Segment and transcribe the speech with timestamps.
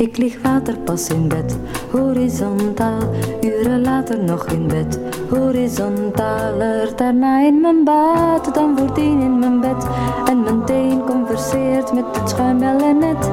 [0.00, 1.58] Ik lig waterpas in bed,
[1.90, 3.00] horizontaal.
[3.40, 4.98] Uren later nog in bed,
[5.30, 6.96] horizontaler.
[6.96, 9.86] Daarna in mijn bad, dan voordien in mijn bed.
[10.28, 12.58] En mijn teen converseert met het
[12.98, 13.30] net.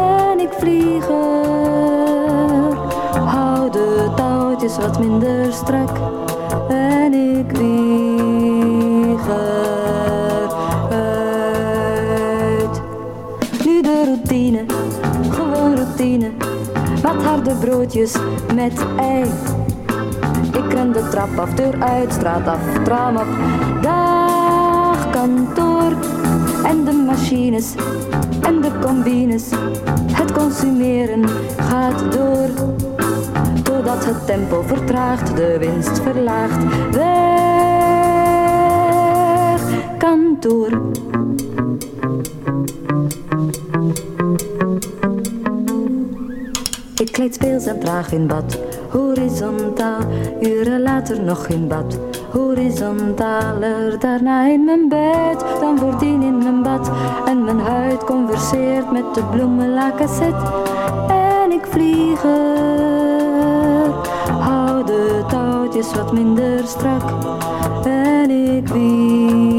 [0.00, 2.76] En ik vlieg er,
[3.14, 5.90] hou de touwtjes wat minder strak.
[6.68, 7.71] En ik vlieg
[17.62, 18.16] broodjes
[18.54, 19.22] met ei.
[20.52, 23.26] Ik ren de trap af, deur uit, straat af, tram op.
[23.80, 25.92] Dag kantoor
[26.64, 27.74] en de machines
[28.40, 29.50] en de combines.
[30.12, 32.48] Het consumeren gaat door.
[33.62, 36.64] Totdat het tempo vertraagt, de winst verlaagt.
[36.90, 37.10] Weg
[39.98, 40.80] kantoor.
[47.12, 48.58] Ik kleed speelzaam traag in bad,
[48.90, 50.00] horizontaal.
[50.40, 51.98] Uren later nog in bad,
[52.30, 53.98] horizontaler.
[53.98, 56.90] Daarna in mijn bed, dan voordien in mijn bad.
[57.26, 60.34] En mijn huid converseert met de bloemenlakaset.
[61.08, 63.90] En ik vlieg er,
[64.38, 67.02] hou de touwtjes wat minder strak.
[67.84, 69.51] En ik vlieg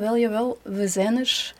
[0.00, 0.58] jawel, jawel.
[0.62, 1.54] We zijn er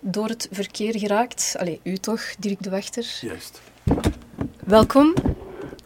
[0.00, 1.56] door het verkeer geraakt.
[1.58, 3.18] Allee, u toch, Dirk de Wachter.
[3.20, 3.60] Juist.
[4.64, 5.14] Welkom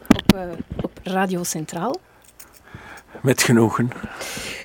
[0.08, 0.42] op, uh,
[0.82, 1.96] op Radio Centraal.
[3.22, 3.90] Met genoegen.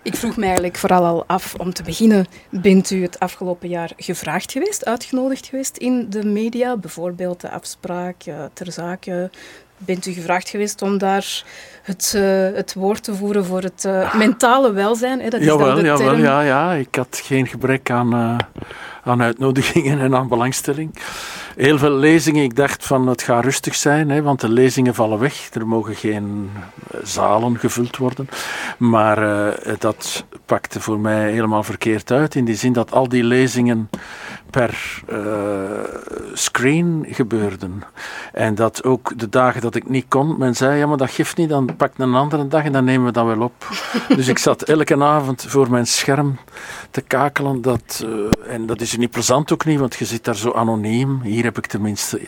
[0.03, 3.91] Ik vroeg me eigenlijk vooral al af, om te beginnen, bent u het afgelopen jaar
[3.97, 6.77] gevraagd geweest, uitgenodigd geweest in de media?
[6.77, 9.29] Bijvoorbeeld de afspraak uh, ter zake
[9.85, 11.43] bent u gevraagd geweest om daar
[11.81, 12.23] het, uh,
[12.55, 15.19] het woord te voeren voor het uh, mentale welzijn?
[15.19, 15.29] Hè?
[15.29, 16.21] Dat is jawel, dan de jawel, term.
[16.21, 16.73] ja, ja.
[16.73, 18.37] Ik had geen gebrek aan, uh,
[19.03, 20.95] aan uitnodigingen en aan belangstelling.
[21.55, 22.43] Heel veel lezingen.
[22.43, 25.49] Ik dacht van het gaat rustig zijn, hè, want de lezingen vallen weg.
[25.53, 26.49] Er mogen geen
[27.03, 28.27] zalen gevuld worden.
[28.77, 32.35] Maar dat pakte voor mij helemaal verkeerd uit.
[32.35, 33.89] In die zin dat al die lezingen
[34.49, 35.01] per
[36.33, 37.83] screen gebeurden.
[38.33, 41.37] En dat ook de dagen dat ik niet kon, men zei, ja maar dat geeft
[41.37, 43.67] niet, dan pak een andere dag en dan nemen we dat wel op.
[44.17, 46.37] dus ik zat elke avond voor mijn scherm
[46.91, 47.61] te kakelen.
[47.61, 51.21] Dat, uh, en dat is niet plezant ook niet, want je zit daar zo anoniem.
[51.21, 52.21] Hier heb ik tenminste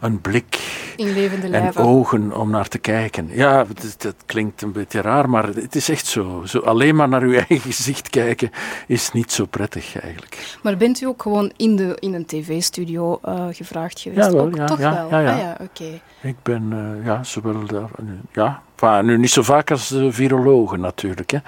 [0.00, 0.58] een blik
[0.96, 3.28] en ogen om naar te kijken.
[3.32, 3.66] Ja,
[3.98, 6.42] dat, klinkt een beetje raar, maar het is echt zo.
[6.44, 6.58] zo.
[6.58, 8.50] Alleen maar naar uw eigen gezicht kijken
[8.86, 10.58] is niet zo prettig eigenlijk.
[10.62, 14.26] Maar bent u ook gewoon in, de, in een tv-studio uh, gevraagd geweest?
[14.26, 15.08] Ja, wel, ook, ja, toch ja, wel?
[15.10, 15.32] Ja, ja.
[15.32, 16.00] Ah, ja oké.
[16.20, 17.90] Ik ben uh, ja, zowel daar,
[18.32, 21.30] ja, Enfin, nu niet zo vaak als de virologen natuurlijk.
[21.30, 21.38] Hè.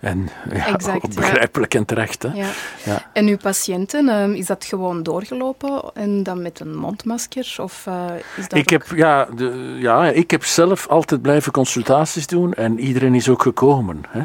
[0.00, 2.22] En ja, exact, begrijpelijk en terecht.
[2.22, 2.28] Hè.
[2.34, 2.48] Ja.
[2.84, 3.02] ja.
[3.12, 7.54] En uw patiënten, um, is dat gewoon doorgelopen en dan met een mondmasker?
[7.60, 8.04] Of, uh,
[8.36, 12.78] is dat ik, heb, ja, de, ja, ik heb zelf altijd blijven consultaties doen en
[12.80, 14.02] iedereen is ook gekomen.
[14.08, 14.22] Hè.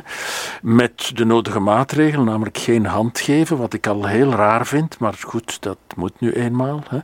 [0.62, 5.16] Met de nodige maatregelen, namelijk geen hand geven, wat ik al heel raar vind, maar
[5.19, 6.84] goed, dat moet nu eenmaal.
[6.90, 7.00] Hè.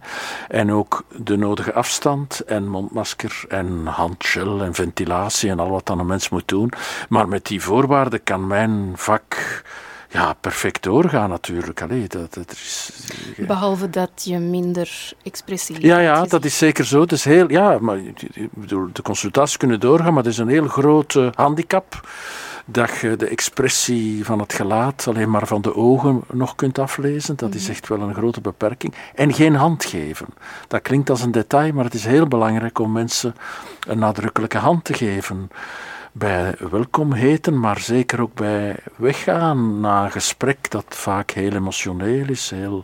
[0.48, 6.00] En ook de nodige afstand en mondmasker en handgel en ventilatie en al wat dan
[6.00, 6.72] een mens moet doen.
[7.10, 9.64] Maar met die voorwaarden kan mijn vak
[10.10, 11.82] ja, perfect doorgaan natuurlijk.
[11.82, 12.92] Allee, dat, dat is,
[13.38, 17.02] Behalve dat je minder expressie Ja, ja dat is zeker zo.
[17.02, 18.00] Het is heel, ja, maar,
[18.94, 22.08] de consultaties kunnen doorgaan, maar het is een heel groot handicap
[22.72, 27.36] dat je de expressie van het gelaat alleen maar van de ogen nog kunt aflezen.
[27.36, 27.72] Dat is mhm.
[27.72, 28.94] echt wel een grote beperking.
[29.16, 30.28] En geen hand geven.
[30.68, 33.36] Dat klinkt als een detail, maar het is heel belangrijk om mensen
[33.88, 35.50] een nadrukkelijke hand te geven
[36.12, 42.28] bij welkom heten, maar zeker ook bij weggaan na een gesprek dat vaak heel emotioneel
[42.28, 42.84] is, heel,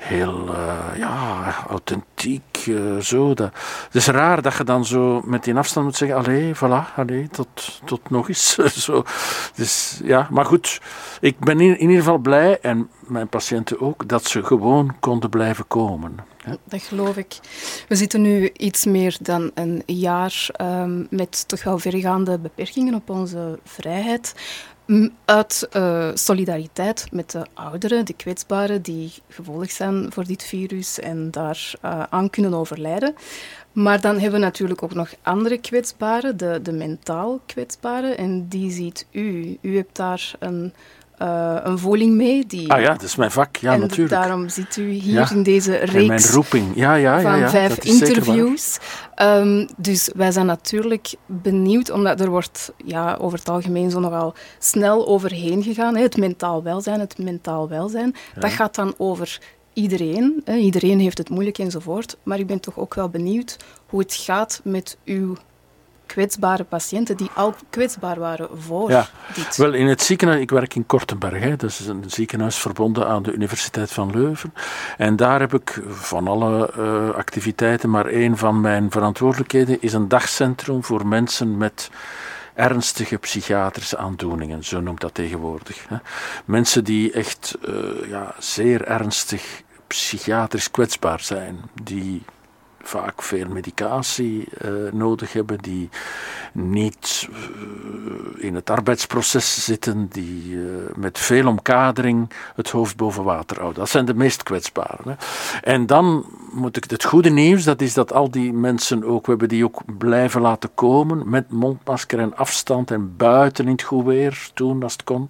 [0.00, 2.66] heel uh, ja, authentiek.
[2.68, 3.34] Uh, zo.
[3.34, 3.52] Dat,
[3.84, 7.28] het is raar dat je dan zo met die afstand moet zeggen: Allee, voilà, allee,
[7.28, 8.54] tot, tot nog eens.
[8.84, 9.04] zo.
[9.54, 10.80] Dus, ja, maar goed,
[11.20, 15.30] ik ben in, in ieder geval blij en mijn patiënten ook dat ze gewoon konden
[15.30, 16.16] blijven komen.
[16.44, 16.56] Ja.
[16.64, 17.38] Dat geloof ik.
[17.88, 23.10] We zitten nu iets meer dan een jaar um, met toch wel vergaande beperkingen op
[23.10, 24.34] onze vrijheid.
[25.24, 31.30] Uit uh, solidariteit met de ouderen, de kwetsbaren die gevolgd zijn voor dit virus en
[31.30, 33.14] daar uh, aan kunnen overlijden.
[33.72, 38.16] Maar dan hebben we natuurlijk ook nog andere kwetsbaren, de, de mentaal kwetsbaren.
[38.16, 39.58] En die ziet u.
[39.60, 40.72] U hebt daar een
[41.22, 42.46] uh, een voling mee.
[42.46, 42.72] Die...
[42.72, 44.10] Ah ja, dat is mijn vak, ja en natuurlijk.
[44.10, 46.72] daarom zit u hier in deze reeks mijn roeping.
[46.74, 48.78] Ja, ja, ja, van vijf interviews.
[49.22, 54.34] Um, dus wij zijn natuurlijk benieuwd, omdat er wordt ja, over het algemeen zo nogal
[54.58, 55.96] snel overheen gegaan.
[55.96, 56.02] Hè.
[56.02, 58.14] Het mentaal welzijn, het mentaal welzijn.
[58.38, 59.38] Dat gaat dan over
[59.72, 60.42] iedereen.
[60.44, 60.56] Hè.
[60.56, 62.16] Iedereen heeft het moeilijk enzovoort.
[62.22, 63.56] Maar ik ben toch ook wel benieuwd
[63.86, 65.36] hoe het gaat met uw
[66.12, 69.06] kwetsbare patiënten die al kwetsbaar waren voor ja.
[69.34, 69.56] dit.
[69.56, 73.22] Wel, in het ziekenhuis, ik werk in Kortenberg, hè, dat is een ziekenhuis verbonden aan
[73.22, 74.54] de Universiteit van Leuven.
[74.96, 80.08] En daar heb ik van alle uh, activiteiten, maar één van mijn verantwoordelijkheden is een
[80.08, 81.90] dagcentrum voor mensen met
[82.54, 85.88] ernstige psychiatrische aandoeningen, zo noemt dat tegenwoordig.
[85.88, 85.96] Hè.
[86.44, 87.74] Mensen die echt uh,
[88.08, 92.22] ja, zeer ernstig psychiatrisch kwetsbaar zijn, die
[92.82, 95.88] vaak veel medicatie uh, nodig hebben, die
[96.52, 100.64] niet uh, in het arbeidsproces zitten, die uh,
[100.96, 103.78] met veel omkadering het hoofd boven water houden.
[103.80, 105.04] Dat zijn de meest kwetsbaren.
[105.04, 105.14] Hè.
[105.62, 109.30] En dan moet ik het goede nieuws, dat is dat al die mensen ook, we
[109.30, 114.04] hebben die ook blijven laten komen met mondmasker en afstand en buiten in het goed
[114.04, 115.26] weer, toen als het kon.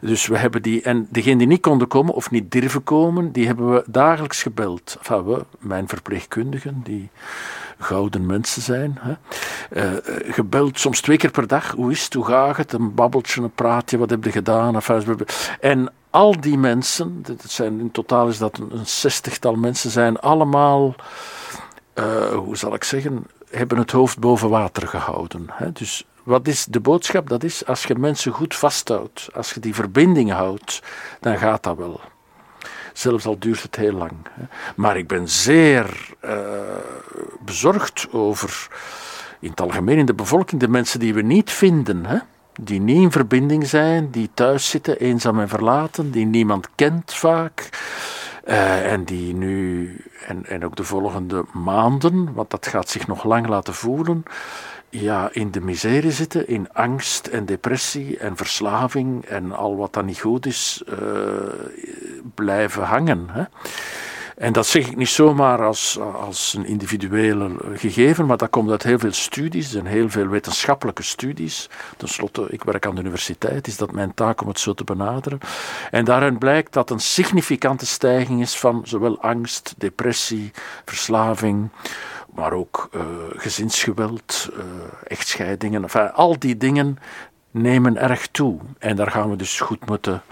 [0.00, 3.46] Dus we hebben die, en degenen die niet konden komen of niet durven komen, die
[3.46, 4.96] hebben we dagelijks gebeld.
[4.98, 7.10] Enfin, we, mijn verpleegkundigen, die
[7.78, 8.98] gouden mensen zijn.
[9.00, 9.14] Hè.
[9.70, 9.98] Uh,
[10.34, 11.70] gebeld, soms twee keer per dag.
[11.70, 12.72] Hoe is het, hoe gaat het?
[12.72, 14.80] Een babbeltje, een praatje, wat heb je gedaan?
[15.60, 20.94] En al die mensen, dat zijn, in totaal is dat een, zestigtal mensen, zijn allemaal,
[21.94, 25.46] uh, hoe zal ik zeggen, hebben het hoofd boven water gehouden.
[25.52, 25.72] Hè.
[25.72, 27.28] Dus wat is de boodschap?
[27.28, 30.82] Dat is, als je mensen goed vasthoudt, als je die verbinding houdt,
[31.20, 32.00] dan gaat dat wel.
[32.92, 34.12] Zelfs al duurt het heel lang.
[34.76, 36.30] Maar ik ben zeer uh,
[37.44, 38.68] bezorgd over,
[39.40, 42.06] in het algemeen in de bevolking, de mensen die we niet vinden.
[42.06, 42.18] Hè?
[42.60, 47.68] Die niet in verbinding zijn, die thuis zitten, eenzaam en verlaten, die niemand kent vaak.
[48.46, 49.96] Uh, en die nu,
[50.26, 54.22] en, en ook de volgende maanden, want dat gaat zich nog lang laten voelen,
[55.00, 60.04] ja, in de miserie zitten, in angst en depressie en verslaving en al wat dan
[60.04, 60.98] niet goed is, uh,
[62.34, 63.26] blijven hangen.
[63.30, 63.42] Hè.
[64.36, 68.82] En dat zeg ik niet zomaar als, als een individuele gegeven, maar dat komt uit
[68.82, 71.68] heel veel studies en heel veel wetenschappelijke studies.
[71.96, 74.84] Ten slotte, ik werk aan de universiteit, is dat mijn taak om het zo te
[74.84, 75.38] benaderen.
[75.90, 80.50] En daarin blijkt dat een significante stijging is van zowel angst, depressie,
[80.84, 81.68] verslaving,
[82.34, 83.02] maar ook uh,
[83.36, 84.64] gezinsgeweld, uh,
[85.06, 86.14] echtscheidingen.
[86.14, 86.98] Al die dingen
[87.50, 88.58] nemen erg toe.
[88.78, 90.22] En daar gaan we dus goed moeten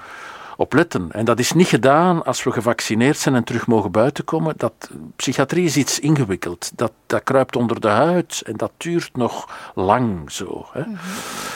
[0.60, 1.08] op letten.
[1.12, 4.54] En dat is niet gedaan als we gevaccineerd zijn en terug mogen buiten komen.
[4.56, 6.70] Dat, psychiatrie is iets ingewikkeld.
[6.74, 10.66] Dat, dat kruipt onder de huid en dat duurt nog lang zo.
[10.72, 10.80] Hè.
[10.80, 10.94] Mm -hmm.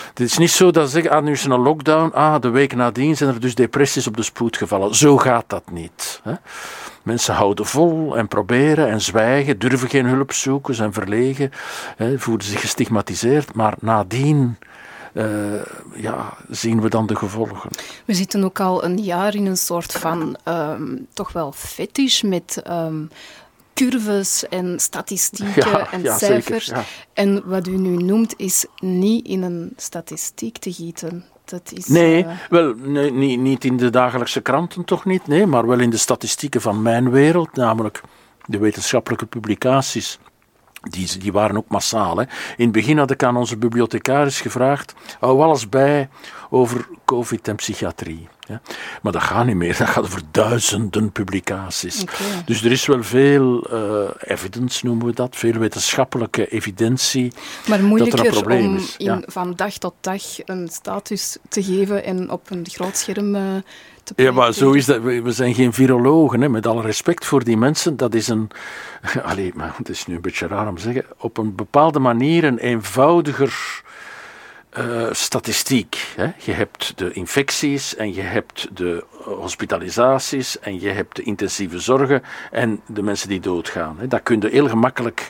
[0.09, 2.49] Het is niet zo dat ze zeggen, ah, nu is er een lockdown, ah, de
[2.49, 4.95] week nadien zijn er dus depressies op de spoed gevallen.
[4.95, 6.21] Zo gaat dat niet.
[6.23, 6.35] Hè.
[7.03, 11.51] Mensen houden vol en proberen en zwijgen, durven geen hulp zoeken, zijn verlegen,
[11.97, 14.59] hè, voelen zich gestigmatiseerd, maar nadien
[15.15, 15.63] uh,
[15.95, 17.71] ja, zien we dan de gevolgen.
[18.05, 22.63] We zitten ook al een jaar in een soort van um, toch wel fetish met
[22.71, 23.11] um,
[23.75, 26.65] curves en statistieken ja, en ja, cijfers.
[26.65, 26.89] Zeker, ja.
[27.13, 31.25] En wat u nu noemt is niet in een statistiek te gieten.
[31.45, 32.31] Dat is, nee, uh...
[32.51, 35.97] wel, nee, niet, niet in de dagelijkse kranten toch niet, nee, maar wel in de
[35.97, 38.01] statistieken van mijn wereld, namelijk
[38.47, 40.19] de wetenschappelijke publicaties.
[40.91, 42.17] Die, die waren ook massaal.
[42.17, 42.23] Hè.
[42.57, 46.09] In het begin had ik aan onze bibliothecaris gevraagd: hou alles bij
[46.51, 48.29] over COVID en psychiatrie.
[48.49, 48.61] Ja.
[49.03, 52.03] Maar dat gaat niet meer, dat gaat over duizenden publicaties.
[52.03, 52.43] Okay.
[52.45, 57.33] Dus er is wel veel uh, evidence, noemen we dat, veel wetenschappelijke evidentie.
[57.33, 58.97] Maar dat er moeilijker een probleem om is.
[58.97, 59.23] in, Ja.
[59.27, 63.43] van dag tot dag een status te geven en op een groot scherm uh,
[64.05, 65.03] te Ja, maar zo is dat.
[65.03, 67.97] We we zijn geen virologen, hè, met alle respect voor die mensen.
[67.97, 68.51] Dat is een.
[69.23, 71.05] Allee, maar het is nu een beetje raar om te zeggen.
[71.19, 73.83] Op een bepaalde manier een eenvoudiger.
[74.75, 76.13] Eh, statistiek.
[76.17, 76.33] Hè.
[76.39, 82.23] Je hebt de infecties en je hebt de hospitalisaties en je hebt de intensieve zorgen
[82.51, 83.97] en de mensen die doodgaan.
[83.99, 84.07] Hè.
[84.09, 85.29] Dat kun je heel gemakkelijk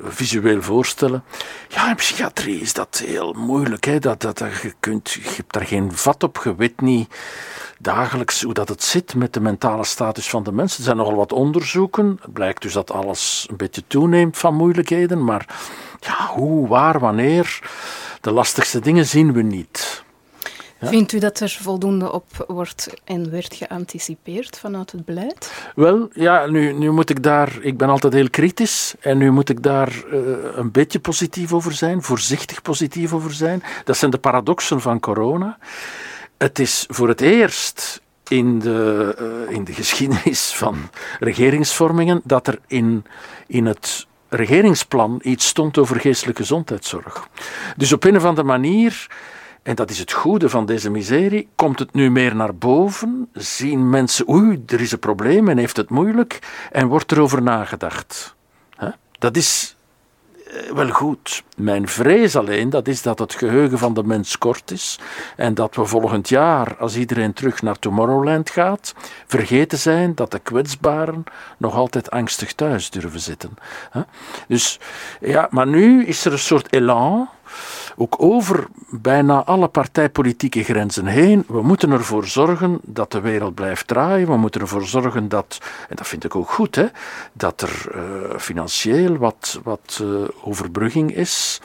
[0.00, 1.24] visueel voorstellen.
[1.68, 3.84] Ja, in psychiatrie is dat heel moeilijk.
[3.84, 3.98] Hè.
[3.98, 7.14] Dat, dat, dat, je, kunt, je hebt daar geen vat op, je weet niet
[7.78, 10.78] dagelijks hoe dat het zit met de mentale status van de mensen.
[10.78, 12.18] Er zijn nogal wat onderzoeken.
[12.22, 15.46] Het blijkt dus dat alles een beetje toeneemt van moeilijkheden, maar
[16.00, 17.60] ja, hoe, waar, wanneer,
[18.26, 20.04] de lastigste dingen zien we niet.
[20.80, 20.88] Ja.
[20.88, 25.52] Vindt u dat er voldoende op wordt en werd geanticipeerd vanuit het beleid?
[25.74, 29.48] Wel, ja, nu, nu moet ik daar, ik ben altijd heel kritisch en nu moet
[29.48, 30.20] ik daar uh,
[30.54, 33.62] een beetje positief over zijn, voorzichtig positief over zijn.
[33.84, 35.58] Dat zijn de paradoxen van corona.
[36.38, 39.16] het is voor het eerst in de,
[39.48, 40.76] uh, in de geschiedenis van
[41.20, 43.04] regeringsvormingen dat er in,
[43.46, 47.28] in het regeringsplan iets stond over geestelijke gezondheidszorg.
[47.76, 49.06] Dus op een of andere manier,
[49.62, 53.90] en dat is het goede van deze miserie, komt het nu meer naar boven, zien
[53.90, 56.38] mensen, oei, er is een probleem en heeft het moeilijk,
[56.72, 58.34] en wordt erover nagedacht.
[59.18, 59.75] Dat is
[60.74, 61.42] wel goed.
[61.56, 64.98] Mijn vrees alleen, dat is dat het geheugen van de mens kort is
[65.36, 68.94] en dat we volgend jaar, als iedereen terug naar Tomorrowland gaat,
[69.26, 71.24] vergeten zijn dat de kwetsbaren
[71.56, 73.54] nog altijd angstig thuis durven zitten.
[74.48, 74.80] Dus
[75.20, 77.28] ja, maar nu is er een soort elan
[77.96, 81.44] ook over bijna alle partijpolitieke grenzen heen.
[81.48, 84.28] We moeten ervoor zorgen dat de wereld blijft draaien.
[84.28, 86.86] We moeten ervoor zorgen dat, en dat vind ik ook goed, hè,
[87.32, 91.60] dat er uh, financieel wat, wat uh, overbrugging is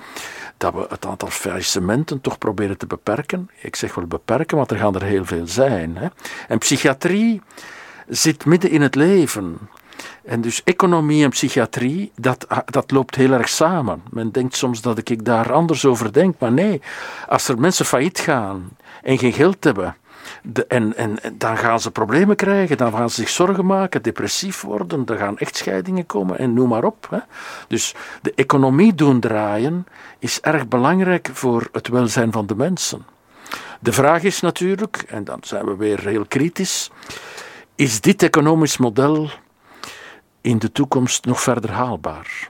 [0.57, 3.49] dat we het aantal faillissementen toch proberen te beperken.
[3.61, 5.97] Ik zeg wel beperken, want er gaan er heel veel zijn.
[5.97, 6.07] Hè.
[6.47, 7.41] En psychiatrie
[8.07, 9.57] zit midden in het leven.
[10.23, 14.03] En dus economie en psychiatrie, dat, dat loopt heel erg samen.
[14.09, 16.81] Men denkt soms dat ik daar anders over denk, maar nee,
[17.27, 18.69] als er mensen failliet gaan
[19.03, 19.95] en geen geld hebben,
[20.43, 24.61] de, en, en, dan gaan ze problemen krijgen, dan gaan ze zich zorgen maken, depressief
[24.61, 27.07] worden, er gaan echtscheidingen komen en noem maar op.
[27.09, 27.19] Hè.
[27.67, 29.85] Dus de economie doen draaien
[30.19, 33.05] is erg belangrijk voor het welzijn van de mensen.
[33.79, 36.91] De vraag is natuurlijk, en dan zijn we weer heel kritisch,
[37.75, 39.29] is dit economisch model
[40.41, 42.49] in de toekomst nog verder haalbaar.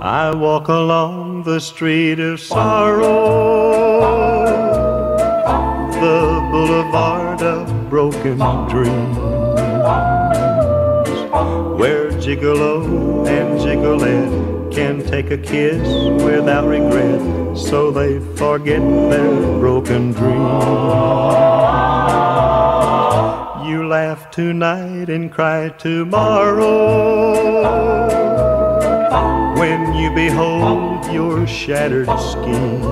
[0.00, 4.00] I walk along the street of sorrow,
[5.90, 9.18] the boulevard of broken dreams,
[11.78, 15.86] where gigolo and gigolette can take a kiss
[16.24, 17.20] without regret,
[17.56, 20.34] so they forget their broken dream.
[23.68, 27.34] You laugh tonight and cry tomorrow
[29.56, 32.84] when you behold your shattered schemes.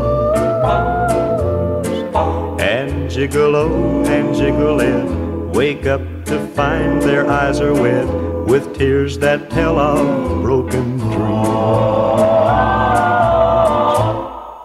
[2.62, 9.50] And gigolo and gigolette wake up to find their eyes are wet with tears that
[9.50, 11.12] tell of broken dreams.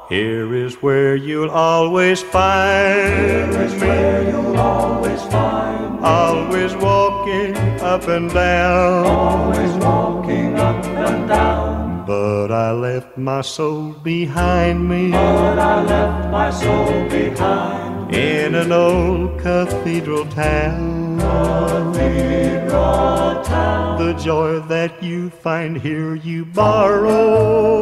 [0.10, 3.79] Here is where you'll always find Here is me.
[3.88, 6.00] where you'll always find me.
[6.01, 9.05] Always walking up and down.
[9.05, 12.05] Always walking up and down.
[12.05, 15.12] But I left my soul behind me.
[15.12, 17.87] But I left my soul behind me.
[18.09, 21.19] In an old cathedral town.
[21.19, 23.99] Cathedral town.
[23.99, 27.81] The joy that you find here you borrow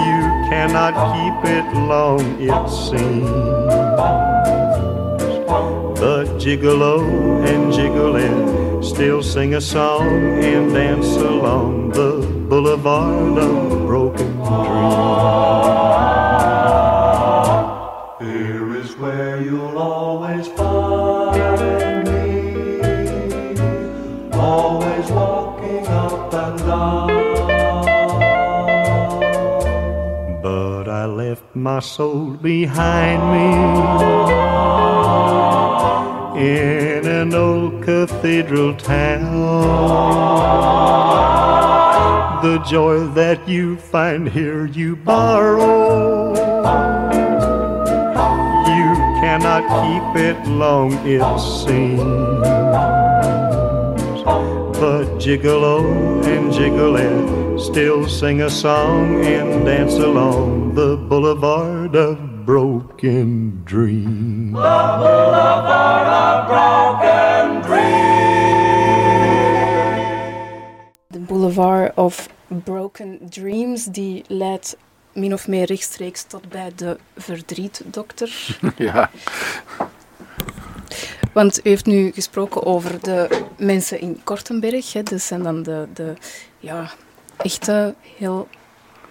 [0.00, 3.28] You cannot keep it long, it seems.
[6.00, 7.02] But Gigolo
[7.46, 10.08] and Gigolette still sing a song
[10.42, 16.23] and dance along the boulevard of broken dreams.
[19.44, 22.80] you'll always find me,
[24.32, 27.08] always walking up and down.
[30.42, 33.50] But I left my soul behind me
[36.40, 39.42] in an old cathedral town.
[42.42, 46.34] The joy that you find here, you borrow
[49.34, 51.98] you cannot keep it long, it seems.
[54.78, 63.64] But Gigolo and Gigolette still sing a song and dance along the boulevard of broken
[63.64, 64.52] dreams.
[64.52, 68.04] The boulevard of broken dreams.
[71.10, 74.76] The boulevard of broken dreams die leidt
[75.14, 78.58] min of meer rechtstreeks tot bij de verdrietdokter.
[78.76, 79.10] ja.
[81.32, 84.92] Want u heeft nu gesproken over de mensen in Kortenberg.
[84.92, 85.02] Hè.
[85.02, 86.14] Dat zijn dan de, de
[86.58, 86.90] ja,
[87.36, 87.70] echt
[88.16, 88.48] heel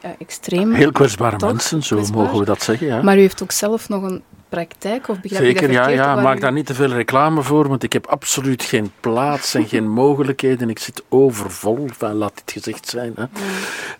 [0.05, 0.73] uh, extreem.
[0.73, 2.87] Heel kwetsbare mensen, zo mogen we dat zeggen.
[2.87, 3.01] Ja.
[3.01, 5.07] Maar u heeft ook zelf nog een praktijk?
[5.07, 6.15] Of Zeker, ja, ja.
[6.15, 9.89] maak daar niet te veel reclame voor, want ik heb absoluut geen plaats en geen
[10.03, 10.69] mogelijkheden.
[10.69, 13.13] Ik zit overvol, laat dit gezegd zijn.
[13.15, 13.25] Hè.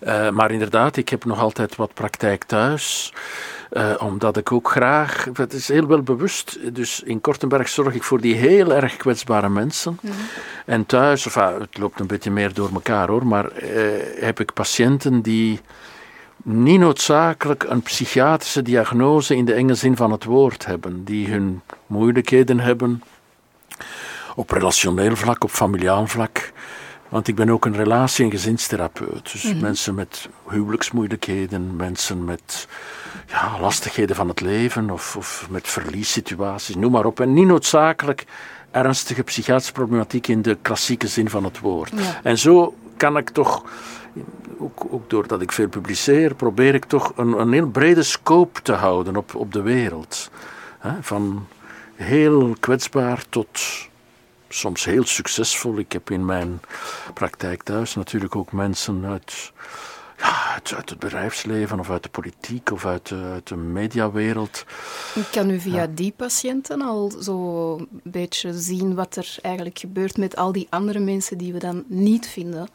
[0.00, 3.12] Eh, maar inderdaad, ik heb nog altijd wat praktijk thuis.
[3.72, 8.02] Uh, omdat ik ook graag, het is heel wel bewust, dus in Kortenberg zorg ik
[8.02, 9.98] voor die heel erg kwetsbare mensen.
[10.66, 13.70] En thuis, of, het loopt een beetje meer door elkaar hoor, maar uh,
[14.20, 15.60] heb ik patiënten die
[16.44, 21.60] niet noodzakelijk een psychiatrische diagnose in de enge zin van het woord hebben, die hun
[21.86, 23.02] moeilijkheden hebben
[24.36, 26.52] op relationeel vlak, op familiaal vlak.
[27.08, 29.32] Want ik ben ook een relatie- en gezinstherapeut.
[29.32, 29.60] Dus mhm.
[29.60, 32.68] mensen met huwelijksmoeilijkheden, mensen met
[33.26, 37.20] ja, lastigheden van het leven of, of met verliessituaties, noem maar op.
[37.20, 38.24] En niet noodzakelijk
[38.70, 41.92] ernstige psychiatrische problematiek in de klassieke zin van het woord.
[42.22, 43.64] En zo kan ik toch,
[44.58, 48.72] ook, ook doordat ik veel publiceer, probeer ik toch een, een heel brede scope te
[48.72, 50.30] houden op, op de wereld.
[51.00, 51.46] van
[51.94, 53.60] heel kwetsbaar tot
[54.48, 55.78] soms heel succesvol.
[55.78, 56.60] Ik heb in mijn
[57.14, 59.52] praktijk thuis natuurlijk ook mensen uit,
[60.18, 64.64] ja, uit, uit het bedrijfsleven of uit de politiek of uit de, uit de mediawereld.
[65.32, 70.36] Kan u via die patiënten al zo een beetje zien wat er eigenlijk gebeurt met
[70.36, 72.68] al die andere mensen die we dan niet vinden?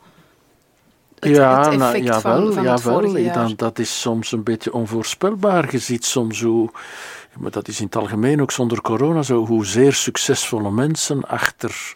[1.19, 3.33] Het, ja, het nou, jawel, van, van jawel.
[3.33, 5.71] Dan, dat is soms een beetje onvoorspelbaar.
[5.71, 6.71] Je ziet soms hoe
[7.39, 11.93] maar dat is in het algemeen ook zonder corona zo, hoe zeer succesvolle mensen achter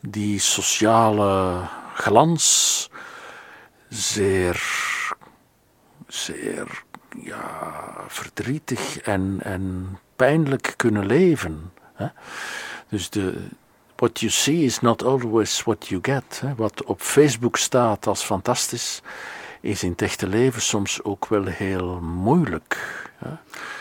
[0.00, 1.60] die sociale
[1.94, 2.90] glans
[3.88, 4.62] zeer,
[6.06, 6.82] zeer
[7.22, 11.72] ja, verdrietig en, en pijnlijk kunnen leven.
[11.94, 12.06] Hè?
[12.88, 13.46] Dus de,
[14.00, 16.42] what you see is not always what you get.
[16.56, 19.02] Wat op Facebook staat als fantastisch,
[19.60, 22.78] is in het echte leven soms ook wel heel moeilijk.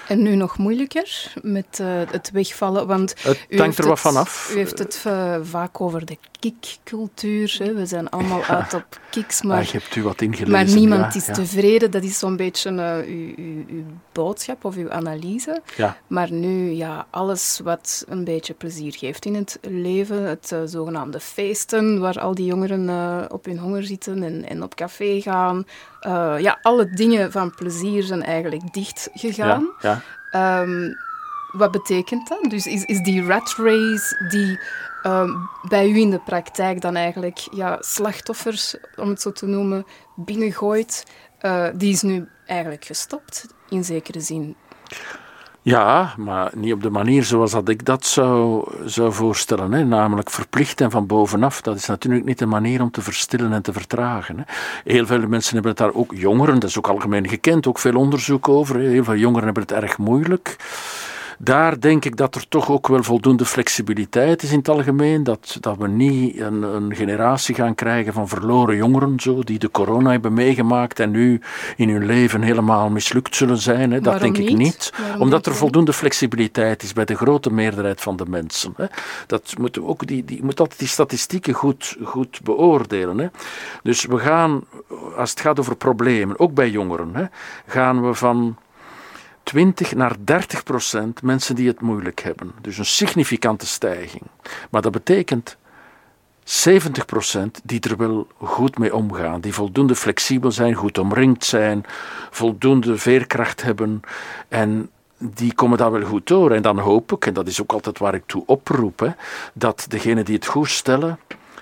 [0.07, 4.51] En nu nog moeilijker met uh, het wegvallen, want het u hangt er wat vanaf.
[4.53, 7.73] U heeft het uh, vaak over de kickcultuur.
[7.75, 11.25] We zijn allemaal uit op kicks, maar, ah, hebt u wat ingelezen, maar niemand is
[11.25, 11.91] tevreden.
[11.91, 15.61] Dat is zo'n beetje uh, uw, uw, uw, boodschap of uw analyse.
[16.07, 21.99] Maar nu, ja, alles wat een beetje plezier geeft in het leven, het zogenaamde feesten,
[21.99, 25.65] waar al die jongeren op hun honger zitten en, en op café gaan.
[26.37, 29.69] Ja, alle dingen van plezier zijn eigenlijk dicht gegaan.
[29.79, 30.01] Ja,
[30.35, 30.93] Ehm,
[31.51, 32.49] wat betekent dat?
[32.49, 34.59] Dus is, is die rat race die
[35.03, 35.29] ehm,
[35.69, 39.85] bij u in de praktijk dan eigenlijk ja, slachtoffers, om het zo te noemen,
[40.15, 41.05] binnengooit,
[41.41, 44.55] uh, die is nu eigenlijk gestopt, in zekere zin?
[45.65, 49.71] Ja, maar niet op de manier zoals dat ik dat zou, zou voorstellen.
[49.71, 49.83] Hè.
[49.83, 51.61] Namelijk verplicht en van bovenaf.
[51.61, 54.37] Dat is natuurlijk niet de manier om te verstillen en te vertragen.
[54.37, 54.43] Hè.
[54.83, 57.95] Heel veel mensen hebben het daar ook, jongeren, dat is ook algemeen gekend, ook veel
[57.95, 58.79] onderzoek over.
[58.79, 60.55] Heel veel jongeren hebben het erg moeilijk
[61.39, 65.23] daar denk ik dat er toch ook wel voldoende flexibiliteit is in het algemeen.
[65.23, 69.71] Dat, dat we niet een, een generatie gaan krijgen van verloren jongeren, zo, die de
[69.71, 71.41] corona hebben meegemaakt en nu
[71.75, 73.91] in hun leven helemaal mislukt zullen zijn.
[73.91, 74.01] Hè.
[74.01, 74.93] Dat denk ik niet.
[75.19, 78.73] Omdat er voldoende flexibiliteit is bij de grote meerderheid van de mensen.
[78.77, 78.85] Hè.
[79.27, 83.17] Dat moeten we ook die, die, moet altijd die statistieken goed, goed beoordelen.
[83.17, 83.27] Hè.
[83.83, 84.63] Dus we gaan,
[85.17, 87.25] als het gaat over problemen, ook bij jongeren, hè,
[87.65, 88.57] gaan we van
[89.45, 92.51] 20 naar 30 procent mensen die het moeilijk hebben.
[92.61, 94.23] Dus een significante stijging.
[94.69, 95.57] Maar dat betekent
[96.43, 101.85] 70 procent die er wel goed mee omgaan, die voldoende flexibel zijn, goed omringd zijn,
[102.31, 104.01] voldoende veerkracht hebben
[104.47, 106.51] en die komen daar wel goed door.
[106.51, 109.15] En dan hoop ik, en dat is ook altijd waar ik toe oproep,
[109.53, 111.19] dat degenen die het goed stellen,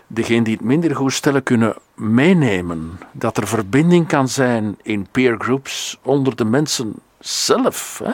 [0.07, 2.99] degenen die het minder goed stellen, kunnen meenemen.
[3.11, 6.93] Dat er verbinding kan zijn in peer groups onder de mensen
[7.27, 8.01] zelf.
[8.03, 8.11] Hè?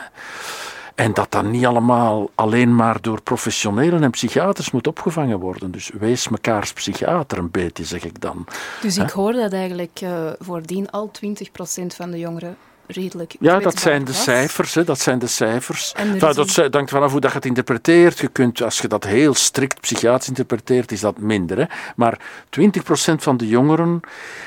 [0.94, 5.70] En dat dat niet allemaal alleen maar door professionelen en psychiaters moet opgevangen worden.
[5.70, 8.46] Dus wees mekaars psychiater een beetje, zeg ik dan.
[8.80, 12.56] Dus ik hoor dat eigenlijk uh, voordien al 20% van de jongeren
[12.90, 13.36] redelijk.
[13.40, 14.74] Ja, dat zijn de cijfers.
[14.74, 15.92] Hè, dat zijn de cijfers.
[15.96, 18.18] Enfin, dat hangt vanaf hoe dat je het interpreteert.
[18.18, 21.58] Je kunt, als je dat heel strikt psychiatrisch interpreteert, is dat minder.
[21.58, 21.64] Hè.
[21.96, 22.18] Maar
[22.50, 24.00] 20% van de jongeren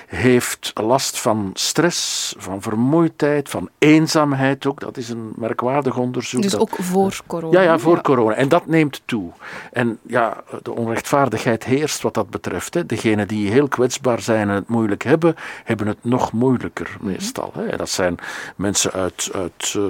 [0.08, 4.80] heeft last van stress, van vermoeidheid, van eenzaamheid ook.
[4.80, 6.42] Dat is een merkwaardig onderzoek.
[6.42, 7.62] Dus ook voor corona?
[7.62, 8.36] Ja, ja voor corona.
[8.36, 9.32] En dat neemt toe.
[9.72, 12.74] En ja, de onrechtvaardigheid heerst wat dat betreft.
[12.74, 12.86] Hè.
[12.86, 17.52] Degenen die heel kwetsbaar zijn en het moeilijk hebben, hebben het nog moeilijker meestal.
[17.58, 17.78] Hè.
[17.78, 18.18] Dat zijn
[18.56, 19.32] mensen uit,
[19.78, 19.84] uh,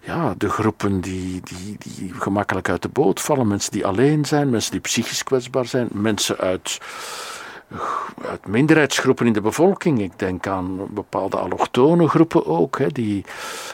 [0.00, 4.50] ja, de groepen die, die, die gemakkelijk uit de boot vallen, mensen die alleen zijn,
[4.50, 6.78] mensen die psychisch kwetsbaar zijn, mensen uit
[8.28, 10.00] uit minderheidsgroepen in de bevolking.
[10.00, 12.78] Ik denk aan bepaalde allochtone groepen ook.
[12.78, 13.24] Hè, die,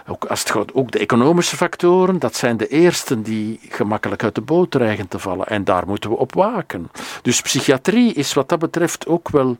[0.06, 4.34] ook, als het gaat, ook de economische factoren, dat zijn de eersten die gemakkelijk uit
[4.34, 5.46] de boot dreigen te vallen.
[5.46, 6.90] En daar moeten we op waken.
[7.22, 9.56] Dus psychiatrie is wat dat betreft ook wel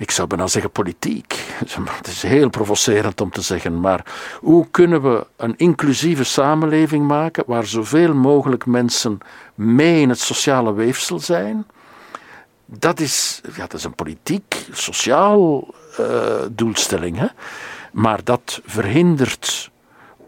[0.00, 1.44] ik zou bijna zeggen politiek.
[1.90, 4.04] Het is heel provocerend om te zeggen, maar
[4.40, 9.18] hoe kunnen we een inclusieve samenleving maken waar zoveel mogelijk mensen
[9.54, 11.66] mee in het sociale weefsel zijn?
[12.64, 15.68] Dat is, ja, dat is een politiek, sociaal
[16.00, 16.06] uh,
[16.50, 17.18] doelstelling.
[17.18, 17.26] Hè?
[17.92, 19.69] Maar dat verhindert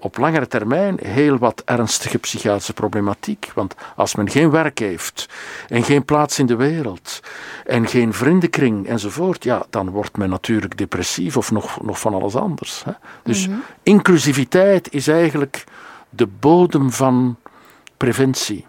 [0.03, 3.51] op langere termijn heel wat ernstige psychiatrische problematiek.
[3.55, 5.29] Want als men geen werk heeft
[5.69, 7.21] en geen plaats in de wereld
[7.65, 12.35] en geen vriendenkring enzovoort, ja, dan wordt men natuurlijk depressief of nog, nog van alles
[12.35, 12.85] anders.
[12.85, 12.93] Hè.
[13.23, 13.59] Dus mhm.
[13.83, 15.65] inclusiviteit is eigenlijk
[16.11, 17.37] de bodem van
[17.97, 18.67] preventie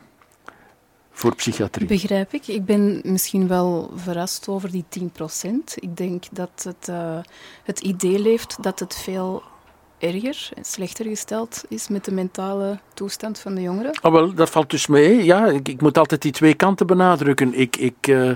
[1.12, 1.88] voor psychiatrie.
[1.88, 2.48] Begrijp ik.
[2.48, 5.04] Ik ben misschien wel verrast over die 10%.
[5.76, 7.18] Ik denk dat het, uh,
[7.64, 9.44] het idee leeft dat het veel
[10.04, 14.00] erger en slechter gesteld is met de mentale toestand van de jongeren?
[14.02, 15.24] Oh, wel, dat valt dus mee.
[15.24, 17.54] Ja, ik, ik moet altijd die twee kanten benadrukken.
[17.54, 18.34] Ik, ik, uh,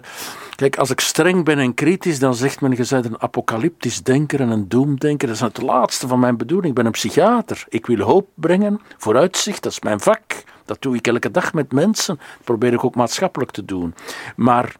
[0.56, 4.39] kijk, als ik streng ben en kritisch, dan zegt men, je bent een apocalyptisch denker
[4.39, 5.27] en een doemdenker.
[5.27, 6.69] Dat is het laatste van mijn bedoeling.
[6.69, 7.65] Ik ben een psychiater.
[7.69, 10.43] Ik wil hoop brengen, vooruitzicht, dat is mijn vak.
[10.65, 12.15] Dat doe ik elke dag met mensen.
[12.15, 13.95] Dat probeer ik ook maatschappelijk te doen.
[14.36, 14.75] Maar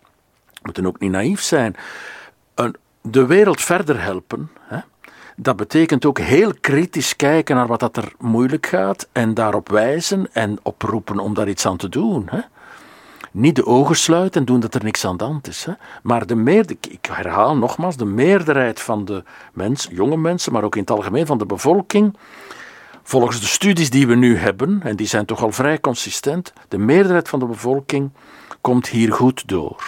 [0.52, 1.76] we moeten ook niet naïef zijn.
[3.02, 4.80] de wereld verder helpen, hè,
[5.40, 10.34] dat betekent ook heel kritisch kijken naar wat dat er moeilijk gaat en daarop wijzen
[10.34, 12.28] en oproepen om daar iets aan te doen.
[12.30, 12.40] Hè?
[13.32, 15.66] Niet de ogen sluiten en doen dat er niks aan de hand is.
[15.66, 15.74] Hè?
[16.04, 19.24] Maar de meerderheid, ik herhaal nogmaals, de meerderheid van de
[19.54, 22.18] mensen, jonge mensen, maar ook in het algemeen van de bevolking,
[23.04, 26.78] volgens de studies die we nu hebben, en die zijn toch al vrij consistent, de
[26.78, 28.12] meerderheid van de bevolking
[28.62, 29.84] komt hier goed door.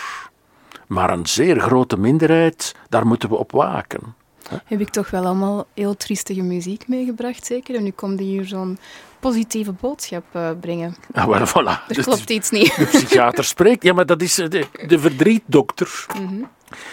[0.87, 4.17] Maar een zeer grote minderheid, daar moeten we op waken
[4.65, 7.75] heb ik toch wel allemaal heel triestige muziek meegebracht, zeker?
[7.75, 8.77] En nu komt hier zo'n
[9.19, 10.95] positieve boodschap uh, brengen.
[11.13, 11.87] Ah, well, voilà.
[11.87, 12.75] Er klopt iets niet.
[12.75, 13.83] De psychiater spreekt.
[13.83, 16.05] Ja, maar dat is de, de verdrietdokter.
[16.21, 16.47] Mm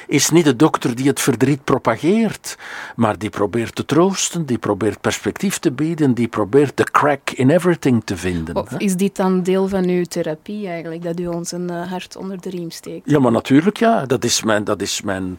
[0.07, 2.57] Is niet de dokter die het verdriet propageert,
[2.95, 7.51] maar die probeert te troosten, die probeert perspectief te bieden, die probeert de crack in
[7.51, 8.57] everything te vinden.
[8.57, 12.16] Of is dit dan deel van uw therapie eigenlijk, dat u ons een uh, hart
[12.16, 13.11] onder de riem steekt?
[13.11, 14.07] Ja, maar natuurlijk ja.
[14.07, 15.38] Dat is mijn, dat is mijn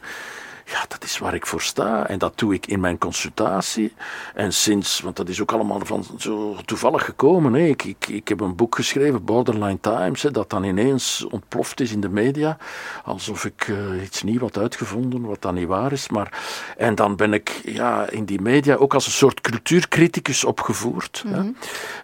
[0.70, 2.08] ja, dat is waar ik voor sta.
[2.08, 3.94] En dat doe ik in mijn consultatie.
[4.34, 7.54] En sinds, want dat is ook allemaal van zo toevallig gekomen.
[7.54, 7.66] Hè.
[7.66, 11.92] Ik, ik, ik heb een boek geschreven, Borderline Times, hè, dat dan ineens ontploft is
[11.92, 12.58] in de media.
[13.04, 16.10] Alsof ik uh, iets nieuws had uitgevonden, wat dan niet waar is.
[16.10, 16.40] Maar,
[16.78, 21.24] en dan ben ik ja, in die media ook als een soort cultuurcriticus opgevoerd.
[21.28, 21.40] hè.
[21.40, 21.52] Mhm.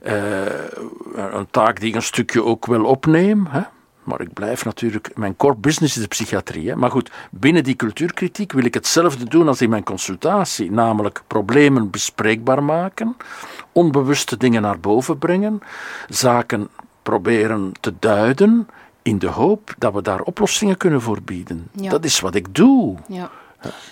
[0.01, 3.47] Eh, een taak die ik een stukje ook wel opneem.
[3.49, 3.61] Hè.
[4.03, 6.69] Maar ik blijf natuurlijk, mijn core business is de psychiatrie.
[6.69, 6.75] Hè.
[6.75, 10.71] Maar goed, binnen die cultuurkritiek wil ik hetzelfde doen als in mijn consultatie.
[10.71, 13.17] Namelijk problemen bespreekbaar maken,
[13.71, 15.61] onbewuste dingen naar boven brengen,
[16.09, 16.69] zaken
[17.03, 18.67] proberen te duiden
[19.01, 21.67] in de hoop dat we daar oplossingen kunnen voor bieden.
[21.71, 22.97] Dat is wat ik doe.
[23.07, 23.29] Ja.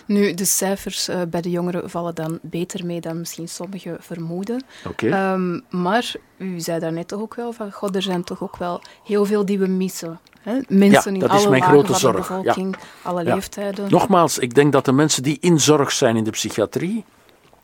[0.06, 4.64] Nu, de cijfers uh, bij de jongeren vallen dan beter mee dan misschien sommigen vermoeden.
[4.88, 5.34] Okay.
[5.34, 8.58] Um, ehm, maar u zei daarnet toch ook wel van, god, er zijn toch ook
[8.58, 10.20] wel heel veel die we missen.
[10.42, 10.60] Hè?
[10.68, 12.16] Mensen ja, in alle lagen van zorg.
[12.16, 13.90] de bevolking, alle leeftijden.
[13.90, 17.06] Nogmaals, ik denk dat de mensen die in zorg zijn in de psychiatrie,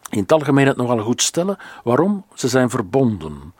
[0.09, 1.57] in het algemeen het nogal goed stellen.
[1.83, 2.25] Waarom?
[2.33, 3.53] Ze zijn verbonden.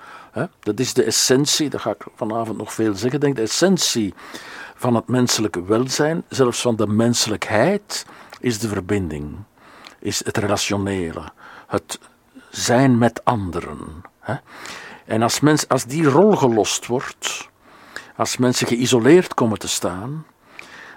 [0.60, 4.14] Dat is de essentie, dat ga ik vanavond nog veel zeggen, denk de essentie
[4.76, 8.06] van het menselijke welzijn, zelfs van de menselijkheid,
[8.40, 9.36] is de verbinding,
[10.00, 11.24] is het relationele,
[11.68, 12.00] het
[12.50, 13.80] zijn met anderen.
[14.20, 14.36] Hè?
[15.06, 17.50] En als, mens, als die rol gelost wordt,
[18.16, 20.26] als mensen geïsoleerd komen te staan,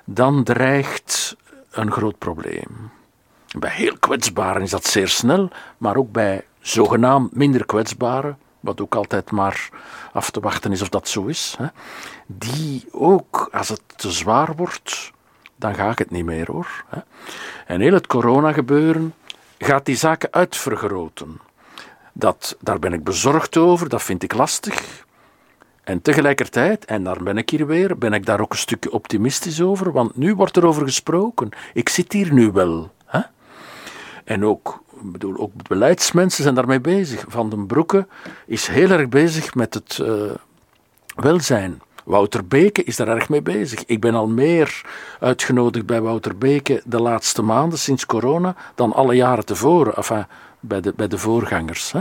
[0.05, 1.37] dan dreigt
[1.71, 2.91] een groot probleem.
[3.59, 8.95] Bij heel kwetsbaren is dat zeer snel, maar ook bij zogenaamd minder kwetsbaren, wat ook
[8.95, 9.69] altijd maar
[10.13, 11.67] af te wachten is of dat zo is, hè,
[12.27, 15.13] die ook, als het te zwaar wordt,
[15.61, 16.85] dan ga ik het niet meer hoor.
[17.67, 19.15] En heel het corona-gebeuren
[19.59, 21.41] gaat die zaken uitvergroten.
[22.13, 25.05] Dat, daar ben ik bezorgd over, dat vind ik lastig.
[25.85, 29.61] En tegelijkertijd, en daar ben ik hier weer, ben ik daar ook een stukje optimistisch
[29.61, 31.49] over, want nu wordt er over gesproken.
[31.75, 32.91] Ik zit hier nu wel.
[33.05, 33.21] Hè?
[34.25, 37.25] En ook, bedoel, ook beleidsmensen zijn daarmee bezig.
[37.29, 38.07] Van den Broeke
[38.47, 40.31] is heel erg bezig met het uh,
[41.15, 43.85] welzijn Wouter Beke is daar erg mee bezig.
[43.85, 44.83] Ik ben al meer
[45.21, 49.97] uitgenodigd bij Wouter Beke de laatste maanden sinds corona dan alle jaren tevoren.
[49.97, 50.27] Enfin,
[50.61, 51.93] bij de, bij de voorgangers.
[51.93, 52.01] Hè.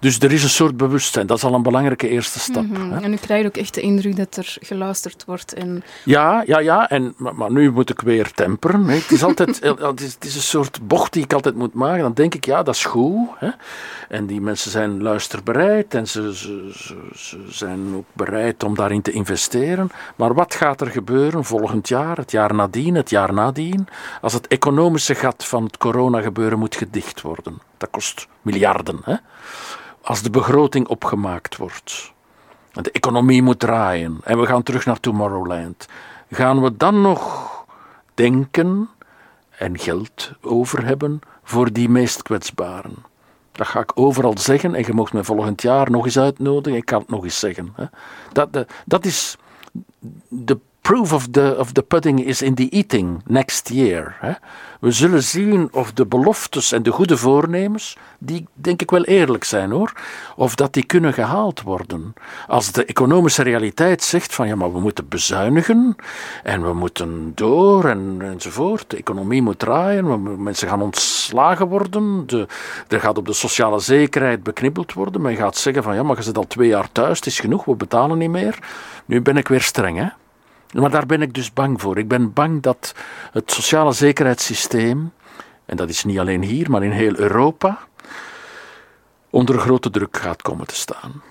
[0.00, 1.26] Dus er is een soort bewustzijn.
[1.26, 2.68] Dat is al een belangrijke eerste stap.
[2.68, 2.90] Mhm.
[2.90, 3.00] hè.
[3.00, 5.54] En u krijgt ook echt de indruk dat er geluisterd wordt.
[5.54, 6.88] En Ja, ja, ja.
[6.88, 8.84] En, maar, maar nu moet ik weer temperen.
[8.84, 8.94] Hè.
[8.94, 12.02] Het, is altijd, het, is, het is een soort bocht die ik altijd moet maken.
[12.02, 13.28] Dan denk ik, ja, dat is goed.
[13.36, 13.50] Hè.
[14.08, 19.02] En die mensen zijn luisterbereid en ze, ze, ze, ze zijn ook bereid om daarin
[19.02, 19.90] te investeren.
[20.16, 23.88] Maar wat gaat er gebeuren volgend jaar, het jaar nadien, het jaar nadien,
[24.20, 27.60] als het economische gat van het coronagebeuren moet gedicht worden?
[27.82, 29.00] Dat kost miljarden.
[29.04, 29.16] Hè.
[30.02, 32.12] Als de begroting opgemaakt wordt.
[32.72, 35.86] En de economie moet draaien en we gaan terug naar Tomorrowland.
[36.30, 37.50] Gaan we dan nog
[38.14, 38.88] denken
[39.50, 42.94] en geld over hebben voor die meest kwetsbaren?
[43.52, 46.78] Dat ga ik overal zeggen en je mocht me volgend jaar nog eens uitnodigen.
[46.78, 47.72] Ik kan het nog eens zeggen.
[47.76, 47.84] Hè.
[48.32, 49.36] Dat, dat, dat is
[50.28, 54.16] de proof of the, of pudding is in the eating next year.
[54.20, 54.32] Hè.
[54.80, 59.44] We zullen zien of de beloftes en de goede voornemens, die denk ik wel eerlijk
[59.44, 59.92] zijn hoor,
[60.36, 62.14] of dat die kunnen gehaald worden.
[62.46, 65.96] Als de economische realiteit zegt van ja, maar we moeten bezuinigen
[66.42, 68.90] en we moeten door en, enzovoort.
[68.90, 72.46] De economie moet draaien, mensen gaan ontslagen worden, de,
[72.88, 75.22] er gaat op de sociale zekerheid beknibbeld worden.
[75.22, 77.64] Men gaat zeggen van ja, maar je zit al twee jaar thuis, het is genoeg,
[77.64, 78.58] we betalen niet meer.
[79.04, 80.08] Nu ben ik weer streng hè.
[80.72, 81.98] Maar daar ben ik dus bang voor.
[81.98, 82.94] Ik ben bang dat
[83.32, 85.12] het sociale zekerheidssysteem,
[85.64, 87.78] en dat is niet alleen hier, maar in heel Europa,
[89.30, 91.22] onder grote druk gaat komen te staan.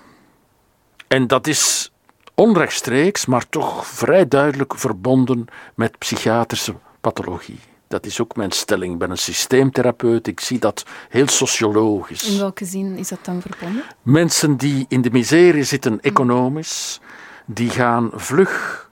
[1.07, 1.91] En dat is
[2.35, 7.59] onrechtstreeks, maar toch vrij duidelijk verbonden met psychiatrische pathologie.
[7.87, 8.93] Dat is ook mijn stelling.
[8.93, 10.27] Ik ben een systeemtherapeut.
[10.27, 12.29] Ik zie dat heel sociologisch.
[12.29, 13.83] in welke zin is dat dan verbonden?
[14.01, 16.99] Mensen die in de miserie zitten economisch,
[17.45, 18.89] die gaan vlug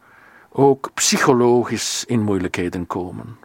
[0.60, 3.38] ook psychologisch in moeilijkheden komen.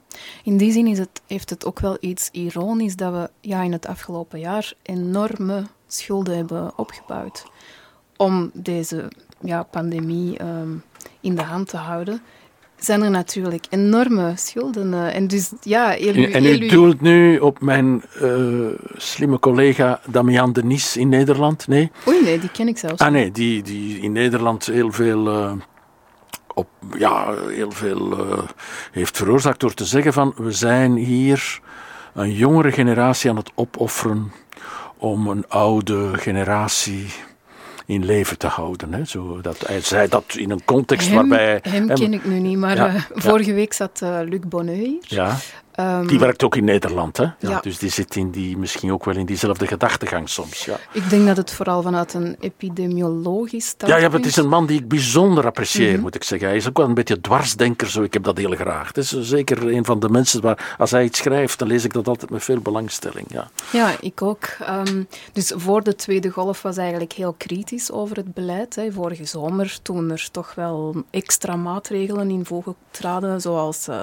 [0.44, 3.72] In die zin is het, heeft het ook wel iets ironisch dat we ja, in
[3.72, 7.44] het afgelopen jaar enorme schulden hebben opgebouwd
[8.16, 9.08] om deze
[9.40, 10.70] ja, pandemie ehm,
[11.20, 12.20] in de hand te houden.
[12.76, 14.94] Zijn er natuurlijk enorme schulden.
[14.94, 18.30] eh, en dus ja, heel, uw- En u doelt nu op mijn eh,
[18.96, 21.68] slimme collega Damian Denis in Nederland?
[21.68, 21.90] Nee?
[22.08, 22.98] Oei, nee, die ken ik zelfs.
[23.02, 25.52] Ah nee, die, die in Nederland heel veel, eh,
[26.54, 28.38] op, ja, heel veel eh,
[28.92, 31.60] heeft veroorzaakt door te zeggen van we zijn hier
[32.14, 34.32] een jongere generatie aan het opofferen
[34.96, 37.06] om een oude generatie
[37.86, 38.92] in leven te houden.
[38.92, 39.04] Hè.
[39.04, 41.58] Zo, dat, hij zei dat in een context hem, waarbij...
[41.62, 43.02] hem hem- ken ik nu niet, maar Ja, eh, ja.
[43.14, 44.98] vorige week zat eh, Luc Bonneux hier.
[45.00, 45.36] Ja,
[45.74, 47.16] Ehm, die werkt ook in Nederland.
[47.16, 47.22] Hè?
[47.24, 47.60] Ja, Ja.
[47.60, 50.64] Dus die zit in die, misschien ook wel in diezelfde gedachtegang soms.
[50.64, 50.76] Ja.
[50.92, 54.02] Ik denk dat het vooral vanuit een epidemiologisch Ja, standpunt...
[54.02, 56.00] ja, maar het is een man die ik bijzonder apprecieer, Mhm.
[56.00, 56.48] moet ik zeggen.
[56.48, 58.02] Hij is ook wel een beetje dwarsdenker, zo.
[58.02, 58.86] ik heb dat heel graag.
[58.86, 61.92] Het is zeker een van de mensen waar, als hij iets schrijft, dan lees ik
[61.92, 63.26] dat altijd met veel belangstelling.
[63.30, 63.48] Ja.
[63.72, 64.44] Ja, ik ook.
[64.60, 68.74] Ehm, dus voor de tweede golf was eigenlijk heel kritisch over het beleid.
[68.76, 68.92] Hè.
[68.92, 74.02] Vorige zomer, toen er toch wel extra maatregelen in voegen traden, zoals eh,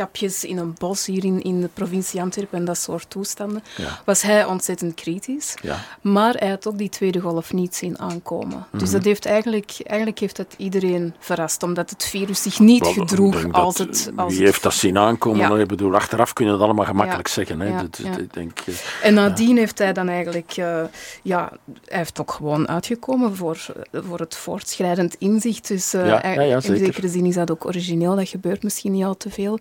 [0.00, 4.00] mondkapjes in een bos hier in, in de provincie Antwerpen en dat soort toestanden, Ja.
[4.04, 5.54] was hij ontzettend kritisch.
[5.62, 5.76] Ja.
[6.00, 8.66] Maar hij had ook die tweede golf niet zien aankomen.
[8.72, 8.92] Dus Mhm.
[8.92, 13.52] dat heeft eigenlijk, eigenlijk heeft dat iedereen verrast, omdat het virus zich niet Wel, gedroeg
[13.52, 14.10] als dat, het...
[14.16, 15.56] Als Wie het heeft dat zien aankomen?
[15.56, 15.58] Ja.
[15.62, 17.60] Ik bedoel, achteraf kun je dat allemaal gemakkelijk zeggen.
[17.60, 17.76] Hè.
[17.76, 20.82] Dat, ik denk, eh, En nadien heeft hij dan eigenlijk, eh,
[21.22, 21.52] ja,
[21.84, 25.68] hij heeft ook gewoon uitgekomen voor, voor het voortschrijdend inzicht.
[25.68, 26.84] Dus eh, in zeker.
[26.84, 29.58] zekere zin is dat ook origineel, dat gebeurt misschien niet al te veel.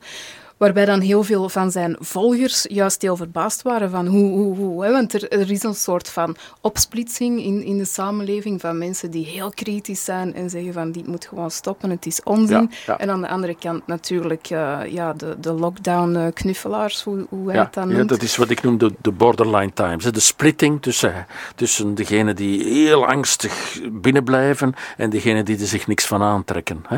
[0.59, 4.83] Waarbij dan heel veel van zijn volgers juist heel verbaasd waren van hoe, hoe, hoe.
[4.85, 4.91] Hè?
[4.91, 9.25] Want er, er is een soort van opsplitsing in, in de samenleving van mensen die
[9.25, 12.69] heel kritisch zijn en zeggen van dit moet gewoon stoppen, het is onzin.
[12.71, 12.99] Ja, ja.
[12.99, 17.73] En aan de andere kant natuurlijk eh, ja, de, de lockdown-knuffelaars, hoe, hoe hij het
[17.73, 20.03] dan ja, dat is wat ik noem de, de borderline times.
[20.03, 20.11] hè.
[20.11, 26.05] De splitting tussen, tussen degenen die heel angstig binnenblijven en degenen die er zich niks
[26.05, 26.83] van aantrekken.
[26.87, 26.97] Hè.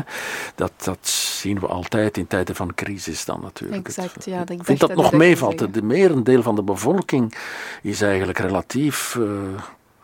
[0.54, 3.86] Dat, dat zien we altijd in tijden van crisis dan natuurlijk.
[3.86, 5.74] Exact, Het- ja, dat- ik vind dat dat nog meevalt.
[5.74, 7.34] De merendeel van de bevolking
[7.82, 9.22] is eigenlijk relatief eh,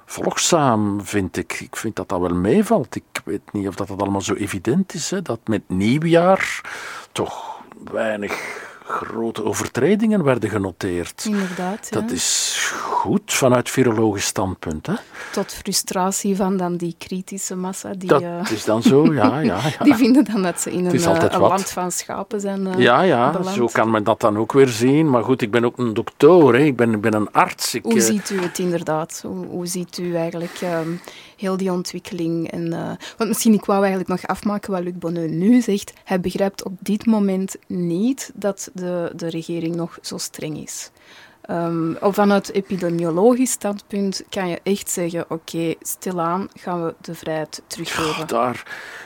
[0.06, 1.61] volgzaam, vind ik.
[1.61, 2.94] Ik vind dat dat wel meevalt.
[2.96, 5.11] Ik weet niet of dat, dat allemaal zo evident is.
[5.11, 6.61] Hè, dat met nieuwjaar
[7.12, 7.61] toch
[7.92, 11.24] weinig grote overtredingen werden genoteerd.
[11.24, 12.01] Inderdaad, ja.
[12.01, 14.87] Dat is goed vanuit virologisch standpunt.
[14.87, 14.94] Hè?
[15.33, 17.92] Tot frustratie van dan die kritische massa.
[17.94, 19.38] Die, Dat eh, is dan zo, ja.
[19.38, 19.85] ja, ja.
[19.85, 23.03] die vinden dan dat ze in een, eh, een land van schapen zijn eh, Ja,
[23.03, 23.57] ja, beland.
[23.57, 25.11] zo kan men dat dan ook weer zien.
[25.11, 26.62] Maar goed, ik ben ook een dokter, hè.
[26.62, 27.74] Ik, ben, ik ben een arts.
[27.74, 29.22] Ik, Hoe ziet u het inderdaad?
[29.27, 30.88] Hoe, hoe ziet u eigenlijk ehm,
[31.37, 32.51] heel die ontwikkeling?
[32.51, 32.70] En,
[33.16, 35.92] want misschien, ik wou eigenlijk nog afmaken wat Luc Bonneux nu zegt.
[36.05, 40.90] Hij begrijpt op dit moment niet dat de, de regering nog zo streng is.
[41.50, 48.26] Um, vanuit epidemiologisch standpunt kan je echt zeggen: oké, stilaan gaan we de vrijheid teruggeven.
[48.26, 48.62] daar.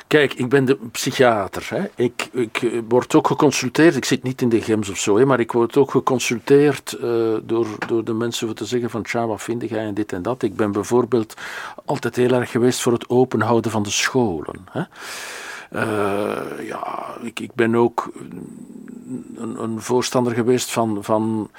[0.06, 1.66] Kijk, ik ben de psychiater.
[1.68, 1.84] Hè.
[1.94, 3.96] Ik, ik word ook geconsulteerd.
[3.96, 7.34] Ik zit niet in de GEMS of zo, hè, maar ik word ook geconsulteerd uh,
[7.42, 10.22] door, door de mensen voor te zeggen: van tja, wat vind jij en dit en
[10.22, 10.42] dat.
[10.42, 11.34] Ik ben bijvoorbeeld
[11.84, 14.66] altijd heel erg geweest voor het openhouden van de scholen.
[14.70, 14.82] Hè.
[15.74, 18.12] Uh, ja, ik, ik ben ook
[19.36, 21.50] een, een voorstander geweest van, van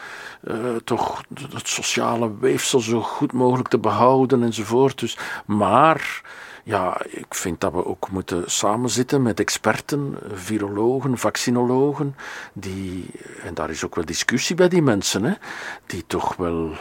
[0.44, 1.24] uh, toch
[1.54, 5.00] het sociale weefsel zo goed mogelijk te behouden enzovoort.
[5.00, 6.22] Dus, maar
[6.64, 12.16] ja, ik vind dat we ook moeten samenzitten met experten, virologen, vaccinologen,
[12.54, 13.10] die,
[13.44, 15.34] en daar is ook wel discussie bij die mensen, hè,
[15.86, 16.72] die toch wel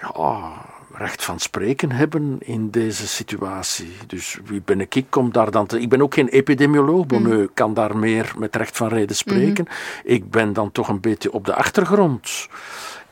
[0.00, 0.52] ja,
[1.00, 3.92] recht van spreken hebben in deze situatie.
[4.06, 5.80] Dus wie ben ik om daar dan te...
[5.80, 7.50] Ik ben ook geen epidemioloog, Bonneu mm.
[7.54, 9.64] kan daar meer met recht van reden spreken.
[9.64, 10.12] Mhm.
[10.12, 12.48] Ik ben dan toch een beetje op de achtergrond.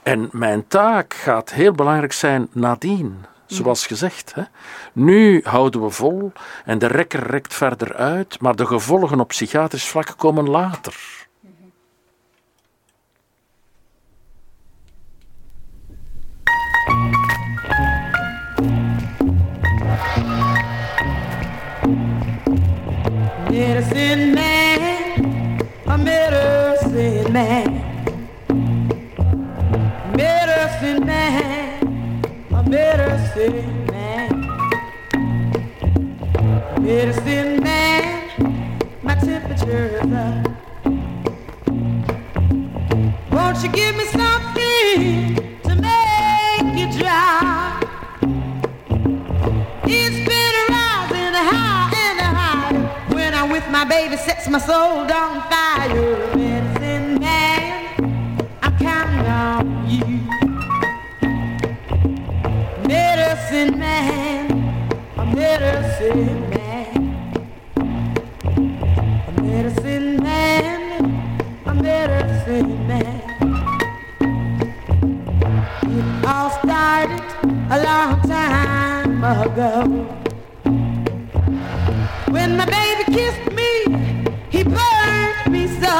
[0.03, 3.17] En mijn taak gaat heel belangrijk zijn nadien.
[3.47, 4.35] Zoals gezegd.
[4.35, 4.43] Hè.
[4.93, 6.33] Nu houden we vol
[6.65, 11.19] en de rekker rekt verder uit, maar de gevolgen op psychiatrisch vlak komen later.
[23.59, 27.67] Medicine man, a medicine man,
[30.17, 31.83] medicine man,
[32.53, 34.31] a medicine man,
[36.81, 38.31] medicine man,
[39.03, 40.47] my temperature's up.
[43.33, 45.35] Won't you give me something
[45.67, 47.85] to make it drop?
[49.85, 50.38] It's been
[53.59, 55.89] with my baby sets my soul on fire.
[56.37, 57.73] Medicine man,
[58.63, 60.21] I'm counting on you.
[62.87, 64.45] Medicine man,
[65.17, 66.97] a medicine man,
[69.29, 70.73] a medicine man,
[71.67, 73.21] a medicine man.
[75.97, 77.27] It all started
[77.75, 79.75] a long time ago.
[82.31, 82.88] When my baby
[83.19, 83.73] kissed me,
[84.49, 85.97] he burned me so.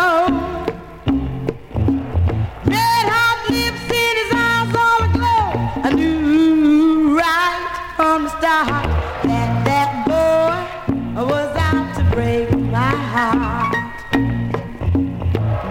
[2.75, 5.47] Red hot lips in his eyes all aglow.
[5.87, 7.63] I knew right
[7.97, 8.85] from the start
[9.31, 10.59] that that boy
[11.33, 13.75] was out to break my heart.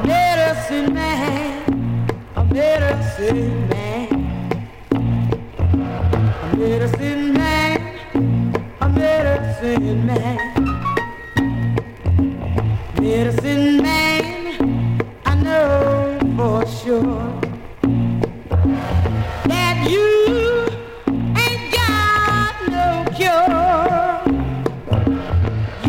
[0.06, 2.04] Medicine man,
[2.36, 4.10] a medicine man,
[6.44, 7.80] a medicine man,
[8.82, 10.47] a medicine man.
[13.18, 17.42] Medicine man, I know for sure
[19.52, 20.08] that you
[21.36, 24.22] ain't got no cure.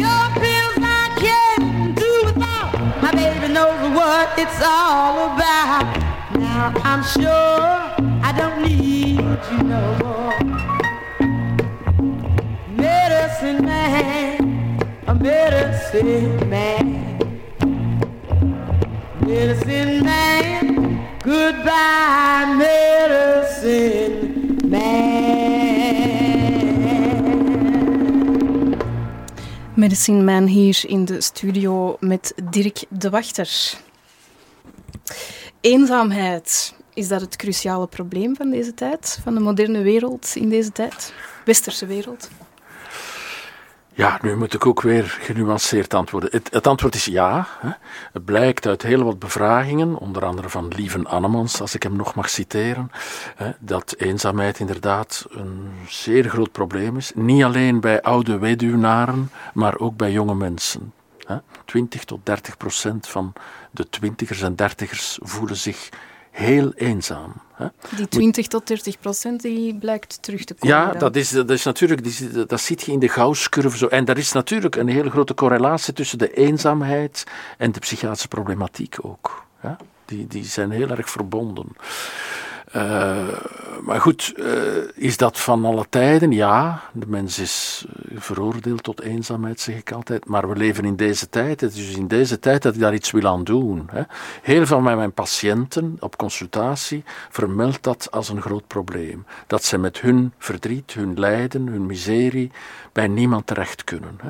[0.03, 2.73] Your pills I can't do without.
[3.03, 5.85] My baby knows what it's all about.
[6.35, 7.69] Now I'm sure
[8.25, 9.21] I don't need
[9.53, 10.39] you no more.
[12.75, 17.08] Medicine man, a medicine man.
[19.39, 24.19] Medicine man, goodbye, medicine
[24.69, 26.09] man.
[29.75, 33.79] Medicine Man hier in de studio met Dirk de Wachter.
[35.61, 40.73] Eenzaamheid, is dat het cruciale probleem van deze tijd, van de moderne wereld in deze
[40.73, 41.13] tijd,
[41.45, 42.29] westerse wereld?
[43.99, 46.31] Ja, nu moet ik ook weer genuanceerd antwoorden.
[46.33, 47.47] Het, het antwoord is ja.
[47.61, 47.71] Hè.
[48.13, 52.15] Het blijkt uit heel wat bevragingen, onder andere van Lieven Annemans, als ik hem nog
[52.15, 52.91] mag citeren,
[53.37, 57.13] hè, dat eenzaamheid inderdaad een zeer groot probleem is.
[57.15, 60.93] Niet alleen bij oude weduwnaren, maar ook bij jonge mensen.
[61.27, 61.37] Hè.
[61.65, 63.33] 20 tot 30 procent van
[63.71, 65.89] de twintigers en dertigers voelen zich
[66.39, 67.33] heel eenzaam.
[67.55, 67.67] Hè.
[67.97, 70.77] Die 20 tot 30 procent die blijkt terug te komen.
[70.77, 73.87] Ja, dat is, dat is natuurlijk, dat zit je in de Gauss-curve zo.
[73.87, 77.25] En er is natuurlijk een hele grote correlatie tussen de eenzaamheid
[77.57, 79.45] en de psychiatrische problematiek ook.
[79.63, 79.77] Ja?
[80.05, 81.67] Die, die zijn heel erg verbonden.
[82.77, 83.29] Uh,
[83.83, 84.47] maar goed, uh,
[84.95, 86.33] is dat van alle tijden?
[86.33, 90.27] Ja, de mens is uh, veroordeeld tot eenzaamheid, zeg ik altijd.
[90.27, 91.61] Maar we leven in deze tijd.
[91.61, 93.89] Het is dus in deze tijd dat ik daar iets wil aan doen.
[93.91, 94.03] Hè.
[94.43, 99.27] Heel veel van mijn patiënten op consultatie vermeldt dat als een groot probleem.
[99.47, 102.51] Dat ze met hun verdriet, hun lijden, hun miserie
[102.93, 104.19] bij niemand terecht kunnen.
[104.23, 104.29] Hè.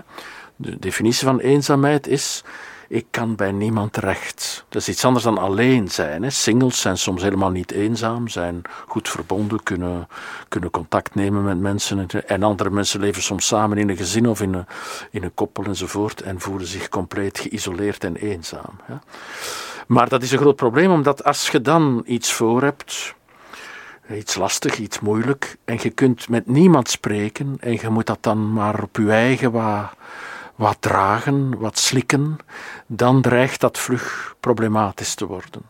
[0.57, 2.45] De definitie van eenzaamheid is
[2.89, 4.65] ik kan bij niemand terecht.
[4.69, 6.23] Dat is iets anders dan alleen zijn.
[6.23, 6.31] Hè.
[6.31, 10.09] Singles zijn soms helemaal niet eenzaam, zijn goed verbonden, kunnen,
[10.49, 12.07] kunnen contact nemen met mensen.
[12.27, 14.67] En andere mensen leven soms samen in een gezin of in een,
[15.11, 18.81] in een koppel enzovoort en voelen zich compleet geïsoleerd en eenzaam.
[19.87, 23.15] Maar dat is een groot probleem, omdat als je dan iets voor hebt,
[24.15, 28.53] iets lastig, iets moeilijk, en je kunt met niemand spreken en je moet dat dan
[28.53, 29.91] maar op je eigen wat,
[30.59, 32.37] wat dragen, wat slikken,
[32.87, 35.63] dan dreigt dat vlug problematisch te worden.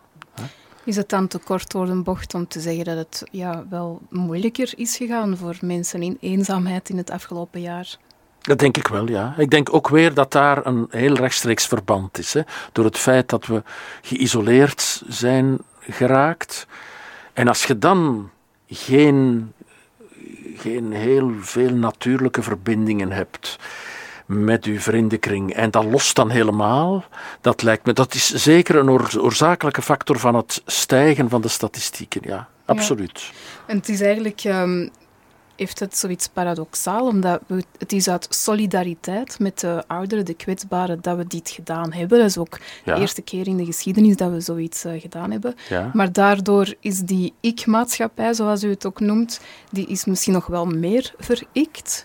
[0.85, 4.01] Is het dan te kort door de bocht om te zeggen dat het ja, wel
[4.11, 7.97] moeilijker is gegaan voor mensen in eenzaamheid in het afgelopen jaar?
[8.41, 9.35] Dat denk ik wel, ja.
[9.37, 12.33] Ik denk ook weer dat daar een heel rechtstreeks verband is.
[12.33, 12.43] Hè.
[12.73, 13.63] Door het feit dat we
[14.03, 16.67] geïsoleerd zijn geraakt.
[17.33, 18.31] En als je dan
[18.67, 19.53] geen,
[20.57, 23.59] geen heel veel natuurlijke verbindingen hebt
[24.29, 27.05] met uw vriendenkring en dat lost dan helemaal,
[27.41, 32.21] dat lijkt me, dat is zeker een oorzakelijke factor van het stijgen van de statistieken,
[32.25, 33.33] ja, absoluut.
[33.67, 34.89] En het is eigenlijk ehm,
[35.59, 40.99] heeft het zoiets paradoxaal, omdat we, het is uit solidariteit met de ouderen, de kwetsbaren,
[41.01, 42.19] dat we dit gedaan hebben.
[42.19, 45.55] Dat is ook de eerste keer in de geschiedenis dat we zoiets uh, gedaan hebben.
[45.93, 50.67] Maar daardoor is die ik-maatschappij, zoals u het ook noemt, die is misschien nog wel
[50.67, 52.05] meer verikt.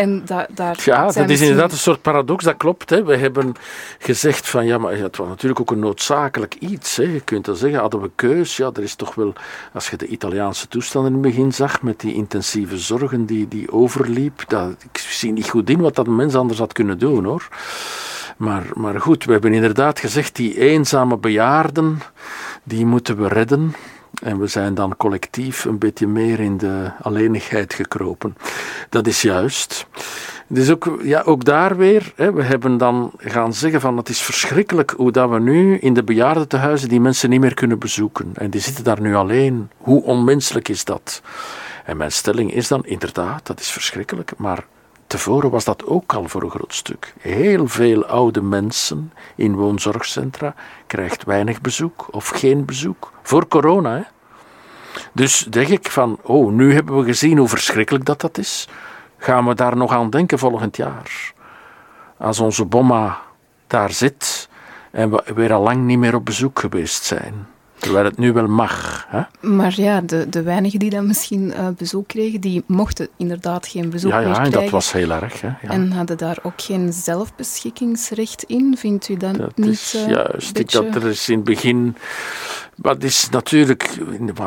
[0.00, 2.90] En daar ja, dat is inderdaad een soort paradox, dat klopt.
[2.90, 3.04] Hè.
[3.04, 3.54] We hebben
[3.98, 6.96] gezegd van ja, maar het was natuurlijk ook een noodzakelijk iets.
[6.96, 7.02] Hè.
[7.02, 8.56] Je kunt dan zeggen, hadden we keus?
[8.56, 9.32] Ja, er is toch wel,
[9.72, 13.72] als je de Italiaanse toestanden in het begin zag, met die intensieve zorgen die, die
[13.72, 17.48] overliep, dat, ik zie niet goed in wat dat mens anders had kunnen doen hoor.
[18.36, 22.00] Maar, maar goed, we hebben inderdaad gezegd, die eenzame bejaarden,
[22.62, 23.74] die moeten we redden.
[24.22, 28.36] En we zijn dan collectief een beetje meer in de alleenigheid gekropen.
[28.88, 29.86] Dat is juist.
[30.46, 34.20] Dus ook, ja, ook daar weer, hè, we hebben dan gaan zeggen van het is
[34.20, 38.30] verschrikkelijk hoe dat we nu in de bejaardentehuizen die mensen niet meer kunnen bezoeken.
[38.34, 39.70] En die zitten daar nu alleen.
[39.76, 41.22] Hoe onmenselijk is dat?
[41.84, 44.64] En mijn stelling is dan inderdaad, dat is verschrikkelijk, maar
[45.10, 47.14] tevoren was dat ook al voor een groot stuk.
[47.20, 50.54] Heel veel oude mensen in woonzorgcentra
[50.86, 53.12] krijgt weinig bezoek of geen bezoek.
[53.22, 54.02] Voor corona, hè.
[55.12, 58.68] Dus denk ik van, oh, nu hebben we gezien hoe verschrikkelijk dat dat is.
[59.18, 61.32] Gaan we daar nog aan denken volgend jaar?
[62.16, 63.18] Als onze bomma
[63.66, 64.48] daar zit
[64.90, 67.46] en we weer al lang niet meer op bezoek geweest zijn.
[67.80, 69.06] Terwijl het nu wel mag.
[69.08, 69.22] Hè?
[69.40, 73.90] Maar ja, de, de weinigen die dan misschien uh, bezoek kregen, die mochten inderdaad geen
[73.90, 74.52] bezoek ja, meer krijgen.
[74.52, 75.40] Ja, dat was heel erg.
[75.40, 75.48] Hè?
[75.48, 75.56] Ja.
[75.62, 78.76] En hadden daar ook geen zelfbeschikkingsrecht in?
[78.78, 80.78] Vindt u dat, dat niet is, uh, Juist, beetje...
[80.78, 81.96] ik dat er is in het begin
[82.82, 83.98] maar is natuurlijk,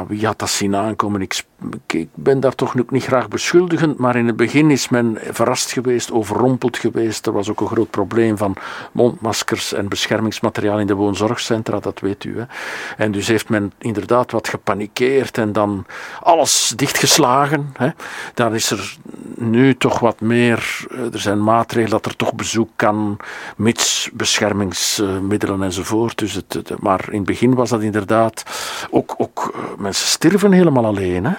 [0.07, 1.21] wie had dat zien aankomen?
[1.21, 1.43] Ik,
[1.87, 5.71] ik, ben daar toch ook niet graag beschuldigend, maar in het begin is men verrast
[5.71, 7.25] geweest, overrompeld geweest.
[7.25, 8.55] Er was ook een groot probleem van
[8.91, 12.39] mondmaskers en beschermingsmateriaal in de woonzorgcentra, dat weet u.
[12.39, 12.45] Hè.
[12.97, 15.85] En dus heeft men inderdaad wat gepanikeerd en dan
[16.21, 17.73] alles dichtgeslagen.
[17.77, 17.89] Hè.
[18.33, 18.97] Dan is er
[19.35, 23.17] nu toch wat meer, eh, er zijn maatregelen dat er toch bezoek kan,
[23.57, 26.17] mits beschermingsmiddelen enzovoort.
[26.17, 28.43] Dus het, maar in het begin was dat inderdaad
[28.89, 31.25] ook, ook eh, mensen sterven helemaal alleen.
[31.25, 31.33] Hè?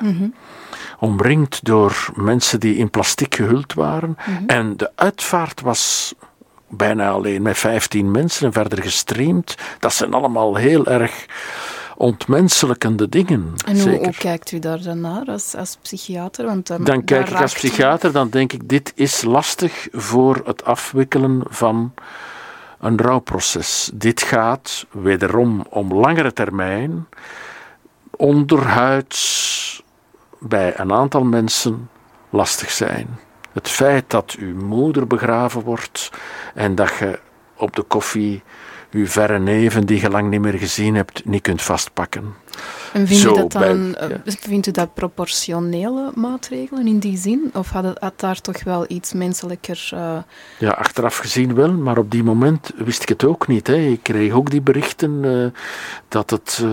[0.99, 4.17] Omringd door mensen die in plastic gehuld waren.
[4.19, 4.47] Mhm.
[4.47, 6.15] En de uitvaart was
[6.69, 9.55] bijna alleen met 15 mensen en verder gestreamd.
[9.79, 11.27] Dat zijn allemaal heel erg
[11.97, 13.53] ontmenselijkende dingen.
[13.67, 16.45] En hoe, hoe, kijkt u daar dan naar als, als psychiater?
[16.45, 20.65] Want dan, dan kijk ik als psychiater, dan denk ik, dit is lastig voor het
[20.65, 21.93] afwikkelen van
[22.81, 23.91] een rouwproces.
[23.95, 27.07] Dit gaat wederom om langere termijn,
[28.11, 29.83] onderhuids
[30.49, 31.91] bij een aantal mensen
[32.31, 33.19] lastig zijn.
[33.53, 36.11] Het feit dat uw moeder begraven wordt
[36.55, 37.21] en dat je
[37.57, 38.43] op de koffie
[38.91, 42.35] uw verre neven die je lang niet meer gezien hebt, niet kunt vastpakken.
[42.95, 47.51] En vindt u, dat dan, eh, vindt u dat proportionele maatregelen in die zin?
[47.55, 49.91] Of had, het, had daar toch wel iets menselijker...
[49.95, 50.17] Uh...
[50.59, 53.67] Ja, achteraf gezien wel, maar op die moment wist ik het ook niet.
[53.67, 53.77] Hè.
[53.77, 55.47] Ik kreeg ook die berichten uh,
[56.09, 56.65] dat het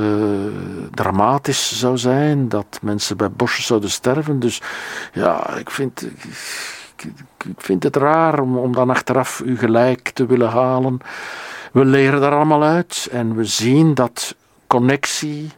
[0.91, 4.39] dramatisch zou zijn, dat mensen bij Bosch zouden sterven.
[4.39, 4.61] Dus
[5.13, 6.01] ja, ik vind...
[6.95, 7.13] Ik,
[7.45, 10.99] ik vind het raar om, om dan achteraf u gelijk te willen halen.
[11.71, 14.35] We leren daar allemaal uit en we zien dat
[14.67, 15.51] connectie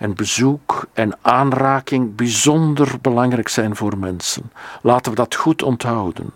[0.00, 4.52] en bezoek en aanraking bijzonder belangrijk zijn voor mensen.
[4.82, 6.30] Laten we dat goed onthouden.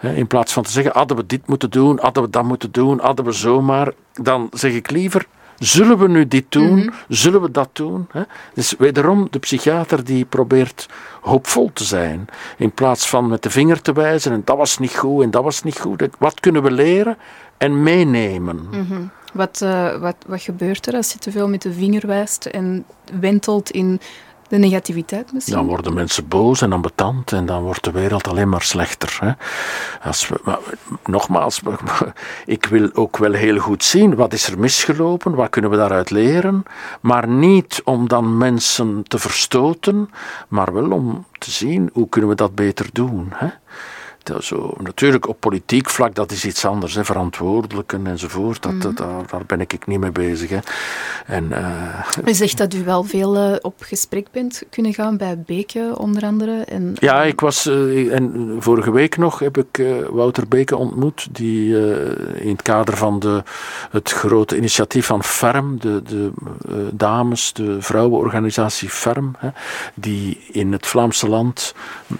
[0.00, 3.00] In plaats van te zeggen, hadden we dit moeten doen, hadden we dat moeten doen,
[3.00, 5.26] hadden we zomaar, dan zeg ik liever,
[5.58, 6.92] Zullen we nu dit doen?
[7.08, 8.08] Zullen we dat doen?
[8.54, 10.88] Dus wederom de psychiater die probeert
[11.20, 12.26] hoopvol te zijn.
[12.56, 15.42] In plaats van met de vinger te wijzen en dat was niet goed en dat
[15.42, 16.08] was niet goed.
[16.18, 17.16] Wat kunnen we leren
[17.56, 18.68] en meenemen?
[19.34, 22.84] Wat, eh, wat, wat gebeurt er als je te veel met de vinger wijst en
[23.20, 24.00] wentelt in
[24.48, 25.54] de negativiteit misschien?
[25.54, 29.18] Dan worden mensen boos en ambetant en dan wordt de wereld alleen maar slechter.
[29.20, 29.32] Hè?
[30.08, 30.58] Als we,
[31.04, 31.60] nogmaals,
[32.46, 36.10] ik wil ook wel heel goed zien wat is er misgelopen, wat kunnen we daaruit
[36.10, 36.62] leren,
[37.00, 40.10] maar niet om dan mensen te verstoten,
[40.48, 43.32] maar wel om te zien hoe kunnen we dat beter doen.
[43.34, 43.48] Hè?
[44.24, 48.96] Dat zo, natuurlijk op politiek vlak, dat is iets anders, hè, verantwoordelijken enzovoort, dat, dat-
[48.96, 50.50] daar, daar ben ik niet mee bezig.
[50.50, 50.58] Hè.
[51.26, 55.38] En, eh, U zegt dat u wel veel eh, op gesprek bent kunnen gaan bij
[55.46, 56.62] Beke onder andere.
[56.64, 61.28] En, Ja, ik was, eh, en vorige week nog heb ik eh, Wouter Beke ontmoet,
[61.32, 63.42] die eh, in het kader van de,
[63.90, 66.30] het grote initiatief van FERM, de, de
[66.68, 69.48] eh, dames, de vrouwenorganisatie FERM, hè,
[69.94, 71.74] die in het Vlaamse land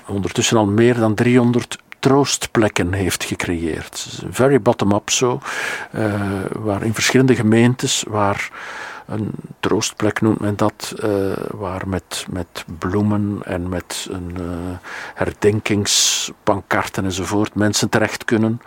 [0.07, 4.22] ondertussen al meer dan 300 troostplekken heeft gecreëerd.
[4.30, 5.40] Very bottom-up zo,
[5.90, 6.20] eh,
[6.52, 8.50] waar in verschillende gemeentes, waar
[9.07, 9.30] een
[9.61, 11.11] troostplek noemt men dat, eh,
[11.50, 14.42] waar met, met bloemen en met een eh,
[15.14, 18.61] herdenkingspankarten enzovoort mensen terecht kunnen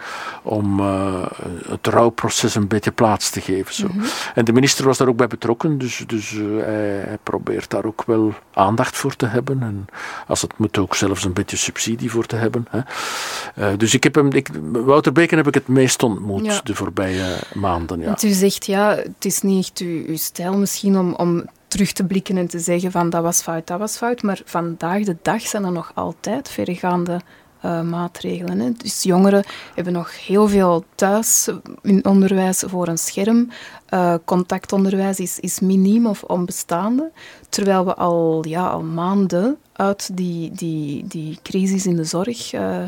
[0.43, 1.25] om eh,
[1.69, 3.73] het rouwproces een beetje plaats te geven.
[3.73, 3.87] Zo.
[4.35, 8.03] En de minister was daar ook bij betrokken, dus, dus hij, hij probeert daar ook
[8.05, 9.85] wel aandacht voor te hebben en
[10.27, 12.67] als het moet ook zelfs een beetje subsidie voor te hebben.
[12.69, 13.77] Hè.
[13.77, 16.61] Dus ik heb hem, ik, Wouter Beken heb ik het meest ontmoet Ja.
[16.63, 17.99] de voorbije maanden.
[17.99, 18.05] Ja.
[18.05, 21.91] Want u zegt, ja, het is niet echt uw, uw stijl misschien om, om terug
[21.91, 24.21] te blikken en te zeggen van dat was fout, dat was fout.
[24.21, 27.21] Maar vandaag de dag zijn er nog altijd verregaande
[27.61, 28.59] eh, maatregelen.
[28.59, 28.71] Hè.
[28.71, 29.43] Dus jongeren
[29.75, 31.49] hebben nog heel veel thuis
[31.81, 33.49] in onderwijs voor een scherm.
[33.85, 37.11] Eh, contactonderwijs is, is miniem of onbestaande.
[37.49, 42.83] Terwijl we al, ja, al maanden uit die, die, die crisis in de zorg eh,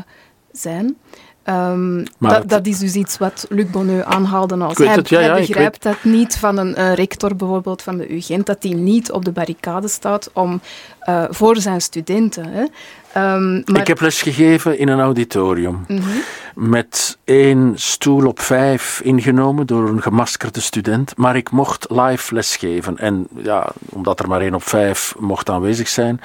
[0.52, 0.96] zijn.
[1.50, 5.18] Ehm, dat, het- dat is dus iets wat Luc Bonneux aanhaalde als hij, het, ja,
[5.18, 8.72] hij ja, begrijpt dat niet van een eh, rector bijvoorbeeld van de UGent, dat hij
[8.72, 10.60] niet op de barricade staat om,
[11.00, 12.44] eh, voor zijn studenten.
[12.52, 12.64] Hè.
[13.12, 15.84] Ehm, maar, Ik heb lesgegeven in een auditorium.
[15.88, 16.00] Mhm.
[16.54, 21.16] Met één stoel op vijf ingenomen door een gemaskerde student.
[21.16, 22.98] Maar ik mocht live lesgeven.
[22.98, 26.20] En ja, omdat er maar één op vijf mocht aanwezig zijn,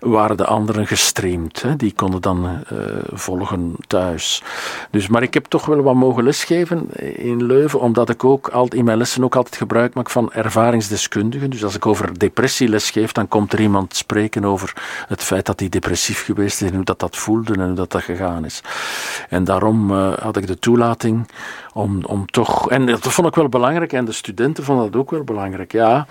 [0.00, 1.62] waren de anderen gestreamd.
[1.62, 1.76] Hè.
[1.76, 2.76] Die konden dan eh,
[3.12, 4.42] volgen thuis.
[4.90, 8.74] Dus, maar ik heb toch wel wat mogen lesgeven in Leuven, omdat ik ook altijd
[8.74, 11.50] in mijn lessen ook altijd gebruik maak van ervaringsdeskundigen.
[11.50, 14.72] Dus als ik over depressie lesgeef, dan komt er iemand spreken over
[15.08, 18.02] het feit dat hij depressief geweest en hoe dat, dat voelde en hoe dat, dat
[18.02, 18.60] gegaan is.
[19.28, 21.28] En daarom eh, had ik de toelating
[21.76, 25.10] om, om toch, en dat vond ik wel belangrijk, en de studenten vonden dat ook
[25.10, 26.06] wel belangrijk, ja,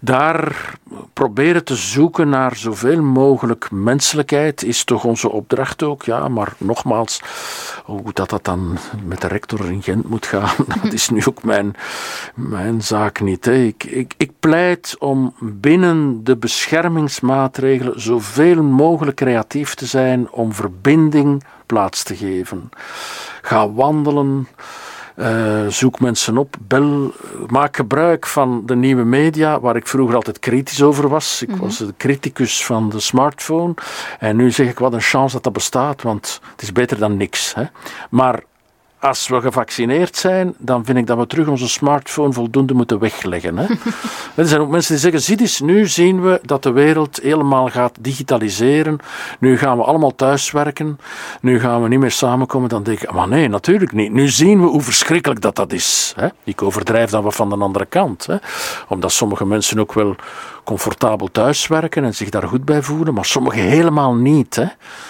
[0.00, 0.72] daar
[1.12, 7.22] proberen te zoeken naar zoveel mogelijk menselijkheid is toch onze opdracht ook, ja, maar nogmaals,
[7.84, 11.42] hoe dat dat dan met de rector in Gent moet gaan, dat is nu ook
[11.42, 11.74] mijn,
[12.34, 13.44] mijn zaak niet.
[13.44, 13.54] Hè.
[13.54, 21.44] Ik, ik, ik pleit om binnen de beschermingsmaatregelen zoveel mogelijk creatief te zijn om verbinding
[21.66, 22.70] plaats te geven.
[23.42, 24.48] Ga wandelen.
[25.20, 27.12] Eh, zoek mensen op, bel,
[27.46, 31.42] maak gebruik van de nieuwe media, waar ik vroeger altijd kritisch over was.
[31.42, 33.74] Ik was de criticus van de smartphone.
[34.18, 37.16] En nu zeg ik wat een chance dat dat bestaat, want het is beter dan
[37.16, 37.54] niks.
[37.54, 37.64] Hè.
[38.10, 38.42] Maar
[39.00, 43.58] als we gevaccineerd zijn, dan vind ik dat we terug onze smartphone voldoende moeten wegleggen.
[43.58, 43.66] Hè.
[44.42, 47.68] er zijn ook mensen die zeggen, zie eens, nu zien we dat de wereld helemaal
[47.68, 48.98] gaat digitaliseren.
[49.38, 50.98] Nu gaan we allemaal thuiswerken.
[51.40, 52.68] Nu gaan we niet meer samenkomen.
[52.68, 54.12] Dan denk ik, maar nee, natuurlijk niet.
[54.12, 56.12] Nu zien we hoe verschrikkelijk dat dat is.
[56.16, 56.28] Hè.
[56.44, 58.26] Ik overdrijf dan wat van de andere kant.
[58.26, 58.36] Hè.
[58.88, 60.16] Omdat sommige mensen ook wel
[60.64, 64.56] comfortabel thuiswerken en zich daar goed bij voelen, maar sommigen helemaal niet.
[64.56, 64.64] Hè.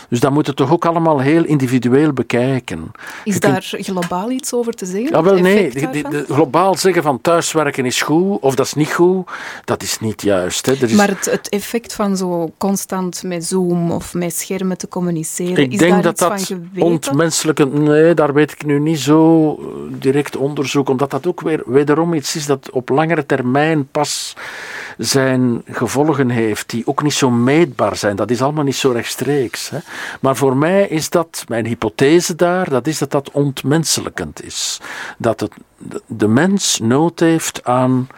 [0.08, 2.90] Dus dat moeten we toch ook allemaal heel individueel bekijken.
[3.24, 5.10] is Je kunt- daar globaal iets over te zeggen?
[5.16, 5.56] ja, wel nee.
[5.66, 6.10] effect De- de- daarvan?
[6.26, 9.28] de- globaal zeggen van thuiswerken is goed of dat is niet goed,
[9.64, 10.66] dat is niet juist.
[10.66, 10.72] Hè.
[10.72, 14.88] Er is, Maar het, het effect van zo constant met Zoom of met schermen te
[14.88, 16.82] communiceren, ik is denk daar dat iets van dat geweten?
[16.82, 17.66] ontmenselijke.
[17.66, 19.66] Nee, daar weet ik nu niet zo eh,
[20.00, 24.34] direct onderzoek, omdat dat ook weer wederom iets is dat op langere termijn pas
[24.98, 28.16] zijn gevolgen heeft, die ook niet zo meetbaar zijn.
[28.16, 29.70] Dat is allemaal niet zo rechtstreeks.
[29.70, 29.78] Hè.
[30.20, 34.80] Maar voor mij is dat, mijn hypothese daar, dat is dat dat ontmenselijkend is.
[35.18, 35.52] Dat het,
[36.06, 38.08] de- mens nood heeft aan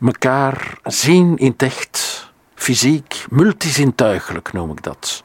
[0.00, 5.22] elkaar zien in het echt, fysiek, multizintuigelijk noem ik dat.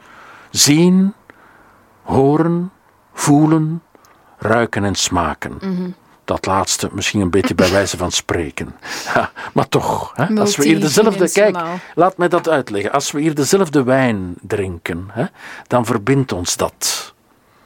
[0.50, 1.14] Zien,
[2.04, 2.72] horen,
[3.14, 3.82] voelen,
[4.38, 5.58] ruiken en smaken.
[6.28, 8.75] Dat laatste misschien een beetje bij wijze van spreken.
[9.13, 11.32] Ja, maar toch, hè, als we hier dezelfde.
[11.32, 11.57] Kijk,
[11.95, 12.91] laat mij dat uitleggen.
[12.91, 15.25] Als we hier dezelfde wijn drinken, hè,
[15.67, 17.13] dan verbindt ons dat.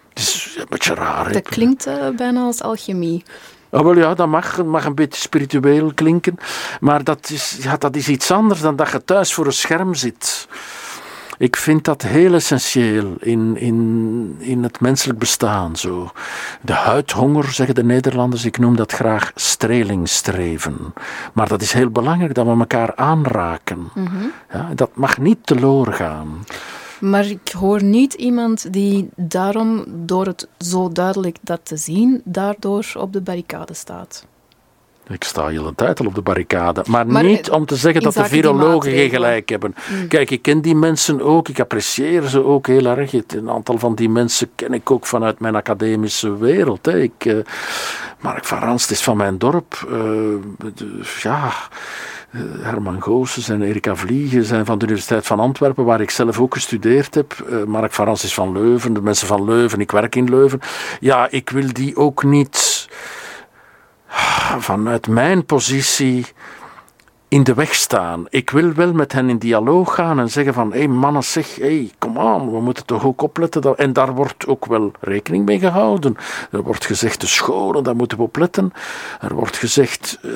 [0.09, 1.25] Het is een beetje raar.
[1.25, 1.31] hè.
[1.31, 3.23] Dat klinkt eh, bijna als alchemie.
[3.69, 6.37] Ah, wel ja, dat mag, mag een beetje spiritueel klinken.
[6.79, 9.93] Maar dat is, ja, dat is iets anders dan dat je thuis voor een scherm
[9.95, 10.47] zit.
[11.41, 15.75] Ik vind dat heel essentieel in, in, in het menselijk bestaan.
[15.75, 16.11] Zo.
[16.61, 20.93] De huidhonger, zeggen de Nederlanders, ik noem dat graag strelingstreven.
[21.33, 23.89] Maar dat is heel belangrijk dat we elkaar aanraken.
[24.53, 26.45] ja, dat mag niet teloor gaan.
[26.99, 32.91] Maar ik hoor niet iemand die daarom, door het zo duidelijk dat te zien, daardoor
[32.97, 34.25] op de barricade staat.
[35.09, 36.83] Ik sta heel een tijd al op de barricade.
[36.87, 39.75] Maar, Maar, niet om te zeggen dat de virologen geen gelijk hebben.
[40.07, 41.47] Kijk, ik ken die mensen ook.
[41.49, 43.13] Ik apprecieer ze ook heel erg.
[43.13, 46.85] Een aantal van die mensen ken ik ook vanuit mijn academische wereld.
[46.85, 46.99] Hè.
[46.99, 47.35] Ik, eh,
[48.19, 49.85] Mark van Ranst is van mijn dorp.
[49.91, 49.97] Eh,
[50.57, 51.51] de- ja...
[52.31, 56.39] eh, Herman Goossens en Erika Vliegen zijn van de Universiteit van Antwerpen, waar ik zelf
[56.39, 57.45] ook gestudeerd heb.
[57.67, 60.59] Mark van Rans is van Leuven, de mensen van Leuven, ik werk in Leuven.
[60.99, 62.70] Ja, ik wil die ook niet
[64.59, 66.25] vanuit mijn positie
[67.31, 68.25] in de weg staan.
[68.29, 71.55] Ik wil wel met hen in dialoog gaan en zeggen van, hé hey, mannen zeg,
[71.55, 73.61] hey, kom aan, we moeten toch ook opletten.
[73.61, 73.77] Dat...
[73.77, 76.15] En daar wordt ook wel rekening mee gehouden.
[76.51, 78.73] Er wordt gezegd, de scholen, daar moeten we op letten.
[79.19, 80.31] Er wordt gezegd, eh,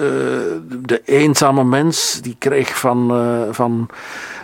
[0.68, 3.12] de eenzame mens, die kreeg van...
[3.12, 3.90] eh, van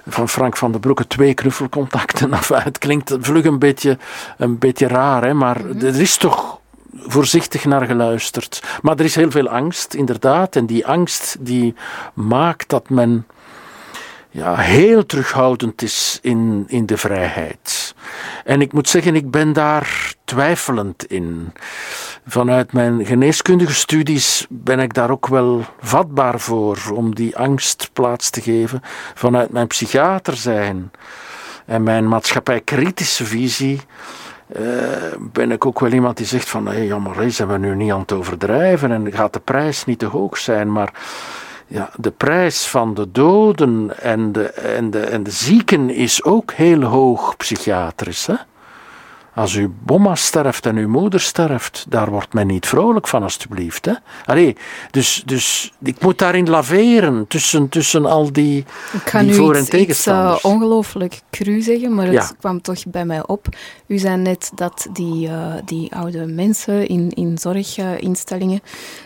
[0.08, 2.34] van Frank van den Broeke twee knuffelcontacten.
[2.42, 3.98] Enfin, het klinkt vlug een beetje,
[4.38, 6.60] een beetje raar, hè, maar er is toch
[6.96, 8.64] voorzichtig naar geluisterd.
[8.82, 10.56] Maar er is heel veel angst, inderdaad.
[10.56, 11.76] En die angst die
[12.14, 13.26] maakt dat men
[14.30, 17.96] ja, heel terughoudend is in, in de vrijheid.
[18.46, 21.54] En ik moet zeggen, ik ben daar twijfelend in.
[22.28, 28.30] Vanuit mijn geneeskundige studies ben ik daar ook wel vatbaar voor om die angst plaats
[28.30, 28.82] te geven.
[29.14, 30.92] Vanuit mijn psychiater zijn
[31.66, 33.82] en mijn maatschappijkritische visie
[34.54, 34.64] eh,
[35.20, 37.91] ben ik ook wel iemand die zegt van, hey, jammer, hè, zijn we nu niet
[37.91, 40.93] aan het overdrijven en gaat de prijs niet te hoog zijn, maar
[41.68, 46.52] ja, de prijs van de doden en de, en, de, en de zieken is ook
[46.52, 48.26] heel hoog psychiatrisch.
[48.26, 48.36] Hè?
[49.36, 53.86] Als uw bomma sterft en uw moeder sterft, daar wordt men niet vrolijk van, alstublieft.
[53.86, 53.93] Hè?
[54.25, 54.55] Allee,
[54.91, 58.57] dus, dus ik moet daarin laveren tussen, tussen al die,
[58.93, 60.41] Ik ga die nu voor- en iets, iets eh, tegenstanders.
[60.41, 62.29] ongelooflijk cru zeggen, maar het Ja.
[62.39, 63.47] kwam toch bij mij op.
[63.88, 68.61] U zei net dat die, eh, die oude mensen in, in zorginstellingen,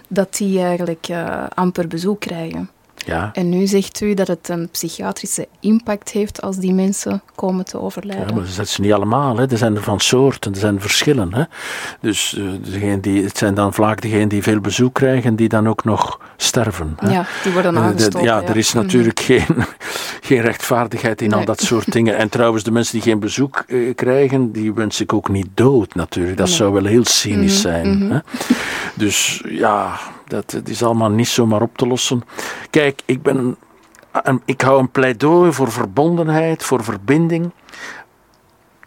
[0.07, 2.69] dat die eigenlijk eh, amper bezoek krijgen.
[3.05, 7.65] Ja, En nu zegt u dat het een psychiatrische impact heeft als die mensen komen
[7.65, 8.27] te overlijden.
[8.27, 9.37] Ja, maar dat zijn niet allemaal.
[9.37, 9.49] Hè.
[9.51, 11.33] Er zijn er van soorten, er zijn verschillen.
[11.33, 11.43] Hè.
[12.01, 15.67] Dus eh, degene die, het zijn dan vaak degenen die veel bezoek krijgen, die dan
[15.69, 16.93] ook nog sterven.
[16.99, 17.11] Hè.
[17.11, 18.23] Ja, die worden Eh, aangestoken.
[18.23, 19.45] ja, er is natuurlijk geen,
[20.21, 22.17] geen rechtvaardigheid in al dat soort dingen.
[22.17, 25.95] En trouwens, de mensen die geen bezoek eh, krijgen, die wens ik ook niet dood
[25.95, 26.37] natuurlijk.
[26.37, 26.55] Dat Nee.
[26.55, 27.97] zou wel heel cynisch Mhm, zijn.
[27.97, 28.11] mhm.
[28.11, 28.19] Hè?
[28.95, 29.97] Dus ja,
[30.27, 32.23] dat is allemaal niet zomaar op te lossen.
[32.69, 33.57] Kijk, ik, ben
[34.45, 37.51] ik hou een pleidooi voor verbondenheid, voor verbinding.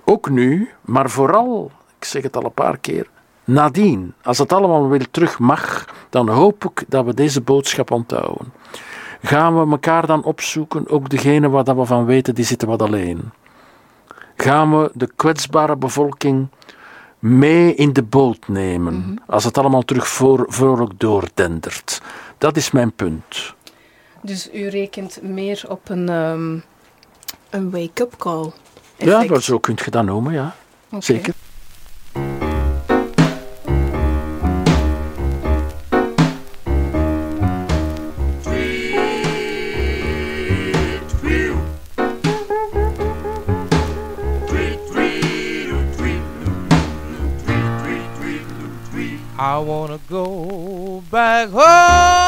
[0.04, 3.06] Ook nu, maar vooral, ik zeg het al een paar keer,
[3.44, 4.14] nadien.
[4.22, 8.52] Als het allemaal weer terug mag, dan hoop ik dat we deze boodschap onthouden.
[9.22, 12.82] Gaan we elkaar dan opzoeken, ook degene waar dat we van weten, die zitten wat
[12.82, 13.30] alleen.
[14.36, 16.48] Gaan we de kwetsbare bevolking
[17.18, 22.02] mee in de boot nemen, als het allemaal terug voor, vrolijk doordendert.
[22.38, 23.54] Dat is mijn punt.
[24.22, 26.58] Dus u rekent meer op een, ehm,
[27.50, 28.52] een wake-up call.
[28.96, 30.54] Ja, maar zo kunt je dat noemen, ja.
[30.98, 31.34] Zeker.
[49.50, 52.27] I wanna go back home.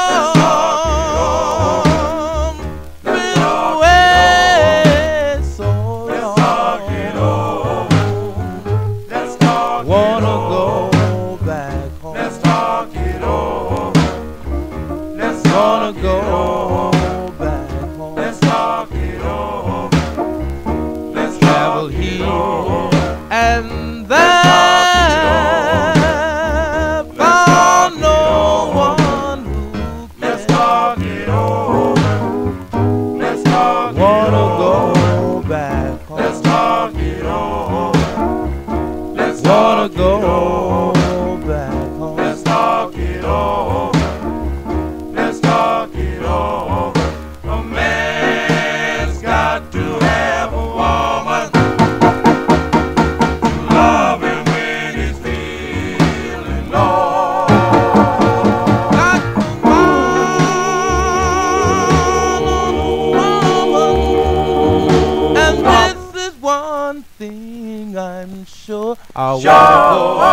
[69.39, 70.30] Shalom.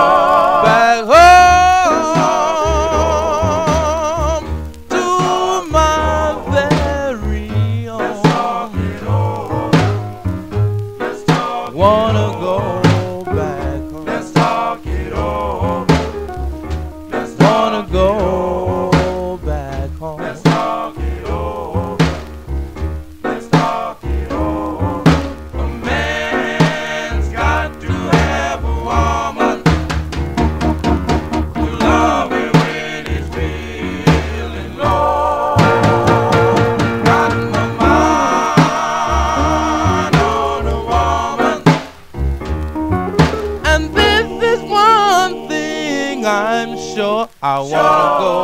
[47.58, 48.37] I wanna go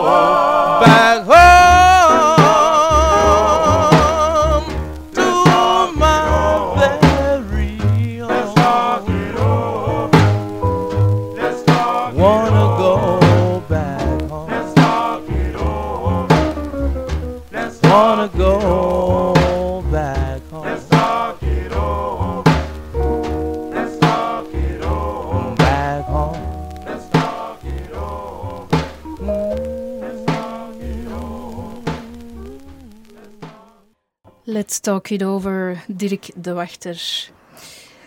[34.53, 37.29] Let's talk it over, Dirk de Wachter.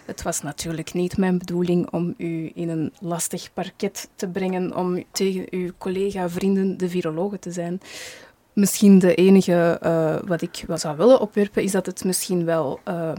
[0.04, 5.04] Het was natuurlijk niet mijn bedoeling om u in een lastig parket te brengen om
[5.10, 7.80] tegen uw collega-vrienden, de virologen, te zijn.
[8.52, 12.80] Misschien de enige eh, wat ik wel zou willen opwerpen, is dat het misschien wel
[12.84, 13.12] eh,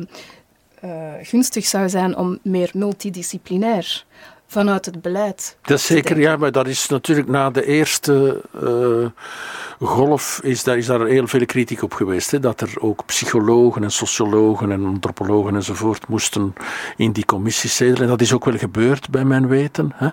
[0.79, 4.05] eh, gunstig zou zijn om meer multidisciplinair
[4.47, 5.57] vanuit het beleid.
[5.61, 9.25] Dat is zeker, ja, maar dat is natuurlijk na de eerste eh,
[9.79, 12.31] golf is daar, is daar heel veel kritiek op geweest.
[12.31, 16.53] Hè, dat er ook psychologen en sociologen en antropologen enzovoort moesten
[16.97, 18.03] in die commissies zitten.
[18.03, 19.93] En dat is ook wel gebeurd bij mijn weten.
[19.95, 20.09] Hè.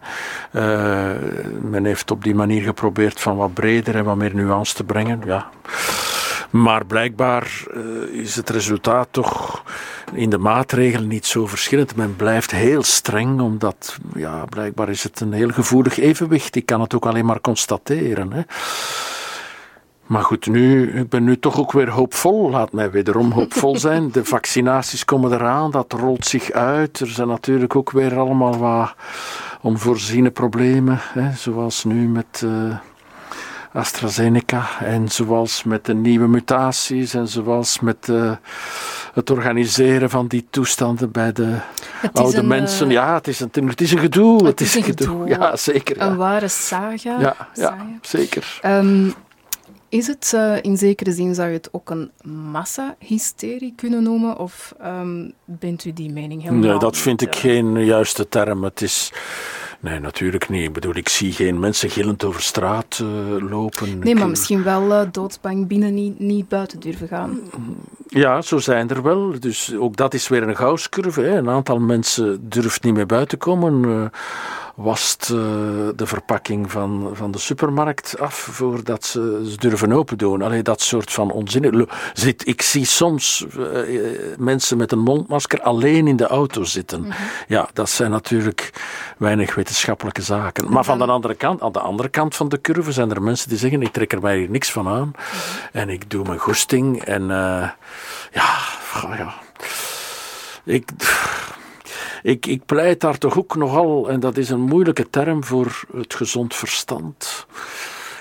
[0.51, 1.20] Eh,
[1.61, 5.22] men heeft op die manier geprobeerd van wat breder en wat meer nuance te brengen.
[5.24, 5.51] Ja.
[6.55, 9.63] Maar blijkbaar eh, is het resultaat toch
[10.13, 11.97] in de maatregelen niet zo verschillend.
[11.97, 16.57] Men blijft heel streng, omdat ja, blijkbaar is het een heel gevoelig evenwicht.
[16.57, 18.33] Ik kan het ook alleen maar constateren.
[18.33, 18.43] Hè.
[20.07, 22.51] Maar goed, nu, ik ben nu toch ook weer hoopvol.
[22.51, 24.11] Laat mij wederom hoopvol zijn.
[24.11, 27.01] De vaccinaties komen eraan, dat rolt zich uit.
[27.01, 28.95] Er zijn natuurlijk ook weer allemaal wat
[29.61, 30.99] onvoorziene problemen.
[31.03, 32.77] Hè, zoals nu met uh,
[33.75, 38.33] AstraZeneca en zoals met de nieuwe mutaties en zoals met uh,
[39.14, 41.59] het organiseren van die toestanden bij de
[42.12, 42.87] oude een, mensen.
[42.87, 44.37] Uh, ja, het is een, het is een gedoe.
[44.37, 45.07] Het, het is een gedoe.
[45.07, 45.29] gedoe.
[45.29, 45.97] Ja, zeker.
[45.97, 46.07] Ja.
[46.07, 47.20] Een ware saga.
[47.20, 47.77] Ja, saga.
[47.77, 48.61] ja zeker.
[48.64, 49.14] Um,
[49.89, 52.11] is het uh, in zekere zin, zou je het ook een
[52.53, 54.39] massahysterie kunnen noemen?
[54.39, 58.64] Of um, bent u die mening helemaal Nee, dat vind ik geen juiste term.
[58.64, 59.12] Het is...
[59.85, 60.62] Nee, natuurlijk niet.
[60.62, 63.99] Ik bedoel, ik zie geen mensen gillend over straat uh, lopen.
[63.99, 67.41] Nee, maar misschien wel uh, doodsbang binnen niet, niet buiten durven gaan.
[68.09, 69.41] Ja, zo zijn er wel.
[69.41, 71.20] Dus ook dat is weer een gauwscurve.
[71.20, 71.37] Hè.
[71.37, 73.82] Een aantal mensen durft niet meer buiten komen.
[73.85, 74.05] Uh,
[74.75, 75.39] wast uh,
[75.97, 80.43] de verpakking van, van de supermarkt af voordat ze, ze durven open doen.
[80.43, 81.89] Allee, dat soort van onzin.
[82.12, 87.01] Zit, ik zie soms uh, mensen met een mondmasker alleen in de auto zitten.
[87.01, 87.27] Mm -hmm.
[87.49, 88.72] Ja, dat zijn natuurlijk
[89.18, 90.72] weinig wetenschappelijke zaken.
[90.72, 93.49] Maar van de andere kant, aan de andere kant van de curve zijn er mensen
[93.49, 95.07] die zeggen: ik trek er mij hier niks van aan.
[95.07, 95.81] Mm -hmm.
[95.81, 97.03] En ik doe mijn goesting.
[97.03, 97.68] En uh,
[98.33, 98.55] ja,
[99.16, 99.35] ja.
[100.64, 100.89] Ik.
[102.25, 106.14] Ik, ik, pleit daar toch ook nogal, en dat is een moeilijke term voor het
[106.14, 107.47] gezond verstand.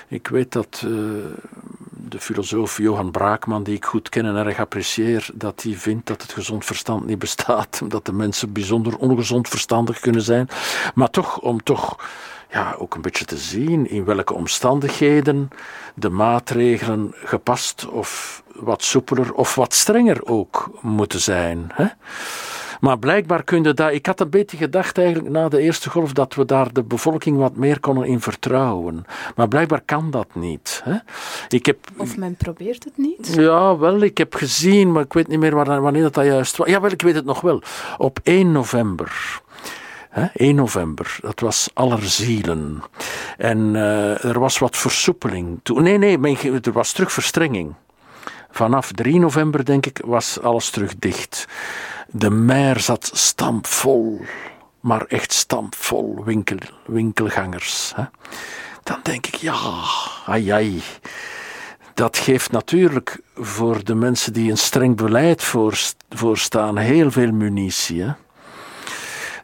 [0.08, 0.90] Ik weet dat uh,
[1.90, 6.22] de filosoof Johan Braakman, die ik goed ken en erg apprecieer, dat hij vindt dat
[6.22, 10.48] het gezond verstand niet bestaat, dat de mensen bijzonder ongezond verstandig kunnen zijn.
[10.94, 11.96] Maar toch, om toch
[12.50, 15.50] ja, ook een beetje te zien in welke omstandigheden
[15.94, 21.70] de maatregelen gepast of wat soepeler of wat strenger ook moeten zijn.
[21.72, 21.86] Hè?
[22.80, 23.92] Maar blijkbaar kun je daar.
[23.92, 27.36] Ik had een beetje gedacht eigenlijk na de eerste golf dat we daar de bevolking
[27.36, 29.04] wat meer konden in vertrouwen.
[29.36, 30.80] Maar blijkbaar kan dat niet.
[30.84, 30.96] Hè?
[31.48, 33.34] Ik heb, of men probeert het niet?
[33.34, 34.02] Ja, wel.
[34.02, 36.68] Ik heb gezien, maar ik weet niet meer wanneer dat, dat juist was.
[36.68, 37.62] Jawel, ik weet het nog wel.
[37.98, 39.42] Op 1 november.
[40.10, 42.82] Hè, 1 november, dat was Allerzielen.
[43.36, 45.60] En uh, er was wat versoepeling.
[45.62, 47.74] Toen, nee, nee, er was terug verstrenging.
[48.50, 51.46] Vanaf 3 november, denk ik, was alles terug dicht.
[52.16, 54.20] De mer zat stampvol,
[54.80, 56.56] maar echt stampvol winkel,
[56.86, 57.92] winkelgangers.
[57.96, 58.04] Hè.
[58.82, 59.56] Dan denk ik, ja,
[60.26, 60.82] ai, ai.
[61.94, 65.42] Dat geeft natuurlijk voor de mensen die een streng beleid
[66.08, 68.04] voorstaan heel veel munitie.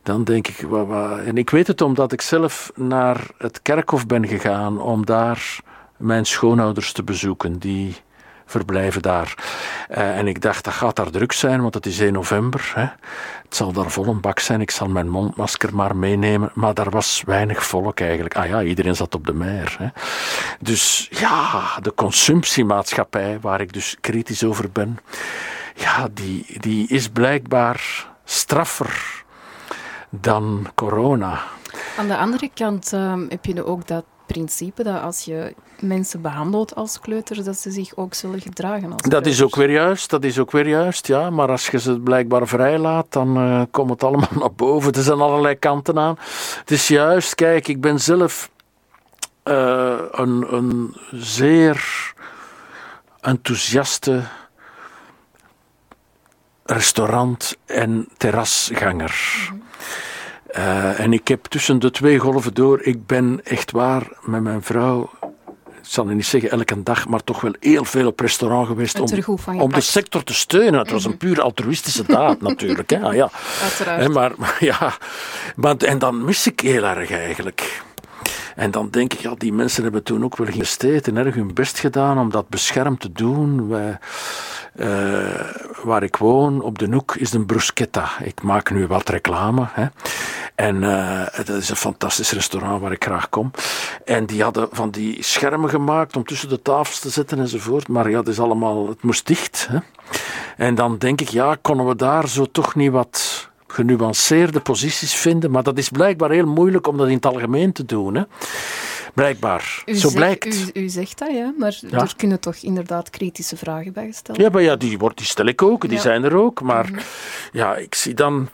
[0.03, 0.67] Dan denk ik,
[1.25, 5.59] en ik weet het omdat ik zelf naar het kerkhof ben gegaan om daar
[5.97, 7.59] mijn schoonouders te bezoeken.
[7.59, 7.97] Die
[8.51, 9.35] verblijven daar.
[9.89, 12.73] Eh, en ik dacht, dat gaat daar druk zijn, want het is 1 november.
[12.75, 12.87] Hè.
[13.43, 14.61] Het zal daar vol een bak zijn.
[14.61, 16.51] Ik zal mijn mondmasker maar meenemen.
[16.55, 18.37] Maar daar was weinig volk eigenlijk.
[18.37, 19.77] Ah ja, iedereen zat op de meer.
[19.79, 19.87] Hè.
[20.61, 24.99] Dus ja, de consumptiemaatschappij, waar ik dus kritisch over ben,
[25.75, 29.23] ja, die, die is blijkbaar straffer
[30.11, 31.41] dan corona.
[31.99, 36.75] Aan de andere kant ehm, heb je ook dat principe dat als je mensen behandelt
[36.75, 40.25] als kleuters, dat ze zich ook zullen gedragen als Dat is ook weer juist, dat
[40.25, 41.31] is ook weer juist, ja.
[41.31, 44.93] Maar als je ze blijkbaar vrijlaat, dan eh, komt het allemaal naar boven.
[44.93, 46.17] Er zijn allerlei kanten aan.
[46.59, 48.51] Het is juist, kijk, ik ben zelf
[49.43, 52.13] eh, een, een zeer
[53.21, 54.23] enthousiaste
[56.65, 59.15] restaurant- en terrasganger.
[60.53, 64.63] Eh, en ik heb tussen de twee golven door, ik ben echt waar met mijn
[64.63, 65.11] vrouw,
[65.67, 69.61] ik zal niet zeggen elke dag, maar toch wel heel veel op restaurant geweest om,
[69.61, 70.81] om de sector te steunen.
[70.81, 72.91] Het was een puur altruïstische daad natuurlijk.
[72.91, 73.01] Hè.
[73.01, 73.31] Ah, ja.
[73.63, 74.13] Uiteraard.
[74.13, 74.93] Maar, maar ja,
[75.57, 77.83] maar, en dan mis ik heel erg eigenlijk.
[78.57, 81.55] En dan denk ik, ja, die mensen hebben toen ook wel geïnvesteerd en erg hun
[81.55, 83.75] best gedaan om dat beschermd te doen.
[84.75, 84.89] Eh,
[85.83, 88.11] waar ik woon, op de Noek, is een bruschetta.
[88.23, 89.67] Ik maak nu wat reclame.
[89.71, 89.87] Hè.
[90.55, 93.51] En eh, dat is een fantastisch restaurant waar ik graag kom.
[94.05, 97.89] En die hadden van die schermen gemaakt om tussen de tafels te zetten enzovoort.
[97.89, 99.69] Maar ja, het, is allemaal, het moest dicht.
[99.71, 99.79] Hè.
[100.57, 105.51] En dan denk ik, ja, konden we daar zo toch niet wat genuanceerde posities vinden.
[105.51, 108.15] Maar dat is blijkbaar heel moeilijk om dat in het algemeen te doen.
[108.15, 108.23] Hè.
[109.15, 109.83] Blijkbaar.
[109.87, 110.71] U zo zegt- blijkt.
[110.75, 111.99] U, u zegt dat, ja, maar Ja.
[112.01, 115.47] er kunnen toch inderdaad kritische vragen bij gesteld Ja, maar ja, die, wordt, die stel
[115.47, 116.01] ik ook, die Ja.
[116.01, 116.61] zijn er ook.
[116.63, 116.91] Maar
[117.53, 118.49] ja, ik zie dan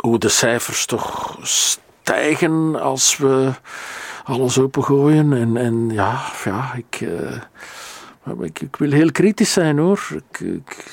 [0.00, 3.50] hoe de cijfers toch stijgen als we
[4.24, 5.32] alles opengooien.
[5.32, 7.36] En, en ja, ja ik, eh,
[8.40, 10.22] ik, ik wil heel kritisch zijn hoor.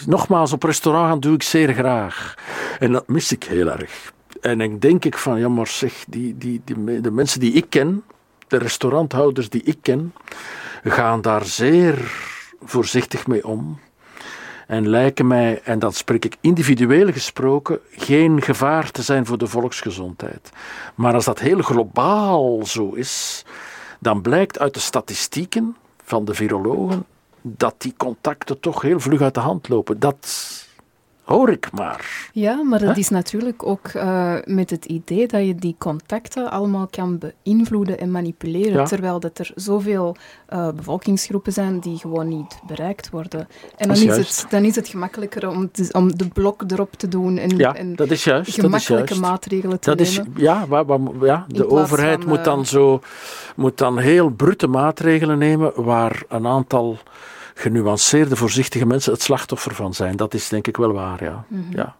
[0.06, 2.36] Nogmaals, op restaurant gaan doe ik zeer graag.
[2.80, 4.14] En dat mis ik heel erg.
[4.42, 7.66] En dan denk ik van, ja maar zeg, die, die, die, de mensen die ik
[7.70, 8.04] ken,
[8.48, 10.14] de restauranthouders die ik ken,
[10.84, 11.98] gaan daar zeer
[12.64, 13.80] voorzichtig mee om.
[14.68, 19.48] En lijken mij, en dat spreek ik individueel gesproken, geen gevaar te zijn voor de
[19.48, 20.50] volksgezondheid.
[20.96, 23.46] Maar als dat heel globaal zo is,
[24.00, 27.06] dan blijkt uit de statistieken van de virologen
[27.48, 30.00] dat die contacten toch heel vlug uit de hand lopen.
[30.00, 30.28] Dat
[31.24, 32.30] hoor ik maar.
[32.34, 36.88] Ja, maar dat is natuurlijk ook eh, met het idee dat je die contacten allemaal
[36.88, 38.84] kan beïnvloeden en manipuleren, Ja.
[38.86, 40.16] terwijl dat er zoveel
[40.48, 43.48] eh, bevolkingsgroepen zijn die gewoon niet bereikt worden.
[43.78, 46.94] En dan is is, het, dan is het gemakkelijker om, te- om de blok erop
[46.94, 48.46] te doen en, Ja, en dat is juist.
[48.46, 49.30] Dat is gemakkelijke juist.
[49.30, 50.34] maatregelen te Dat is, nemen.
[50.36, 53.00] ja, waar, waar- ja, In de overheid van, moet eh, dan zo
[53.56, 56.98] moet dan heel brute maatregelen nemen waar een aantal
[57.56, 60.16] genuanceerde, voorzichtige mensen het slachtoffer van zijn.
[60.16, 61.46] Dat is denk ik wel waar, ja.
[61.48, 61.76] Mhm.
[61.76, 61.96] ja.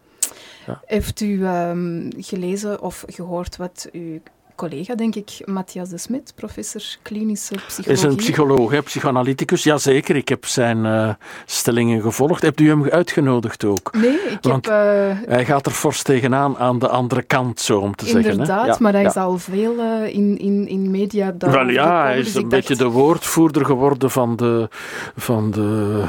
[0.86, 4.20] Heeft u ehm, gelezen of gehoord wat uw
[4.56, 7.92] collega, denk ik, Matthias de Smit, professor klinische psychologie...
[7.92, 9.62] Is een psycholoog, hè, psychoanalyticus.
[9.62, 11.08] Jazeker, ik heb zijn eh,
[11.46, 12.42] stellingen gevolgd.
[12.42, 13.90] Hebt u hem uitgenodigd ook?
[13.92, 14.74] Nee, ik Want heb...
[14.74, 18.22] eh, Hij gaat er fors tegenaan aan de andere kant, zo om te zeggen.
[18.24, 18.30] Hè?
[18.30, 19.08] Inderdaad, Ja, maar hij ja.
[19.08, 22.76] is al veel eh, in, in, in media Wel ja, hij is een dacht- beetje
[22.76, 24.68] de woordvoerder geworden van de,
[25.16, 26.02] van de,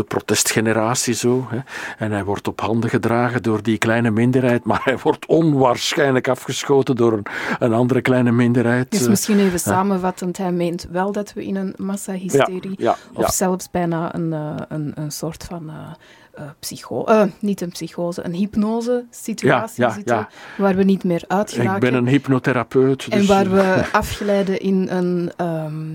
[0.00, 1.46] de protestgeneratie zo.
[1.48, 1.58] Hè.
[1.98, 6.96] En hij wordt op handen gedragen door die kleine minderheid, maar hij wordt onwaarschijnlijk afgeschoten
[6.96, 7.26] door een,
[7.58, 8.90] een andere kleine minderheid.
[8.90, 9.08] Dus eh.
[9.08, 14.14] misschien even samenvattend, hij meent wel dat we in een massahysterie ja, of zelfs bijna
[14.14, 17.04] een, eh, een, een soort van eh, psycho...
[17.38, 20.28] niet een psychose, een hypnose-situatie Ja, ja, zitten, ja.
[20.56, 23.06] waar we niet meer uit Ik ben een hypnotherapeut.
[23.10, 25.86] En dus, waar eh, we afgeleiden in een, ehm,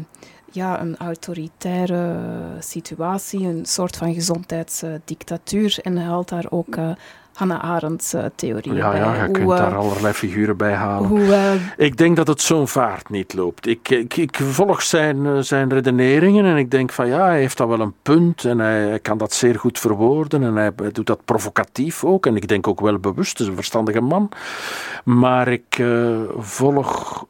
[0.56, 2.18] ja, een autoritaire
[2.60, 5.78] situatie, een soort van gezondheidsdictatuur.
[5.82, 6.90] En hij haalt daar ook eh,
[7.34, 9.00] Hannah Arendt's eh, theorieën ja, bij.
[9.00, 11.10] ja, je hoe, kunt eh, daar allerlei figuren bij halen.
[11.10, 13.68] hoe, Ik denk dat het zo'n vaart niet loopt.
[13.68, 17.68] Ik, ik, ik volg zijn, zijn redeneringen en ik denk van ja, hij heeft dat
[17.68, 21.08] wel een punt en hij, hij kan dat zeer goed verwoorden en hij, hij doet
[21.08, 24.30] dat provocatief ook en ik denk ook wel bewust, hij is een verstandige man.
[25.04, 25.84] Maar ik
[26.38, 27.26] volg...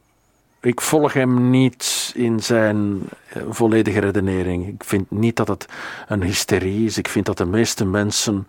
[0.66, 4.68] Ik volg hem niet in zijn eh, volledige redenering.
[4.68, 5.66] Ik vind niet dat het
[6.07, 6.97] een hysterie is.
[6.97, 8.47] Ik vind dat de meeste mensen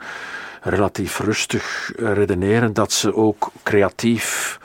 [0.62, 4.58] relatief rustig redeneren, dat ze ook creatief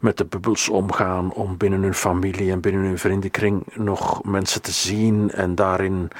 [0.00, 4.72] met de bubbels omgaan om binnen hun familie en binnen hun vriendenkring nog mensen te
[4.72, 6.10] zien en daarin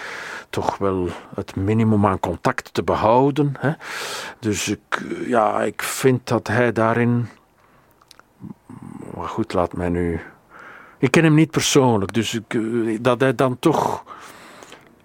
[0.51, 3.55] toch wel het minimum aan contact te behouden.
[3.59, 3.73] Hè.
[4.39, 7.29] Dus ik, ja, ik vind dat hij daarin
[9.15, 10.21] maar goed, laat mij nu.
[10.99, 14.05] Ik ken hem niet persoonlijk, dus ik, eh, dat hij dan toch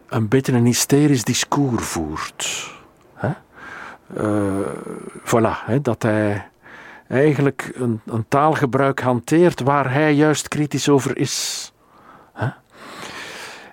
[0.07, 2.71] een beetje een hysterisch discours voert.
[3.13, 3.31] Hè?
[4.15, 4.67] Eh,
[5.23, 6.47] voilà, hè, dat hij
[7.07, 11.71] eigenlijk een, een taalgebruik hanteert waar hij juist kritisch over is.
[12.33, 12.47] Hè?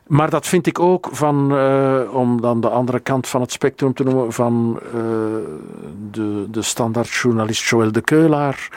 [0.07, 3.95] Maar dat vind ik ook van, eh, om dan de andere kant van het spectrum
[3.95, 4.81] te noemen, van
[6.11, 8.69] de, de standaardjournalist Joël de Keulaar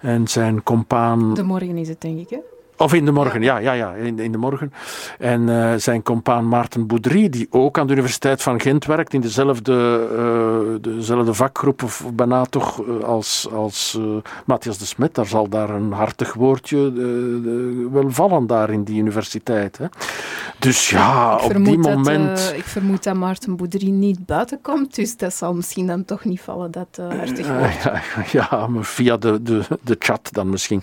[0.00, 1.34] en zijn compaan.
[1.34, 2.38] De morgen is het, denk ik, hè?
[2.80, 4.72] Of in de morgen, ja, ja, ja, in, in de morgen.
[5.18, 9.20] En uh, zijn compaan Maarten Boudry, die ook aan de Universiteit van Gent werkt, in
[9.20, 10.08] dezelfde,
[10.82, 13.98] uh, dezelfde vakgroep, of bijna toch uh, als, als
[14.44, 15.14] Matthias de Smet.
[15.14, 16.92] Daar zal daar een hartig woordje
[17.92, 19.78] wel vallen, daar in die universiteit.
[19.78, 19.86] Hè.
[20.58, 22.52] Dus ja, ik op die moment.
[22.56, 26.40] Ik vermoed dat Maarten Boudry niet buiten komt, dus dat zal misschien dan toch niet
[26.40, 27.82] vallen, dat hartig woord.
[27.82, 28.02] ja,
[28.50, 30.82] ja, maar via de, de, de chat dan misschien.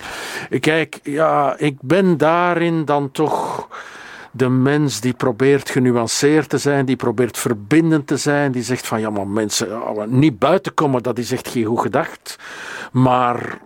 [0.60, 3.68] Kijk, ja, ik ben daarin dan toch
[4.32, 9.00] de mens die probeert genuanceerd te zijn, die probeert verbindend te zijn, die zegt van
[9.00, 12.40] ja, maar mensen, niet buiten komen, dat is echt geen goed gedacht.
[12.92, 13.58] Maar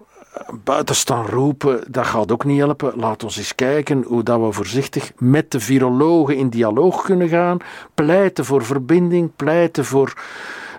[0.64, 2.94] buiten staan roepen, dat gaat ook niet helpen.
[2.96, 7.58] Laat ons eens kijken hoe dat we voorzichtig met de virologen in dialoog kunnen gaan,
[7.94, 10.14] pleiten voor verbinding, pleiten voor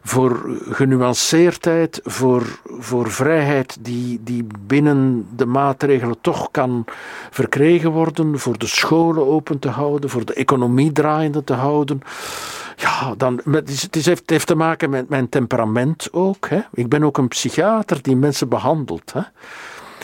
[0.02, 6.84] voor genuanceerdheid, voor, voor vrijheid die, die binnen de maatregelen toch kan
[7.30, 12.00] verkregen worden, voor de scholen open te houden, voor de economie draaiende te houden.
[12.76, 16.48] Ja, dan, het, is, het, heeft, te maken met mijn temperament ook.
[16.48, 16.60] Hè.
[16.72, 19.12] Ik ben ook een psychiater die mensen behandelt.
[19.12, 19.20] Hè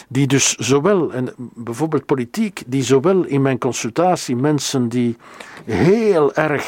[0.09, 5.16] die dus zowel, en bijvoorbeeld politiek, die zowel in mijn consultatie mensen die
[5.64, 6.66] heel erg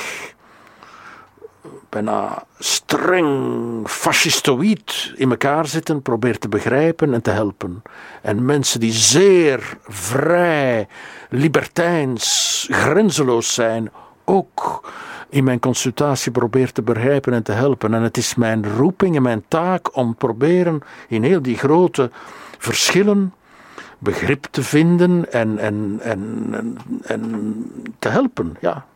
[1.90, 7.82] bijna streng fascistoïd in elkaar zitten, probeert te begrijpen en te helpen.
[8.22, 10.88] En mensen die zeer vrij,
[11.28, 13.90] libertijns, grenzeloos zijn,
[14.24, 14.90] ook
[15.28, 17.94] in mijn consultatie probeert te begrijpen en te helpen.
[17.94, 22.10] En het is mijn roeping en mijn taak om proberen in heel die grote
[22.58, 23.34] verschillen
[23.98, 28.56] begrip te vinden en, en, en, en, en te helpen.
[28.60, 28.86] Ja.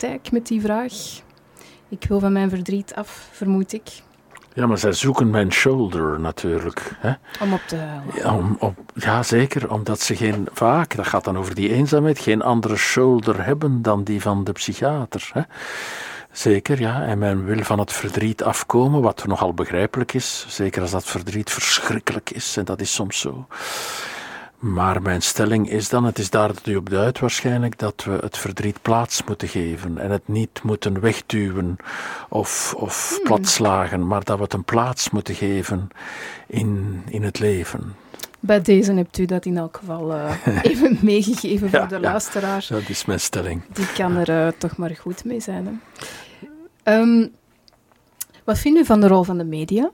[0.00, 0.92] Praktijk met die vraag.
[1.88, 3.88] Ik wil van mijn verdriet af, vermoed ik.
[4.54, 6.96] Ja, maar zij zoeken mijn shoulder natuurlijk.
[6.98, 7.12] Hè?
[7.40, 8.14] Om op te huilen.
[8.14, 12.18] Ja, om, om, ja, zeker, omdat ze geen, vaak, dat gaat dan over die eenzaamheid,
[12.18, 15.30] geen andere shoulder hebben dan die van de psychiater.
[15.32, 15.42] Hè?
[16.32, 17.02] Zeker, ja.
[17.02, 20.44] En men wil van het verdriet afkomen, wat nogal begrijpelijk is.
[20.48, 23.46] Zeker als dat verdriet verschrikkelijk is, en dat is soms zo.
[24.60, 28.18] Maar mijn stelling is dan, het is daar dat u op duidt waarschijnlijk, dat we
[28.20, 31.76] het verdriet plaats moeten geven en het niet moeten wegduwen
[32.28, 35.88] of, of platslagen, maar dat we het een plaats moeten geven
[36.46, 37.94] in, in het leven.
[38.40, 42.00] Bij deze hebt u dat in elk geval eh, even meegegeven Ja, voor de ja.
[42.00, 42.66] luisteraar.
[42.68, 43.62] Dat is mijn stelling.
[43.72, 45.66] Die kan er eh, toch maar goed mee zijn.
[45.66, 45.72] Hè.
[46.82, 47.26] Ehm,
[48.44, 49.90] wat vindt u van de rol van de media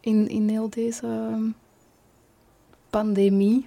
[0.00, 1.44] in, in heel deze ehm,
[2.90, 3.66] pandemie?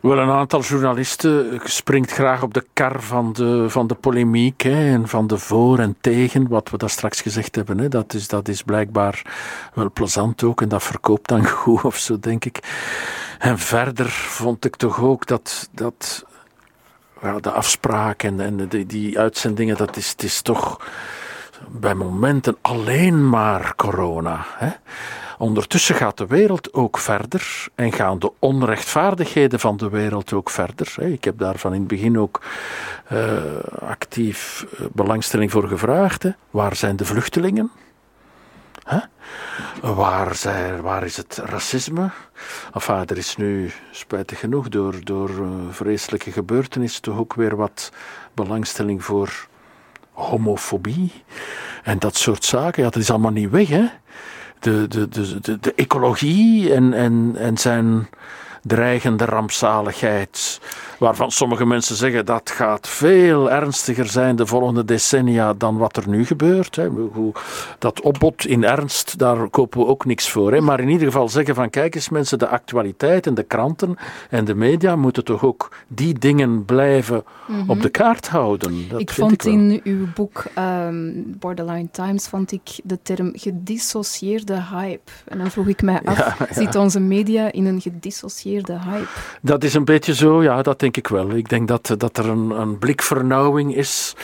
[0.00, 4.92] Wel, een aantal journalisten springt graag op de kar van de, van de polemiek hè,
[4.92, 7.78] en van de voor en tegen, wat we daar straks gezegd hebben.
[7.78, 7.88] Hè.
[7.88, 9.22] Dat, is, dat is blijkbaar
[9.74, 12.58] wel plezant ook en dat verkoopt dan goed of zo, denk ik.
[13.38, 16.24] En verder vond ik toch ook dat, dat
[17.22, 20.80] ja, de afspraak en, en die, die uitzendingen, dat is, het is toch
[21.68, 24.46] bij momenten alleen maar corona.
[24.56, 24.70] Hè.
[25.38, 30.94] Ondertussen gaat de wereld ook verder en gaan de onrechtvaardigheden van de wereld ook verder.
[31.02, 32.42] Ik heb daar van in het begin ook
[33.04, 33.18] eh,
[33.80, 36.22] actief eh, belangstelling voor gevraagd.
[36.22, 36.30] hè.
[36.50, 37.70] Waar zijn de vluchtelingen?
[39.80, 42.10] Waar, zijn, waar is het racisme?
[42.74, 45.30] Enfin, er is nu, spijtig genoeg, door, door
[45.70, 47.92] vreselijke gebeurtenissen toch ook weer wat
[48.34, 49.46] belangstelling voor
[50.12, 51.12] homofobie
[51.82, 52.82] en dat soort zaken.
[52.82, 53.84] Ja, dat is allemaal niet weg, hè?
[54.58, 58.08] De, de, de, de, ecologie en, en, en zijn
[58.62, 60.60] dreigende rampzaligheid,
[60.98, 66.08] waarvan sommige mensen zeggen dat gaat veel ernstiger zijn de volgende decennia dan wat er
[66.08, 66.76] nu gebeurt.
[66.76, 66.88] Hè.
[67.78, 70.52] Dat opbod in ernst, daar kopen we ook niks voor.
[70.52, 70.60] Hè.
[70.60, 73.96] Maar in ieder geval zeggen van kijk eens mensen, de actualiteit en de kranten
[74.30, 77.24] en de media moeten toch ook die dingen blijven
[77.66, 78.88] op de kaart houden.
[78.88, 84.62] Dat ik vond ik in uw boek ehm, Borderline Times vond ik de term gedissocieerde
[84.70, 85.10] hype.
[85.24, 86.54] En dan vroeg ik mij af, Ja, ja.
[86.54, 89.08] zit onze media in een gedissocieerde hype?
[89.42, 91.30] Dat is een beetje zo, ja, dat denk ik wel.
[91.30, 94.14] Ik denk dat, dat er een, een blikvernauwing is.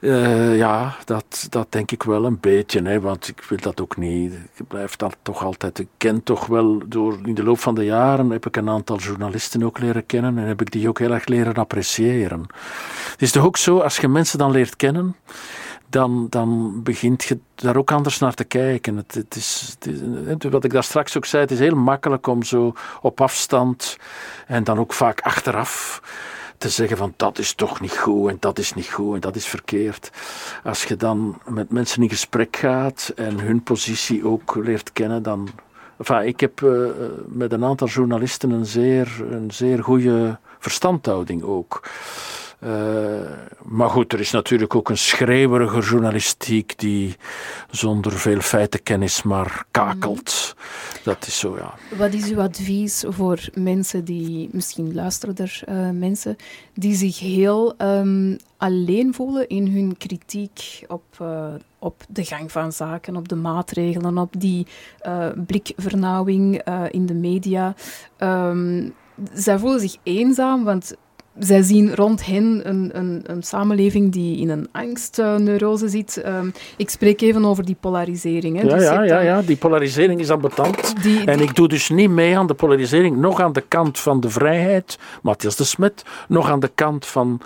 [0.00, 3.96] Eh, ja, dat, dat denk ik wel een beetje, hè, want ik wil dat ook
[3.96, 4.32] niet.
[4.32, 5.78] Ik blijf dat toch altijd.
[5.78, 8.98] Ik ken toch wel, door, in de loop van de jaren heb ik een aantal
[8.98, 12.46] journalisten ook leren kennen en heb ik die ook heel erg leren appreciëren.
[13.10, 15.16] Het is toch ook zo, als je mensen dan leert kennen,
[15.92, 18.96] dan, dan begint je daar ook anders naar te kijken.
[18.96, 22.26] Het, het is, het is- wat ik daar straks ook zei, het is heel makkelijk
[22.26, 23.96] om zo op afstand
[24.46, 26.02] en dan ook vaak achteraf
[26.58, 29.36] te zeggen van dat is toch niet goed en dat is niet goed en dat
[29.36, 30.10] is verkeerd.
[30.64, 35.48] Als je dan met mensen in gesprek gaat en hun positie ook leert kennen, dan...
[36.22, 36.70] Ik heb eh,
[37.26, 41.82] met een aantal journalisten een zeer, een zeer goede verstandhouding ook.
[42.62, 42.70] Eh,
[43.62, 47.16] maar goed, er is natuurlijk ook een schreeuwerige journalistiek die
[47.70, 50.56] zonder veel feitenkennis maar kakelt.
[51.04, 51.74] Dat is zo, ja.
[51.96, 56.36] Wat is uw advies voor mensen die, misschien luisteren er eh, mensen,
[56.74, 62.72] die zich heel ehm, alleen voelen in hun kritiek op, eh, op de gang van
[62.72, 64.66] zaken, op de maatregelen, op die
[65.46, 67.74] blikvernauwing in de media?
[68.16, 68.88] Ehm,
[69.32, 70.96] zij voelen zich eenzaam, want
[71.38, 76.16] zij zien rond hen een, een, een samenleving die in een angstneurose zit.
[76.16, 78.56] Ehm, ik spreek even over die polarisering.
[78.56, 78.62] Hè.
[78.62, 81.02] Ja, Dus ja, ja, ja, die polarisering is ambetant.
[81.02, 84.20] Die, En ik doe dus niet mee aan de polarisering, nog aan de kant van
[84.20, 87.40] de vrijheid, Matthias de Smet, nog aan de kant van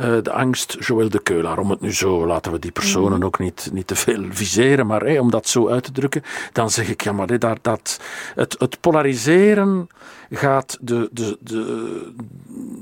[0.00, 1.58] de angst, Joël de Keulaar.
[1.58, 5.02] Om het nu zo, laten we die personen ook niet, niet te veel viseren, maar
[5.02, 6.22] om dat zo uit te drukken,
[6.52, 8.00] dan zeg ik, ja, maar daar, dat,
[8.34, 9.88] het, het polariseren
[10.30, 12.12] gaat de, de, de,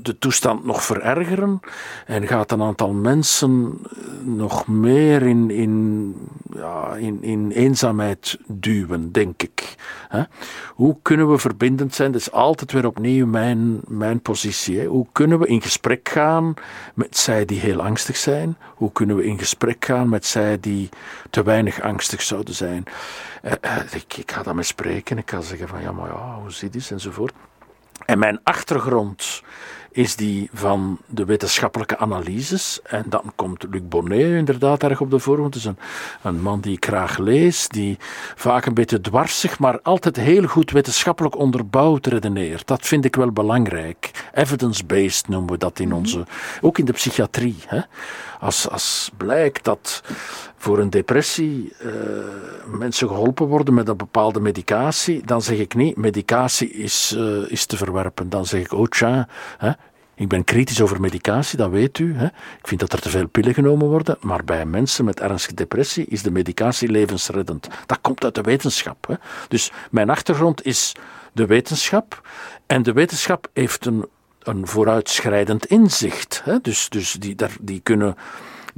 [0.01, 1.59] de toestand nog verergeren
[2.05, 3.81] en gaat een aantal mensen
[4.23, 6.15] nog meer in, in,
[6.53, 9.75] ja, in, in eenzaamheid duwen, denk ik.
[10.07, 10.23] Hè?
[10.67, 12.11] Hoe kunnen we verbindend zijn?
[12.11, 14.85] Dat is altijd weer opnieuw mijn, mijn positie.
[14.85, 16.53] Hoe kunnen we in gesprek gaan
[16.93, 18.57] met zij die heel angstig zijn?
[18.75, 20.89] Hoe kunnen we in gesprek gaan met zij die
[21.29, 22.83] te weinig angstig zouden zijn?
[23.41, 25.17] Eh, eh, ik, ik ga daarmee spreken.
[25.17, 26.91] Ik ga zeggen van ja, maar ja, hoe zit het?
[26.91, 27.33] Enzovoort.
[28.05, 29.38] En mijn achtergrond
[29.91, 32.79] is die van de wetenschappelijke analyses.
[32.83, 35.53] En dan komt Luc Bonnet inderdaad erg op de voorgrond.
[35.53, 35.77] Het is een,
[36.21, 37.97] een man die ik graag lees, die
[38.35, 42.67] vaak een beetje dwarsig, maar altijd heel goed wetenschappelijk onderbouwd redeneert.
[42.67, 44.11] Dat vind ik wel belangrijk.
[44.33, 46.25] Evidence-based noemen we dat in onze,
[46.61, 47.55] ook in de psychiatrie.
[47.67, 47.79] Hè.
[48.39, 50.03] Als, als blijkt dat
[50.57, 51.91] voor een depressie uh,
[52.77, 57.65] mensen geholpen worden met een bepaalde medicatie, dan zeg ik niet, medicatie is, uh, is
[57.65, 58.29] te verwerpen.
[58.29, 59.71] Dan zeg ik, oh tja, hè,
[60.19, 62.15] ik ben kritisch over medicatie, dat weet u.
[62.15, 62.25] Hè.
[62.25, 66.05] Ik vind dat er te veel pillen genomen worden, maar bij mensen met ernstige depressie
[66.05, 67.67] is de medicatie levensreddend.
[67.85, 69.07] Dat komt uit de wetenschap.
[69.07, 69.13] Hè.
[69.47, 70.95] Dus mijn achtergrond is
[71.33, 72.27] de wetenschap
[72.65, 74.07] en de wetenschap heeft een,
[74.39, 76.41] een vooruitschrijdend inzicht.
[76.43, 76.59] Hè.
[76.61, 78.15] Dus, dus die, daar, die kunnen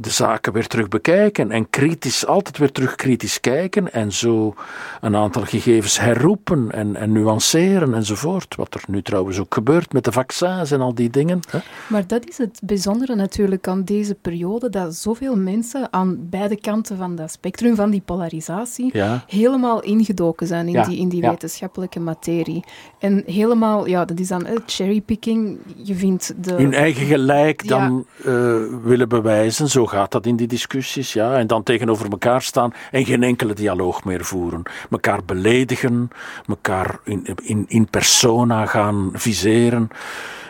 [0.01, 4.53] de zaken weer terug bekijken en kritisch, altijd weer terug kritisch kijken en zo
[5.01, 8.55] een aantal gegevens herroepen en, en nuanceren enzovoort.
[8.55, 11.39] Wat er nu trouwens ook gebeurt met de vaccins en al die dingen.
[11.49, 11.59] Hè.
[11.87, 16.97] Maar dat is het bijzondere natuurlijk aan deze periode, dat zoveel mensen aan beide kanten
[16.97, 19.23] van dat spectrum, van die polarisatie, Ja.
[19.27, 21.29] helemaal ingedoken zijn in Ja, die, in die ja.
[21.29, 22.63] wetenschappelijke materie.
[22.99, 25.57] En helemaal, ja, dat is dan eh, cherrypicking.
[25.75, 26.53] Je vindt de...
[26.53, 31.37] Hun eigen gelijk dan eh, willen bewijzen, zo gaat dat in die discussies, ja.
[31.37, 34.63] En dan tegenover elkaar staan en geen enkele dialoog meer voeren.
[34.89, 36.09] Mekaar beledigen,
[36.45, 39.89] mekaar in, in, in persona gaan viseren.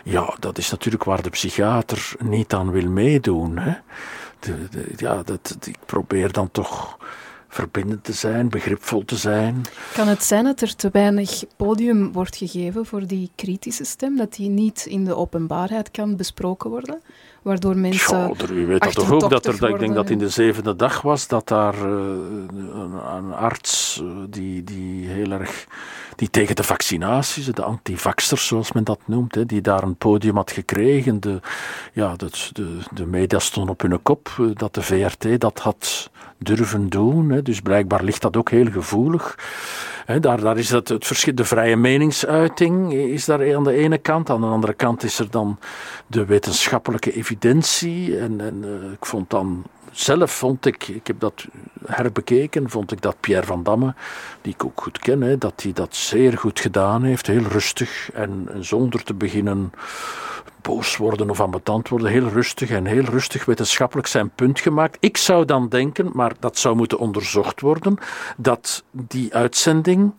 [0.04, 3.58] Ja, dat is natuurlijk waar de psychiater niet aan wil meedoen.
[3.58, 3.74] Hè.
[4.96, 6.98] Ja, dat, ik probeer dan toch
[7.48, 9.62] verbindend te zijn, begripvol te zijn.
[9.94, 14.34] Kan het zijn dat er te weinig podium wordt gegeven voor die kritische stem, dat
[14.34, 17.02] die niet in de openbaarheid kan besproken worden?
[17.42, 18.18] Waardoor mensen...
[18.18, 21.00] Ja, u weet dat toch ook, dat er, ik denk dat in de zevende dag
[21.00, 25.66] was, dat daar eh, een, een arts eh, die, die heel erg,
[26.16, 30.36] die tegen de vaccinaties, de antivaxers zoals men dat noemt, hè, die daar een podium
[30.36, 31.20] had gekregen.
[31.20, 31.40] De,
[31.92, 36.10] ja, de, de, de media stonden op hun kop, eh, dat de VRT dat had
[36.38, 37.30] durven doen.
[37.30, 39.34] Hè, dus blijkbaar ligt dat ook heel gevoelig.
[40.20, 44.30] Daar, daar is het, het verschil, de vrije meningsuiting is daar aan de ene kant.
[44.30, 45.58] Aan de andere kant is er dan
[46.06, 48.18] de wetenschappelijke evidentie.
[48.18, 51.46] En, en eh, ik vond dan zelf, vond ik, ik heb dat
[51.86, 53.94] herbekeken, vond ik dat Pierre van Damme,
[54.42, 57.26] die ik ook goed ken, hè, dat hij dat zeer goed gedaan heeft.
[57.26, 59.72] Heel rustig en, zonder te beginnen
[60.62, 62.10] boos worden of ambetant worden.
[62.10, 64.96] Heel rustig en heel rustig wetenschappelijk zijn punt gemaakt.
[65.00, 67.98] Ik zou dan denken, maar dat zou moeten onderzocht worden,
[68.36, 70.12] dat die uitzending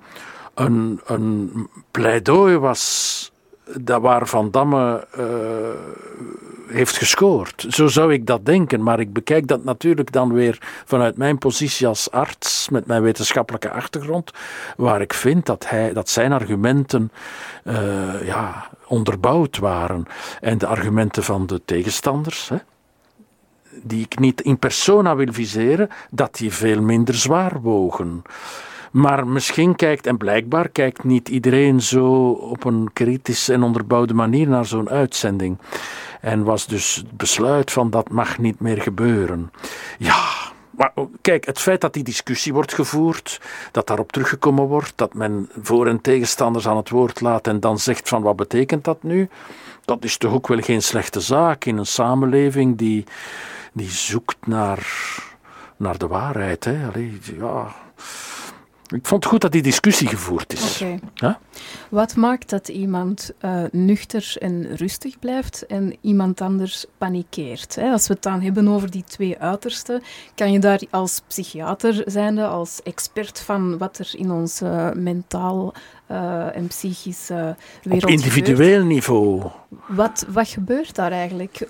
[0.53, 1.51] een, een
[1.91, 3.32] pleidooi was
[3.81, 5.26] dat waar Van Damme eh,
[6.68, 7.65] heeft gescoord.
[7.69, 11.88] Zo zou ik dat denken, maar ik bekijk dat natuurlijk dan weer vanuit mijn positie
[11.88, 14.31] als arts, met mijn wetenschappelijke achtergrond,
[14.77, 17.11] waar ik vind dat, hij, dat zijn argumenten
[17.64, 20.06] eh, ja, onderbouwd waren.
[20.41, 22.57] En de argumenten van de tegenstanders, hè,
[23.81, 28.22] die ik niet in persona wil viseren, dat die veel minder zwaar wogen.
[28.94, 34.48] Maar misschien kijkt, en blijkbaar kijkt niet iedereen zo op een kritische en onderbouwde manier
[34.48, 35.57] naar zo'n uitzending.
[36.22, 39.52] En was dus het besluit van dat mag niet meer gebeuren.
[39.98, 40.26] Ja,
[40.70, 43.41] maar kijk, het feit dat die discussie wordt gevoerd,
[43.72, 47.80] dat daarop teruggekomen wordt, dat men voor- en tegenstanders aan het woord laat en dan
[47.80, 49.30] zegt van wat betekent dat nu,
[49.86, 53.03] dat is toch ook wel geen slechte zaak in een samenleving die,
[53.72, 54.88] die zoekt naar,
[55.78, 56.64] naar de waarheid.
[56.64, 56.88] Hè?
[56.88, 57.76] Allee, ja.
[58.94, 60.82] Ik vond het goed dat die discussie gevoerd is.
[60.82, 60.99] Oké.
[61.14, 61.40] Ja?
[61.90, 67.76] Wat maakt dat iemand eh, nuchter en rustig blijft en iemand anders panikeert?
[67.76, 67.91] Hè?
[67.91, 70.02] Als we het dan hebben over die twee uitersten,
[70.36, 74.61] kan je daar als psychiater zijnde, als expert van wat er in ons
[74.94, 75.74] mentaal
[76.06, 77.28] eh, en psychisch
[77.84, 79.44] wereld Op individueel niveau.
[79.88, 81.68] wat, wat gebeurt daar eigenlijk?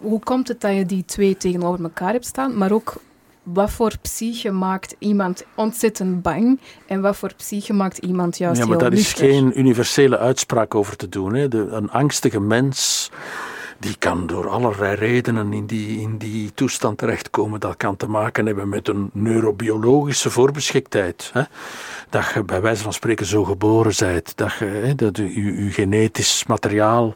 [0.00, 3.00] Hoe komt het dat je die twee tegenover elkaar hebt staan, maar ook
[3.46, 8.66] wat voor psyche maakt iemand ontzettend bang en wat voor psyche maakt iemand juist Ja,
[8.66, 11.34] maar heel daar is geen universele uitspraak over te doen.
[11.34, 11.48] Hè.
[11.48, 13.10] De, een angstige mens
[13.78, 17.60] die kan door allerlei redenen in die, in die toestand terechtkomen.
[17.60, 21.30] Dat kan te maken hebben met een neurobiologische voorbeschiktheid.
[21.32, 21.42] Hè.
[22.10, 24.36] Dat je bij wijze van spreken zo geboren bent.
[24.36, 27.12] Dat je, hè, dat je, je, je genetisch materiaal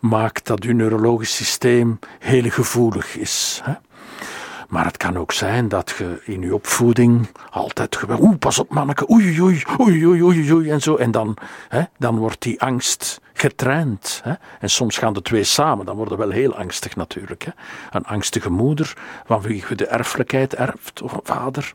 [0.00, 3.60] maakt dat je neurologisch systeem heel gevoelig is.
[3.64, 3.72] Hè.
[4.68, 9.10] Maar het kan ook zijn dat je in je opvoeding altijd oeh, pas op manneke,
[9.10, 10.96] oei, oei, oei, oei, oei, en zo.
[10.96, 11.36] En dan,
[11.68, 14.20] hè, dan wordt die angst getraind.
[14.24, 14.32] Hè.
[14.60, 17.44] En soms gaan de twee samen, dan worden wel heel angstig natuurlijk.
[17.44, 17.50] Hè.
[17.90, 18.96] Een angstige moeder,
[19.26, 21.72] van wie je de erfelijkheid erft, of een vader,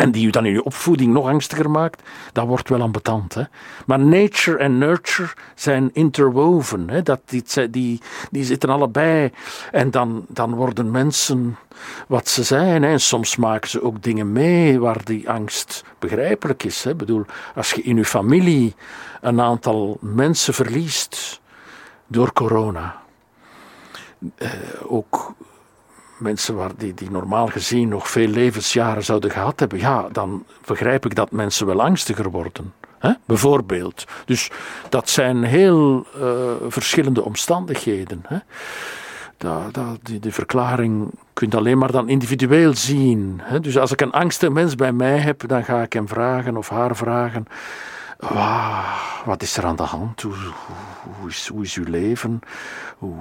[0.00, 2.02] en die u dan in uw opvoeding nog angstiger maakt,
[2.32, 3.34] dat wordt wel ambetant.
[3.34, 3.42] Hè?
[3.86, 6.90] Maar nature en nurture zijn interwoven.
[6.90, 7.02] Hè?
[7.02, 8.00] Dat, die, die,
[8.30, 9.30] die zitten allebei.
[9.70, 11.56] En dan, dan worden mensen
[12.06, 12.82] wat ze zijn.
[12.82, 12.90] Hè?
[12.90, 16.84] En soms maken ze ook dingen mee waar die angst begrijpelijk is.
[16.84, 16.90] Hè?
[16.90, 17.24] Ik bedoel,
[17.54, 18.74] als je in je familie
[19.20, 21.40] een aantal mensen verliest
[22.06, 23.02] door corona.
[24.36, 24.50] Eh,
[24.86, 25.34] ook
[26.20, 31.04] mensen waar die, die normaal gezien nog veel levensjaren zouden gehad hebben, ja, dan begrijp
[31.04, 32.72] ik dat mensen wel angstiger worden.
[32.98, 33.12] Hè?
[33.24, 34.04] Bijvoorbeeld.
[34.24, 34.50] Dus
[34.88, 36.32] dat zijn heel uh,
[36.68, 38.22] verschillende omstandigheden.
[38.26, 38.38] Hè?
[39.36, 43.40] Dat, dat, die, die verklaring kun je alleen maar dan individueel zien.
[43.42, 43.60] Hè?
[43.60, 46.68] Dus als ik een angstig mens bij mij heb, dan ga ik hem vragen of
[46.68, 47.46] haar vragen.
[48.18, 48.84] Wow,
[49.24, 50.22] wat is er aan de hand?
[50.22, 52.40] Hoe, hoe, hoe, is, hoe is uw leven?
[52.98, 53.16] Hoe,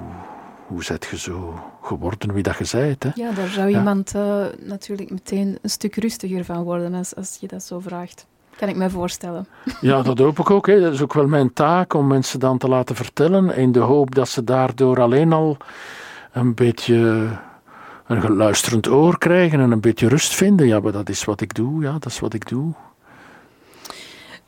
[0.68, 1.60] hoe zet je zo
[1.90, 3.04] geworden wie dat je zijt?
[3.04, 3.10] Hè?
[3.14, 7.48] Ja, daar zou iemand uh, natuurlijk meteen een stuk rustiger van worden als, als je
[7.48, 8.26] dat zo vraagt.
[8.56, 9.48] Kan ik me voorstellen.
[9.82, 10.68] Ja, dat hoop ik ook.
[10.68, 10.80] Hè.
[10.80, 13.56] Dat is ook wel mijn taak om mensen dan te laten vertellen.
[13.56, 15.58] In de hoop dat ze daardoor alleen al
[16.32, 16.96] een beetje
[18.08, 20.68] een geluisterend oor krijgen en een beetje rust vinden.
[20.68, 21.82] Ja, maar dat is wat ik doe.
[21.82, 22.74] Ja, dat is wat ik doe.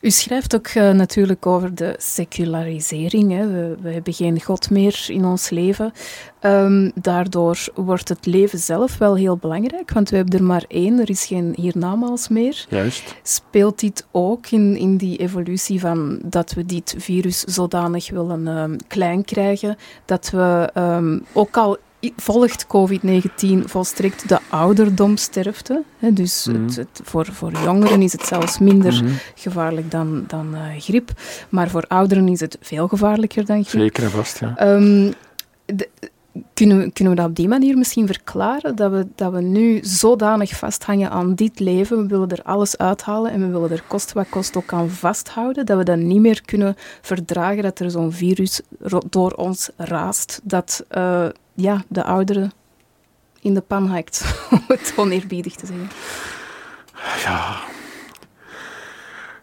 [0.02, 3.32] U schrijft ook uh, natuurlijk over de secularisering.
[3.32, 3.48] Hè.
[3.48, 5.94] We, we, hebben geen God meer in ons leven.
[6.41, 10.99] Um, daardoor wordt het leven zelf wel heel belangrijk, want we hebben er maar één,
[10.99, 12.65] er is geen hiernamaals meer.
[12.69, 13.15] Juist.
[13.23, 18.78] Speelt dit ook in, in die evolutie van dat we dit virus zodanig willen um,
[18.88, 21.78] klein krijgen, dat we um, ook al
[22.15, 25.84] volgt COVID-19 volstrekt de ouderdomsterfte.
[25.98, 26.80] Hè, dus het, Mhm.
[26.80, 29.14] het, voor, voor jongeren is het zelfs minder Mhm.
[29.36, 31.11] gevaarlijk dan, dan uh, griep.
[31.49, 33.82] Maar voor ouderen is het veel gevaarlijker dan griep.
[33.82, 34.73] Zeker en vast, ja.
[34.73, 35.14] Um,
[35.65, 35.90] de,
[36.53, 38.76] kunnen, we, kunnen we dat op die manier misschien verklaren?
[38.76, 43.32] Dat we, dat we nu zodanig vasthangen aan dit leven, we willen er alles uithalen
[43.32, 46.41] en we willen er kost wat kost ook aan vasthouden, dat we dat niet meer
[46.41, 48.61] kunnen verdragen dat er zo'n virus
[49.10, 51.26] door ons raast, dat uh,
[51.61, 52.51] ja, de ouderen
[53.41, 55.89] in de pan hakt, om het oneerbiedig te zeggen.
[57.23, 57.59] Ja.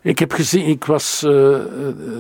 [0.02, 1.58] Ik heb gezien, ik was uh,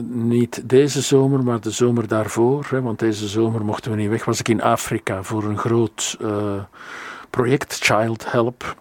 [0.08, 4.24] niet deze zomer, maar de zomer daarvoor, hè, want deze zomer mochten we niet weg,
[4.24, 6.62] was ik in Afrika voor een groot uh,
[7.30, 8.76] project, Child Help.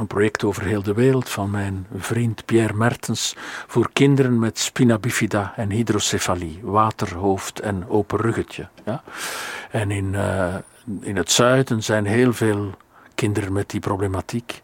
[0.00, 3.36] Een project over heel de wereld van mijn vriend Pierre Mertens
[3.66, 8.68] voor kinderen met spina bifida en hydrocefalie, waterhoofd en open ruggetje.
[8.84, 9.02] Ja?
[9.70, 10.54] En in, uh,
[11.00, 12.70] in het zuiden zijn heel veel
[13.14, 14.62] kinderen met die problematiek.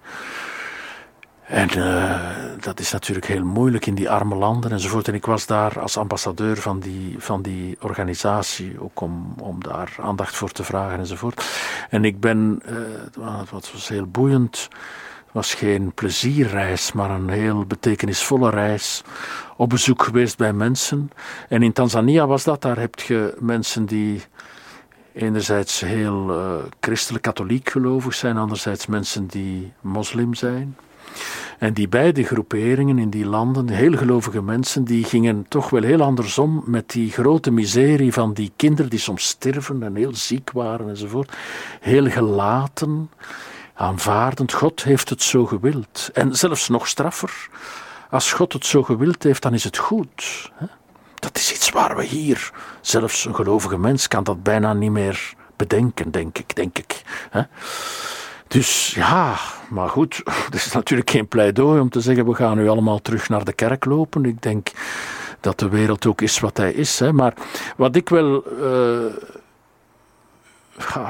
[1.43, 2.21] En uh,
[2.61, 5.09] dat is natuurlijk heel moeilijk in die arme landen enzovoort.
[5.09, 9.97] En ik was daar als ambassadeur van die, van die organisatie, ook om, om daar
[10.01, 11.45] aandacht voor te vragen enzovoort.
[11.91, 12.63] En ik ben,
[13.19, 14.69] uh, het was heel boeiend,
[15.37, 19.03] was geen plezierreis, maar een heel betekenisvolle reis.
[19.57, 21.11] Op bezoek geweest bij mensen.
[21.49, 24.23] En in Tanzania was dat, daar heb je mensen die
[25.13, 30.77] enerzijds heel uh, christelijk-katholiek gelovig zijn, anderzijds mensen die moslim zijn.
[31.59, 36.03] En die beide groeperingen in die landen, heel gelovige mensen, die gingen toch wel heel
[36.03, 40.89] andersom met die grote miserie van die kinderen die soms sterven en heel ziek waren
[40.89, 41.37] enzovoort.
[41.81, 43.11] Heel gelaten,
[43.77, 44.53] aanvaardend.
[44.53, 46.11] God heeft het zo gewild.
[46.12, 47.48] En zelfs nog straffer,
[48.11, 50.51] als God het zo gewild heeft, dan is het goed.
[51.15, 52.51] Dat is iets waar we hier,
[52.81, 57.03] zelfs een gelovige mens kan dat bijna niet meer bedenken, denk ik, denk ik.
[58.48, 59.36] Dus ja,
[59.69, 63.28] maar goed, het is natuurlijk geen pleidooi om te zeggen we gaan nu allemaal terug
[63.28, 64.24] naar de kerk lopen.
[64.24, 64.70] Ik denk
[65.40, 66.98] dat de wereld ook is wat hij is.
[66.98, 67.12] Hè.
[67.12, 67.35] Maar
[67.77, 69.12] wat ik wel, uh,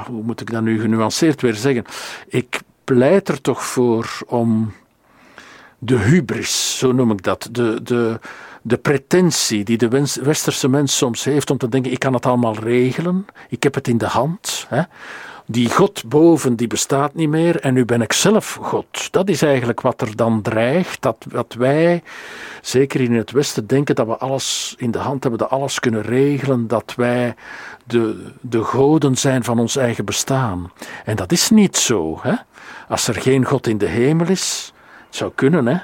[0.07, 1.85] hoe moet ik dat nu genuanceerd weer zeggen?
[2.29, 4.73] Ik pleit er toch voor om
[5.79, 8.19] de hubris, zo noem ik dat, de, de,
[8.63, 9.89] de pretentie die de
[10.23, 13.89] westerse mens soms heeft om te denken ik kan het allemaal regelen, ik heb het
[13.89, 14.67] in de hand.
[14.69, 14.83] Hè
[15.47, 19.13] die God boven, die bestaat niet meer en nu ben ik zelf God.
[19.13, 22.03] Dat is eigenlijk wat er dan dreigt, dat, dat wij,
[22.61, 26.03] zeker in het Westen, denken dat we alles in de hand hebben, dat alles kunnen
[26.03, 27.35] regelen, dat wij
[27.85, 30.73] de, de goden zijn van ons eigen bestaan.
[31.05, 32.19] En dat is niet zo.
[32.23, 32.35] Hè?
[32.89, 34.73] Als er geen God in de hemel is,
[35.07, 35.77] het zou kunnen, hè.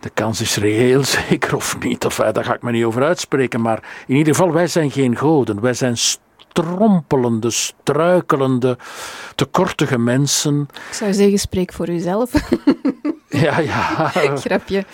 [0.00, 3.60] De kans is reëel, zeker of niet, of daar ga ik me niet over uitspreken,
[3.60, 5.96] maar in ieder geval, wij zijn geen goden, wij zijn
[6.54, 8.78] strompelende, struikelende,
[9.34, 10.68] tekortige mensen.
[10.88, 12.30] Ik zou zeggen, spreek voor uzelf.
[13.44, 14.08] ja, ja.
[14.44, 14.84] Grapje.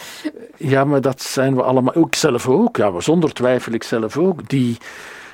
[0.57, 4.49] Ja, maar dat zijn we allemaal, ook zelf ook, ja, zonder twijfel ik zelf ook,
[4.49, 4.79] die,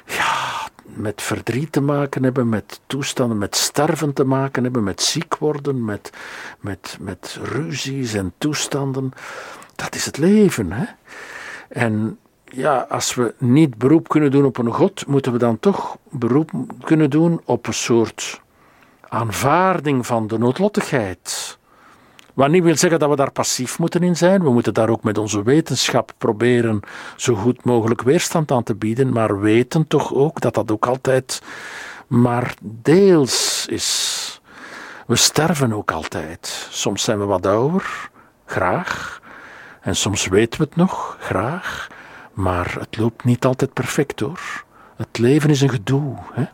[0.06, 5.36] ja, met verdriet te maken hebben, met toestanden, met sterven te maken hebben, met ziek
[5.36, 6.10] worden, met,
[6.60, 9.12] met, met ruzies en toestanden.
[9.74, 10.72] Dat is het leven.
[10.72, 10.84] Hè?
[11.68, 12.18] En
[12.56, 16.50] ja, als we niet beroep kunnen doen op een God, moeten we dan toch beroep
[16.84, 18.40] kunnen doen op een soort
[19.08, 21.58] aanvaarding van de noodlottigheid.
[22.34, 24.42] Wat niet wil zeggen dat we daar passief moeten in zijn.
[24.42, 26.80] We moeten daar ook met onze wetenschap proberen
[27.16, 31.42] zo goed mogelijk weerstand aan te bieden, maar weten toch ook dat dat ook altijd
[32.06, 34.40] maar deels is.
[35.06, 36.68] We sterven ook altijd.
[36.70, 38.10] Soms zijn we wat ouder,
[38.44, 39.20] graag.
[39.80, 41.88] En soms weten we het nog, graag.
[42.36, 44.64] Maar het loopt niet altijd perfect hoor.
[44.96, 46.16] Het leven is een gedoe.
[46.32, 46.44] Hè?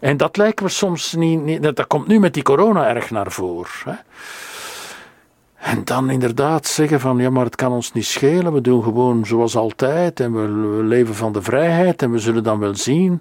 [0.00, 1.62] En dat lijken we soms niet, niet.
[1.62, 4.00] Dat komt nu met die corona erg naar voren.
[5.54, 8.52] En dan inderdaad zeggen van ja, maar het kan ons niet schelen.
[8.52, 12.58] We doen gewoon zoals altijd en we, leven van de vrijheid en we zullen dan
[12.58, 13.20] wel zien.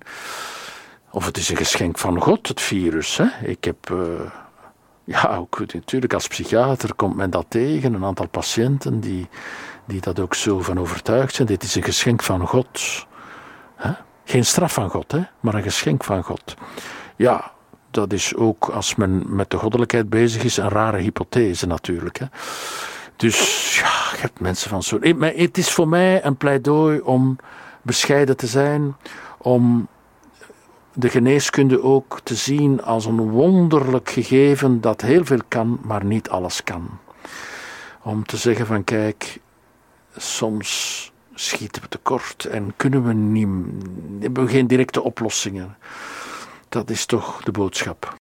[1.10, 3.18] Of het is een geschenk van God, het virus.
[3.18, 3.48] Hè?
[3.48, 3.90] Ik heb.
[3.92, 4.00] Uh,
[5.04, 7.94] ja, ook natuurlijk als psychiater komt men dat tegen.
[7.94, 9.28] Een aantal patiënten die,
[9.86, 11.48] die dat ook zo van overtuigd zijn.
[11.48, 13.06] Dit is een geschenk van God.
[14.26, 15.22] Geen straf van God, hè?
[15.40, 16.54] maar een geschenk van God.
[17.16, 17.52] Ja,
[17.92, 22.20] dat is ook als men met de goddelijkheid bezig is een rare hypothese natuurlijk.
[23.16, 25.00] Dus ja, je hebt mensen van zo.
[25.20, 27.38] Het is voor mij een pleidooi om
[27.82, 28.96] bescheiden te zijn,
[29.38, 29.88] om
[30.94, 36.30] de geneeskunde ook te zien als een wonderlijk gegeven dat heel veel kan, maar niet
[36.30, 36.90] alles kan.
[38.02, 39.40] Om te zeggen van kijk,
[40.18, 43.48] soms schieten we tekort en kunnen we niet,
[44.20, 45.78] hebben we geen directe oplossingen.
[46.70, 48.16] Dat is toch de boodschap.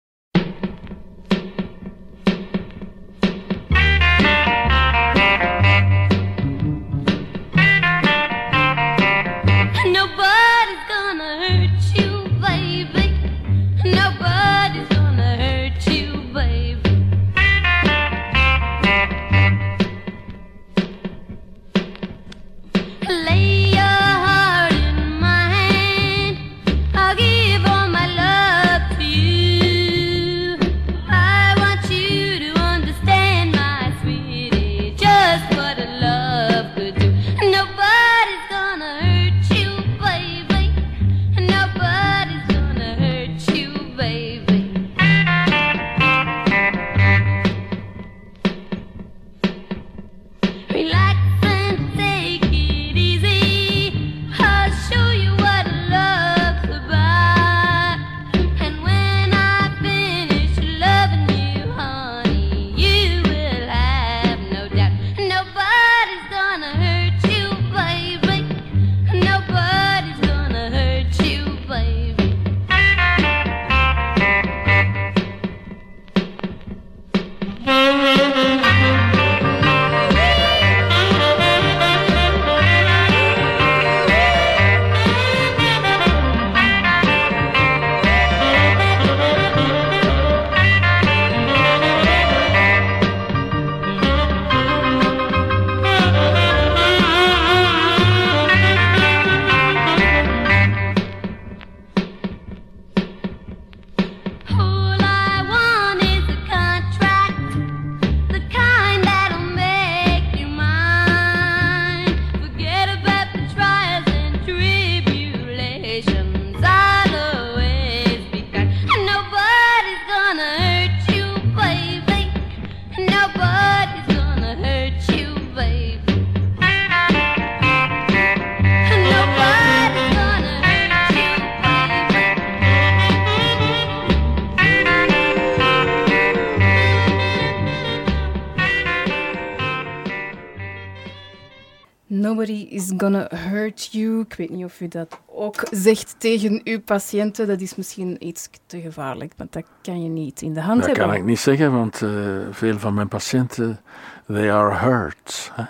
[143.04, 144.20] Gonna hurt you.
[144.20, 147.46] Ik weet niet of u dat ook zegt tegen uw patiënten.
[147.46, 150.86] Dat is misschien iets te gevaarlijk, want dat kan je niet in de hand dat
[150.86, 151.04] hebben.
[151.04, 152.10] Dat kan ik niet zeggen, want uh,
[152.50, 153.80] veel van mijn patiënten,
[154.26, 155.50] they are hurt.
[155.54, 155.64] Hè?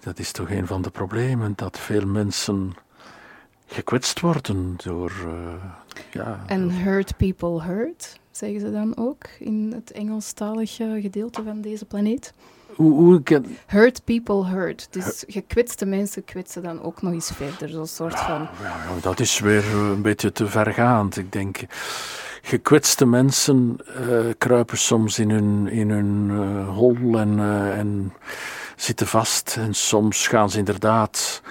[0.00, 2.72] Dat is toch een van de problemen, dat veel mensen
[3.66, 5.12] gekwetst worden door...
[5.26, 5.54] Uh,
[6.10, 11.84] ja, En hurt people hurt, zeggen ze dan ook in het Engelstalige gedeelte van deze
[11.84, 12.32] planeet?
[12.76, 14.86] Hoe, Hurt people hurt.
[14.90, 17.68] Dus gekwetste mensen kwetsen dan ook nog eens verder.
[17.68, 18.40] Zo'n soort van...
[18.40, 21.16] Ja, ja, dat is weer een beetje te vergaand.
[21.16, 21.60] Ik denk,
[22.42, 28.12] gekwetste mensen uh, kruipen soms in hun, in hun uh, hol en, uh, en
[28.76, 29.56] zitten vast.
[29.60, 31.42] En soms gaan ze inderdaad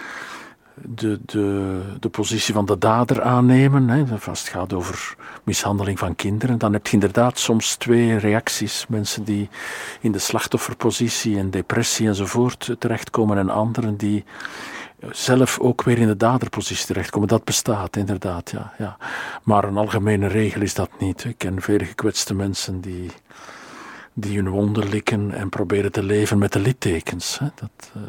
[0.76, 3.90] de, de, de positie van de dader aannemen.
[3.90, 4.04] Hè.
[4.26, 8.86] Als het gaat over mishandeling van kinderen, dan heb je inderdaad soms twee reacties.
[8.88, 9.50] Mensen die
[10.02, 14.24] in de slachtofferpositie en depressie enzovoort terechtkomen, en anderen die
[15.12, 17.28] zelf ook weer in de daderpositie terechtkomen.
[17.28, 18.98] Dat bestaat inderdaad, ja, ja.
[19.44, 21.24] Maar een algemene regel is dat niet.
[21.24, 23.12] Ik ken vele gekwetste mensen die,
[24.14, 27.40] die hun wonden likken en proberen te leven met de littekens.
[27.40, 27.48] Hè.
[27.56, 28.04] Dat, uh,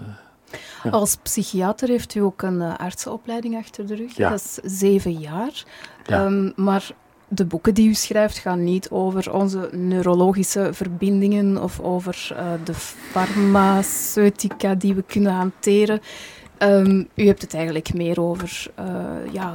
[0.83, 0.91] ja.
[0.91, 4.17] Als psychiater heeft u ook een uh, artsenopleiding achter de rug.
[4.17, 4.31] Ja.
[4.31, 5.65] Dat is zeven jaar.
[6.07, 6.25] Ja.
[6.25, 6.91] Um, maar
[7.29, 12.75] de boeken die u schrijft gaan niet over onze neurologische verbindingen of over uh, de
[12.75, 16.01] farmaceutica die we kunnen hanteren.
[16.59, 19.55] Um, u hebt het eigenlijk meer over uh, ja,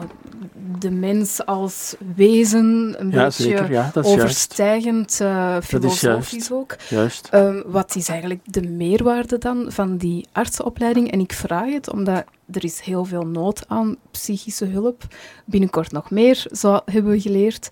[0.79, 6.51] de mens als wezen, een ja, beetje zeker, ja, dat is overstijgend uh, filosofisch juist.
[6.51, 6.75] ook.
[6.89, 7.29] Juist.
[7.33, 11.11] Um, wat is eigenlijk de meerwaarde dan van die artsenopleiding?
[11.11, 15.03] En ik vraag het omdat er is heel veel nood aan psychische hulp.
[15.45, 17.69] Binnenkort nog meer, zo hebben we geleerd.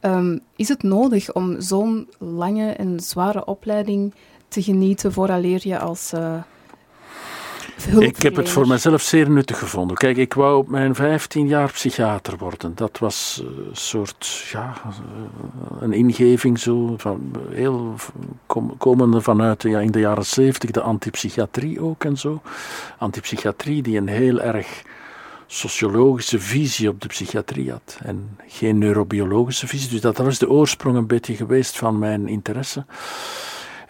[0.00, 4.14] Um, is het nodig om zo'n lange en zware opleiding
[4.48, 6.12] te genieten vooraleer je als...
[6.14, 6.34] Uh,
[7.98, 9.96] ik heb het voor mezelf zeer nuttig gevonden.
[9.96, 12.72] Kijk, ik wou op mijn 15 jaar psychiater worden.
[12.74, 14.74] Dat was een soort, ja,
[15.80, 17.94] een ingeving zo, van, heel
[18.46, 22.42] kom, komende vanuit ja, in de jaren 70, de antipsychiatrie ook en zo.
[22.98, 24.82] Antipsychiatrie die een heel erg
[25.46, 29.90] sociologische visie op de psychiatrie had en geen neurobiologische visie.
[29.90, 32.84] Dus dat was de oorsprong een beetje geweest van mijn interesse.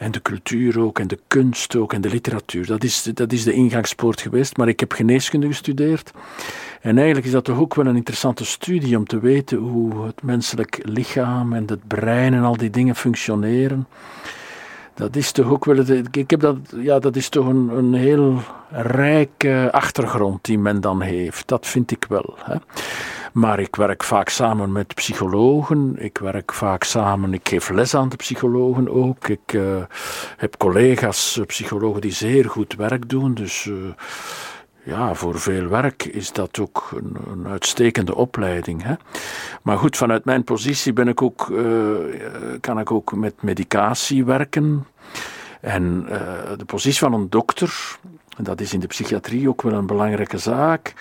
[0.05, 2.66] En de cultuur ook, en de kunst ook, en de literatuur.
[2.66, 4.56] Dat is, dat is de ingangspoort geweest.
[4.56, 6.10] Maar ik heb geneeskunde gestudeerd.
[6.81, 10.22] En eigenlijk is dat toch ook wel een interessante studie om te weten hoe het
[10.22, 13.86] menselijk lichaam en het brein en al die dingen functioneren.
[14.95, 15.79] Dat is toch ook wel.
[16.11, 18.39] Ik heb dat, ja, dat is toch een, een heel
[18.71, 21.49] rijke achtergrond die men dan heeft.
[21.49, 22.35] Dat vind ik wel.
[22.39, 22.57] Hè.
[23.33, 25.95] Maar ik werk vaak samen met psychologen.
[25.99, 29.29] Ik werk vaak samen, ik geef les aan de psychologen ook.
[29.29, 29.83] Ik uh,
[30.37, 33.35] heb collega's, psychologen die zeer goed werk doen.
[33.35, 33.75] Dus uh,
[34.85, 36.90] ja, voor veel werk is dat ook
[37.27, 38.82] een, uitstekende opleiding.
[38.82, 38.94] Hè?
[39.62, 41.97] Maar goed, vanuit mijn positie ben ik ook, uh,
[42.61, 44.86] kan ik ook met medicatie werken.
[45.61, 46.06] En
[46.56, 47.98] de positie van een dokter,
[48.36, 50.94] dat is in de psychiatrie ook wel een belangrijke zaak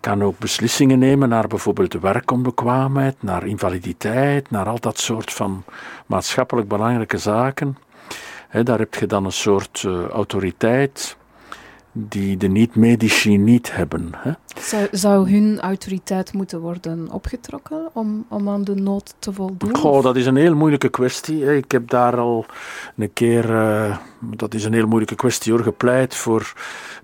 [0.00, 5.64] kan ook beslissingen nemen naar bijvoorbeeld werkonbekwaamheid, naar invaliditeit, naar al dat soort van
[6.06, 7.78] maatschappelijk belangrijke zaken.
[8.62, 11.16] Daar heb je dan een soort uh, autoriteit
[11.92, 14.10] die de niet-medici niet hebben.
[14.16, 14.32] Hè.
[14.60, 19.76] Zou, zou, hun autoriteit moeten worden opgetrokken om, om aan de nood te voldoen?
[19.76, 21.56] Goh, dat is een heel moeilijke kwestie.
[21.56, 22.46] Ik heb daar al
[22.96, 26.52] een keer, uh, dat is een heel moeilijke kwestie hoor, gepleit voor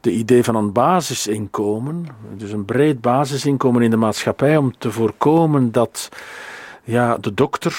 [0.01, 2.07] de idee van een basisinkomen.
[2.37, 6.09] Dus een breed basisinkomen in de maatschappij om te voorkomen dat
[6.85, 7.77] ja, de dokter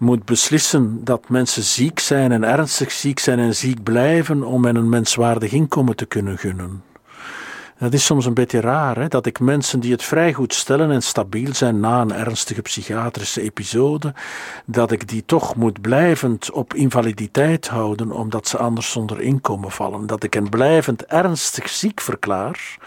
[0.00, 4.76] moet beslissen dat mensen ziek zijn en ernstig ziek zijn en ziek blijven om hen
[4.76, 6.82] een menswaardig inkomen te kunnen gunnen.
[7.78, 9.08] Dat is soms een beetje raar, hè?
[9.08, 13.42] dat ik mensen die het vrij goed stellen en stabiel zijn na een ernstige psychiatrische
[13.42, 14.14] episode,
[14.66, 20.06] dat ik die toch moet blijvend op invaliditeit houden, omdat ze anders zonder inkomen vallen.
[20.06, 22.78] Dat ik hen blijvend ernstig ziek verklaar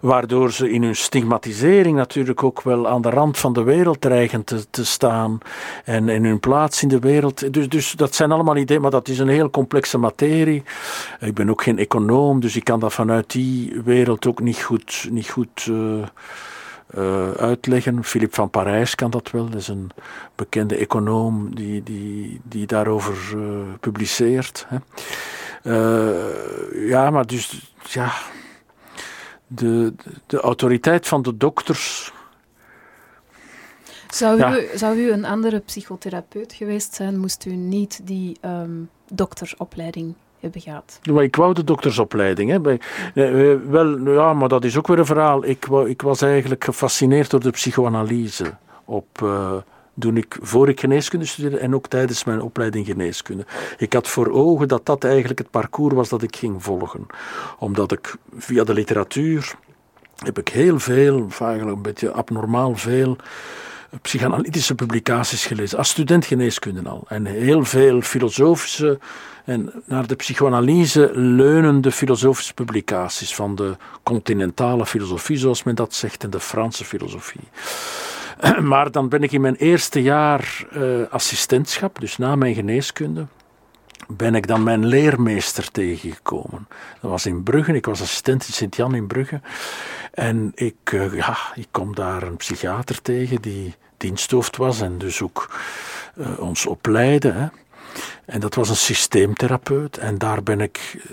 [0.00, 4.44] waardoor ze in hun stigmatisering natuurlijk ook wel aan de rand van de wereld dreigen
[4.44, 5.38] te, staan
[5.84, 7.52] en in hun plaats in de wereld.
[7.52, 10.62] Dus, dus dat zijn allemaal ideeën, maar dat is een heel complexe materie.
[11.20, 15.08] Ik ben ook geen econoom, dus ik kan dat vanuit die wereld ook niet goed,
[15.10, 16.02] niet goed uh,
[16.98, 18.04] uh, uitleggen.
[18.04, 19.90] Philip van Parijs kan dat wel, dat is een
[20.34, 23.42] bekende econoom die, die, die daarover uh,
[23.80, 24.66] publiceert.
[24.68, 24.78] Hè.
[26.86, 28.12] ja, maar dus, ja
[29.52, 29.94] de,
[30.26, 32.12] de autoriteit van de dokters.
[34.08, 40.14] Zou u, zou u een andere psychotherapeut geweest zijn, moest u niet die um, doktersopleiding
[40.40, 41.00] hebben gehad?
[41.12, 42.50] Maar ik wou de doktersopleiding.
[42.50, 42.60] Hè.
[42.60, 42.80] Bij,
[43.14, 45.44] eh, wel, ja, maar dat is ook weer een verhaal.
[45.44, 48.54] Ik, wou, ik was eigenlijk gefascineerd door de psychoanalyse
[48.84, 49.20] op...
[49.22, 49.56] Uh,
[49.98, 53.46] toen ik, voor ik geneeskunde studeerde en ook tijdens mijn opleiding geneeskunde.
[53.78, 57.06] Ik had voor ogen dat dat eigenlijk het parcours was dat ik ging volgen.
[57.58, 59.54] Omdat ik via de literatuur
[60.24, 63.16] heb ik heel veel, eigenlijk een beetje abnormaal veel,
[64.02, 65.78] psychanalytische publicaties gelezen.
[65.78, 67.04] Als student geneeskunde al.
[67.08, 68.98] En heel veel filosofische
[69.44, 76.24] en naar de psychoanalyse leunende filosofische publicaties van de continentale filosofie, zoals men dat zegt,
[76.24, 77.48] en de Franse filosofie.
[78.70, 83.26] Maar dan ben ik in mijn eerste jaar uh, assistentschap, dus na mijn geneeskunde,
[84.08, 86.68] ben ik dan mijn leermeester tegengekomen.
[87.00, 89.40] Dat was in Brugge, ik was assistent in Sint-Jan in Brugge.
[90.12, 95.22] En ik, eh, ja, ik kom daar een psychiater tegen die diensthoofd was en dus
[95.22, 95.50] ook
[96.16, 97.32] eh, ons opleidde.
[97.32, 97.46] Hè.
[98.24, 99.96] En dat was een systeemtherapeut.
[99.96, 101.04] En daar ben ik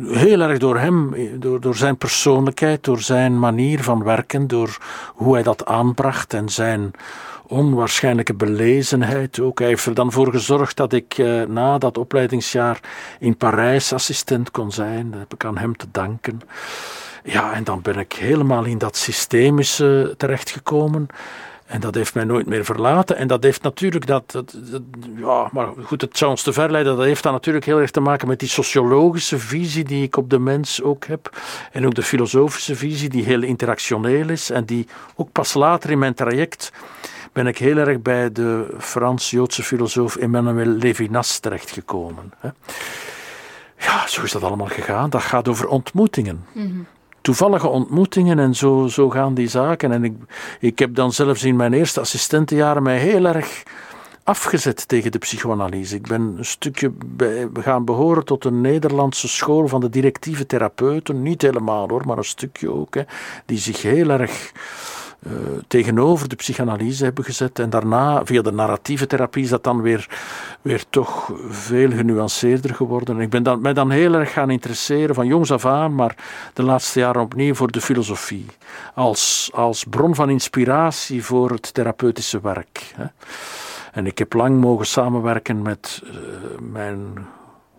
[0.00, 4.78] uh, heel erg door hem, door, door zijn persoonlijkheid, door zijn manier van werken, door
[5.14, 6.90] hoe hij dat aanbracht en zijn
[7.46, 9.58] onwaarschijnlijke belezenheid ook.
[9.58, 12.80] Hij heeft er dan voor gezorgd dat ik uh, na dat opleidingsjaar
[13.18, 15.10] in Parijs assistent kon zijn.
[15.10, 16.40] Dat heb ik aan hem te danken.
[17.24, 21.06] Ja, en dan ben ik helemaal in dat systemische terechtgekomen.
[21.72, 23.16] En dat heeft mij nooit meer verlaten.
[23.16, 24.42] En dat heeft natuurlijk dat,
[25.16, 26.96] ja, maar goed, het zou ons te ver leiden.
[26.96, 30.30] Dat heeft dan natuurlijk heel erg te maken met die sociologische visie die ik op
[30.30, 31.36] de mens ook heb.
[31.72, 34.50] En ook de filosofische visie die heel interactioneel is.
[34.50, 36.72] En die ook pas later in mijn traject
[37.32, 42.32] ben ik heel erg bij de Frans-Joodse filosoof Emmanuel Levinas terechtgekomen.
[43.78, 45.10] Ja, zo is dat allemaal gegaan.
[45.10, 46.44] Dat gaat over ontmoetingen.
[46.52, 46.86] Mm
[47.22, 49.92] toevallige ontmoetingen en zo, zo gaan die zaken.
[49.92, 50.14] En ik,
[50.60, 53.62] ik heb dan zelfs in mijn eerste assistentenjaren mij heel erg
[54.24, 55.94] afgezet tegen de psychoanalyse.
[55.94, 61.22] Ik ben een stukje bij, gaan behoren tot een Nederlandse school van de directieve therapeuten.
[61.22, 62.94] Niet helemaal hoor, maar een stukje ook.
[62.94, 63.02] Hè,
[63.46, 64.52] die zich heel erg
[65.26, 65.32] uh,
[65.68, 67.58] tegenover de psychanalyse hebben gezet.
[67.58, 70.08] En daarna, via de narratieve therapie, is dat dan weer,
[70.62, 73.16] weer toch veel genuanceerder geworden.
[73.16, 76.16] En ik ben dan, mij dan heel erg gaan interesseren, van jongs af aan, maar
[76.52, 78.46] de laatste jaren opnieuw voor de filosofie.
[78.94, 82.92] Als, als bron van inspiratie voor het therapeutische werk.
[82.96, 83.04] Hè.
[83.92, 86.10] En ik heb lang mogen samenwerken met uh,
[86.60, 87.26] mijn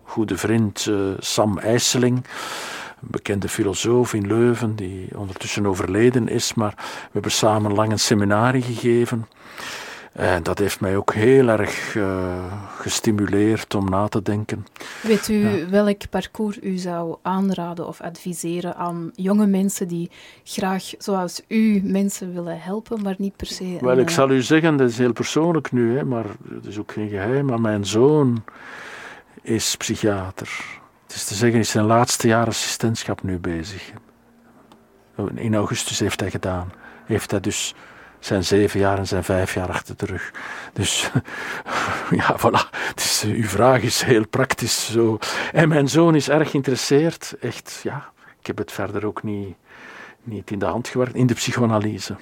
[0.02, 2.24] goede vriend uh, Sam IJsseling
[3.06, 8.62] bekende filosoof in Leuven, die ondertussen overleden is, maar we hebben samen lang een seminarie
[8.62, 9.26] gegeven.
[10.14, 12.34] En dat heeft mij ook heel erg uh,
[12.78, 14.66] gestimuleerd om na te denken.
[15.02, 20.10] Weet u welk parcours u zou aanraden of adviseren aan jonge mensen die
[20.44, 23.76] graag, zoals u, mensen willen helpen, maar niet per se.
[23.80, 26.92] Wel, ik zal u zeggen, dat is heel persoonlijk nu, hè, maar het is ook
[26.92, 28.44] geen geheim, maar mijn zoon
[29.42, 30.82] is psychiater.
[31.14, 33.92] Is te zeggen, is zijn laatste jaar assistentschap nu bezig.
[35.34, 36.72] In augustus heeft hij gedaan.
[37.04, 37.74] Heeft hij dus
[38.18, 40.32] zijn zeven jaar en zijn vijf jaar achter de rug.
[40.72, 41.10] Dus
[42.20, 42.92] ja, voilà.
[42.94, 45.18] Dus, uw vraag is heel praktisch zo.
[45.52, 47.34] En mijn zoon is erg geïnteresseerd.
[47.40, 48.12] Echt, ja.
[48.40, 49.56] Ik heb het verder ook niet,
[50.22, 51.14] niet in de hand gewerkt.
[51.14, 52.16] In de psychoanalyse.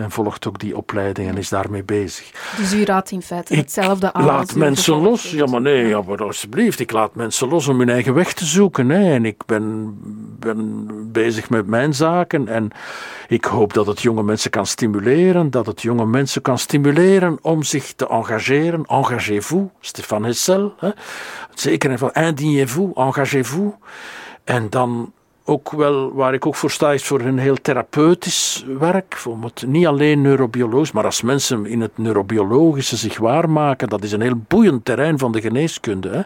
[0.00, 2.30] En volgt ook die opleiding en is daarmee bezig.
[2.56, 4.24] Dus u raadt in feite hetzelfde aan.
[4.24, 5.30] Laat mensen los.
[5.30, 6.80] Ja, maar nee, ja, maar alsjeblieft.
[6.80, 8.88] Ik laat mensen los om hun eigen weg te zoeken.
[8.88, 9.12] Hè.
[9.12, 9.96] En ik ben,
[10.38, 12.48] ben bezig met mijn zaken.
[12.48, 12.70] En
[13.28, 15.50] ik hoop dat het jonge mensen kan stimuleren.
[15.50, 18.84] Dat het jonge mensen kan stimuleren om zich te engageren.
[18.86, 20.74] Engagez-vous, Stefan Hessel.
[20.78, 20.90] Hè.
[21.54, 23.72] Zeker van indignez-vous, engagez-vous.
[24.44, 25.12] En dan
[25.44, 29.22] ook wel, waar ik ook voor sta, is voor een heel therapeutisch werk.
[29.28, 34.12] Om het niet alleen neurobiologisch, maar als mensen in het neurobiologische zich waarmaken, dat is
[34.12, 36.08] een heel boeiend terrein van de geneeskunde.
[36.08, 36.22] Hè?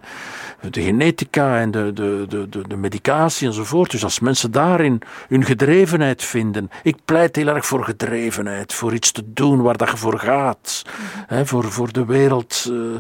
[0.70, 3.90] De genetica en de, de, de, de, medicatie enzovoort.
[3.90, 6.70] Dus als mensen daarin hun gedrevenheid vinden.
[6.82, 10.84] Ik pleit heel erg voor gedrevenheid, voor iets te doen waar dat je voor gaat.
[11.26, 11.46] Hè?
[11.46, 12.68] Voor, voor de wereld.
[12.70, 12.96] Uh,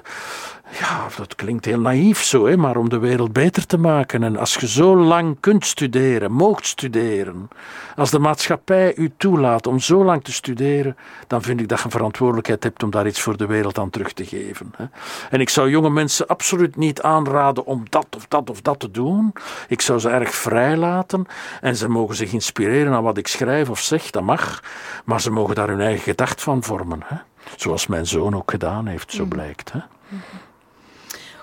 [0.78, 4.22] ja, dat klinkt heel naïef zo, hè, maar om de wereld beter te maken.
[4.22, 7.48] En als je zo lang kunt studeren, moogt studeren,
[7.96, 10.96] als de maatschappij u toelaat om zo lang te studeren,
[11.26, 13.90] dan vind ik dat je een verantwoordelijkheid hebt om daar iets voor de wereld aan
[13.90, 14.72] terug te geven.
[14.76, 14.84] Hè.
[15.30, 18.90] En ik zou jonge mensen absoluut niet aanraden om dat of dat of dat te
[18.90, 19.32] doen.
[19.68, 21.26] Ik zou ze erg vrij laten
[21.60, 24.62] en ze mogen zich inspireren aan wat ik schrijf of zeg, dat mag.
[25.04, 27.00] Maar ze mogen daar hun eigen gedacht van vormen.
[27.04, 27.16] Hè.
[27.56, 29.28] Zoals mijn zoon ook gedaan heeft, zo mm.
[29.28, 29.72] blijkt.
[29.72, 29.78] Hè.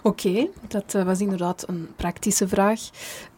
[0.04, 2.80] Oké, dat uh, was inderdaad een praktische vraag.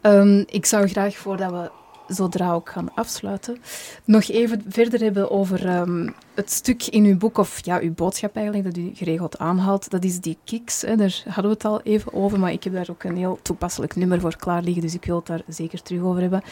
[0.02, 1.72] Um, ik zou graag, voordat we
[2.14, 3.58] zodra ook gaan afsluiten,
[4.06, 8.36] nog even verder hebben over um, het stuk in uw boek, of ja, uw boodschap
[8.36, 9.90] eigenlijk, dat u geregeld aanhaalt.
[9.90, 10.82] Dat is die kicks.
[10.82, 13.40] Hè, daar hadden we het al even over, maar ik heb daar ook een heel
[13.42, 16.44] toepasselijk nummer voor klaar liggen, dus ik wil het daar zeker terug over hebben.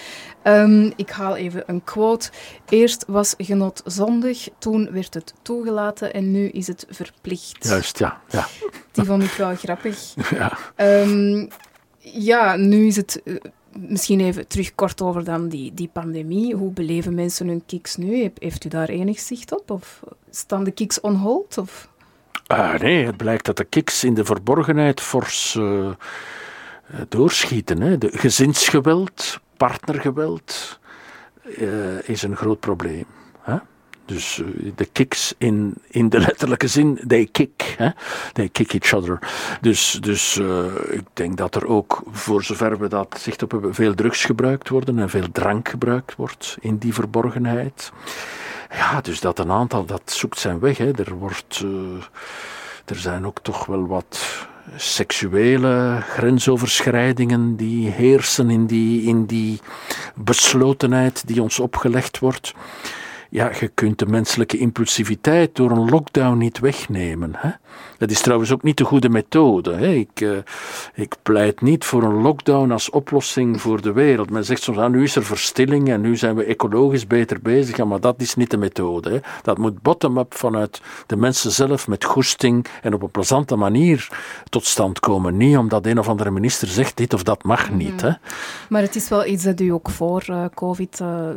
[0.44, 2.30] Um, ik haal even een quote.
[2.70, 7.68] Eerst was genot zondig, toen werd het toegelaten en nu is het verplicht.
[7.68, 8.22] Juist, ja.
[8.30, 8.48] ja.
[8.92, 10.00] Die vond ik wel grappig.
[10.32, 10.58] Ja.
[11.02, 11.48] Um,
[12.00, 13.36] ja, nu is het uh,
[13.74, 16.56] misschien even terug kort over dan die, die pandemie.
[16.56, 18.32] Hoe beleven mensen hun kiks nu?
[18.40, 19.72] Heeft u daar enig zicht op?
[19.72, 21.58] Of staan de kiks on hold?
[21.58, 21.90] Of?
[22.52, 25.92] Uh, nee, het blijkt dat de kiks in de verborgenheid fors uh,
[27.10, 27.82] doorschieten.
[27.82, 27.98] Hè.
[27.98, 30.80] De gezinsgeweld, partnergeweld
[31.44, 33.06] uh, is een groot probleem.
[34.14, 37.76] Dus eh, de kicks in, in de letterlijke zin, they kick.
[37.78, 37.90] Hè?
[38.34, 39.20] They kick each other.
[39.62, 43.74] Dus, dus eh, ik denk dat er ook, voor zover we dat zicht op hebben,
[43.74, 47.92] veel drugs gebruikt worden en veel drank gebruikt wordt in die verborgenheid.
[48.72, 50.78] Ja, dus dat een aantal, dat zoekt zijn weg.
[50.78, 50.92] Hè.
[50.92, 52.04] Er, wordt, eh,
[52.86, 59.60] er zijn ook toch wel wat seksuele grensoverschrijdingen die heersen in die, in die
[60.16, 62.54] beslotenheid die ons opgelegd wordt.
[63.34, 67.32] Ja, je kunt de menselijke impulsiviteit door een lockdown niet wegnemen.
[67.38, 67.50] Hè?
[67.98, 69.74] Dat is trouwens ook niet de goede methode.
[69.74, 69.88] Hè?
[69.88, 70.38] Ik, uh,
[70.94, 74.30] ik pleit niet voor een lockdown als oplossing voor de wereld.
[74.30, 77.78] Men zegt soms, ah, nu is er verstilling en nu zijn we ecologisch beter bezig.
[77.78, 79.10] Ja, maar dat is niet de methode.
[79.10, 79.20] Hè?
[79.42, 84.08] Dat moet bottom-up vanuit de mensen zelf met goesting en op een plezante manier
[84.50, 85.38] tot stand komen.
[85.38, 88.02] Niet omdat een of andere minister zegt dit of dat mag niet.
[88.02, 88.12] Hè?
[88.70, 91.30] Maar het is wel iets dat u ook voor uh, COVID uh,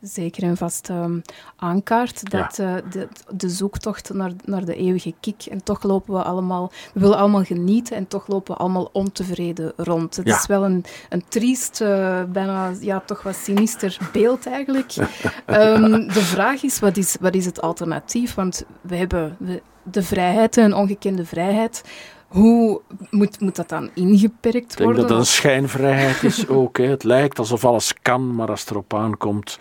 [0.00, 1.22] zeker en vast um,
[1.56, 2.30] aankaart.
[2.30, 2.76] Dat ja.
[2.76, 5.44] uh, de, de, zoektocht naar, naar de eeuwige kick.
[5.50, 9.72] En toch lopen we allemaal, we willen allemaal genieten en toch lopen we allemaal ontevreden
[9.76, 10.16] rond.
[10.16, 10.36] Het ja.
[10.36, 14.94] is wel een, een triest, uh, bijna ja, toch wat sinister beeld eigenlijk.
[15.46, 18.34] um, de vraag is wat, is, wat is het alternatief?
[18.34, 21.82] Want we hebben we, de vrijheid, een ongekende vrijheid.
[22.28, 22.80] Hoe
[23.10, 24.88] moet, moet dat dan ingeperkt worden?
[24.88, 26.76] Ik denk dat het een schijnvrijheid is ook.
[26.76, 26.84] Hè.
[26.84, 29.58] Het lijkt alsof alles kan, maar als het erop aankomt,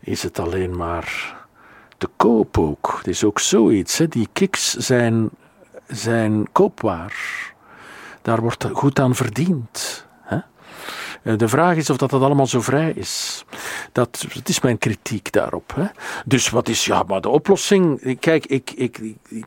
[0.00, 1.38] is het alleen maar
[1.98, 2.94] te koop ook.
[2.96, 3.98] Het is ook zoiets.
[3.98, 4.08] Hè.
[4.08, 5.30] Die kicks zijn,
[5.86, 7.14] zijn koopwaar.
[8.22, 10.06] Daar wordt goed aan verdiend.
[11.22, 13.44] De vraag is of dat, dat allemaal zo vrij is.
[13.92, 15.72] Dat, dat is mijn kritiek daarop.
[15.74, 15.84] Hè.
[16.24, 18.16] Dus wat is, ja, maar de oplossing.
[18.20, 19.00] Kijk, ik, ik,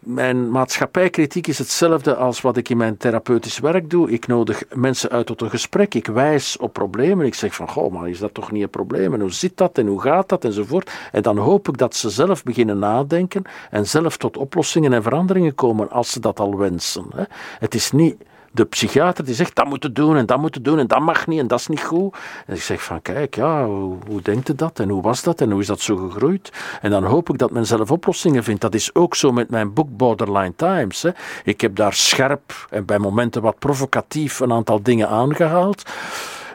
[0.04, 4.12] mijn maatschappijkritiek is hetzelfde als wat ik in mijn therapeutisch werk doe.
[4.12, 5.94] Ik nodig mensen uit tot een gesprek.
[5.94, 7.26] Ik wijs op problemen.
[7.26, 9.14] Ik zeg van, goh, maar is dat toch niet een probleem?
[9.14, 10.92] En hoe zit dat en hoe gaat dat enzovoort.
[11.12, 15.56] En dan hoop ik dat ze zelf beginnen nadenken en zelf tot oplossingen en veranderingen
[15.56, 17.06] komen als ze dat al wensen.
[17.16, 17.24] Hè.
[17.60, 18.16] Het is niet
[18.54, 21.40] de psychiater die zegt dat moet doen en dat moet doen en dat mag niet
[21.40, 22.16] en dat is niet goed.
[22.46, 25.42] En ik zeg van kijk, ja, hoe, hoe denkt u dat en hoe was dat
[25.42, 26.52] en hoe is dat zo gegroeid?
[26.82, 28.62] En dan hoop ik dat men zelf oplossingen vindt.
[28.62, 31.02] Dat is ook zo met mijn boek Borderline Times.
[31.02, 31.10] Hè.
[31.44, 35.84] Ik heb daar scherp en bij momenten wat provocatief een aantal dingen aangehaald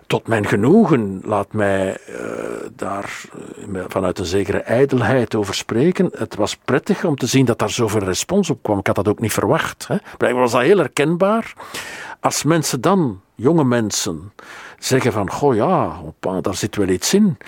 [0.08, 2.16] tot mijn genoegen laat mij uh,
[2.76, 3.20] daar
[3.72, 6.10] uh, vanuit een zekere ijdelheid over spreken.
[6.16, 8.78] Het was prettig om te zien dat daar zoveel respons op kwam.
[8.78, 9.86] Ik had dat ook niet verwacht.
[9.88, 9.96] Hè.
[10.16, 11.52] Blijkbaar was dat heel herkenbaar.
[12.20, 14.32] Als mensen dan, jonge mensen,
[14.78, 17.38] zeggen van, goh ja, opa, daar zit wel iets in.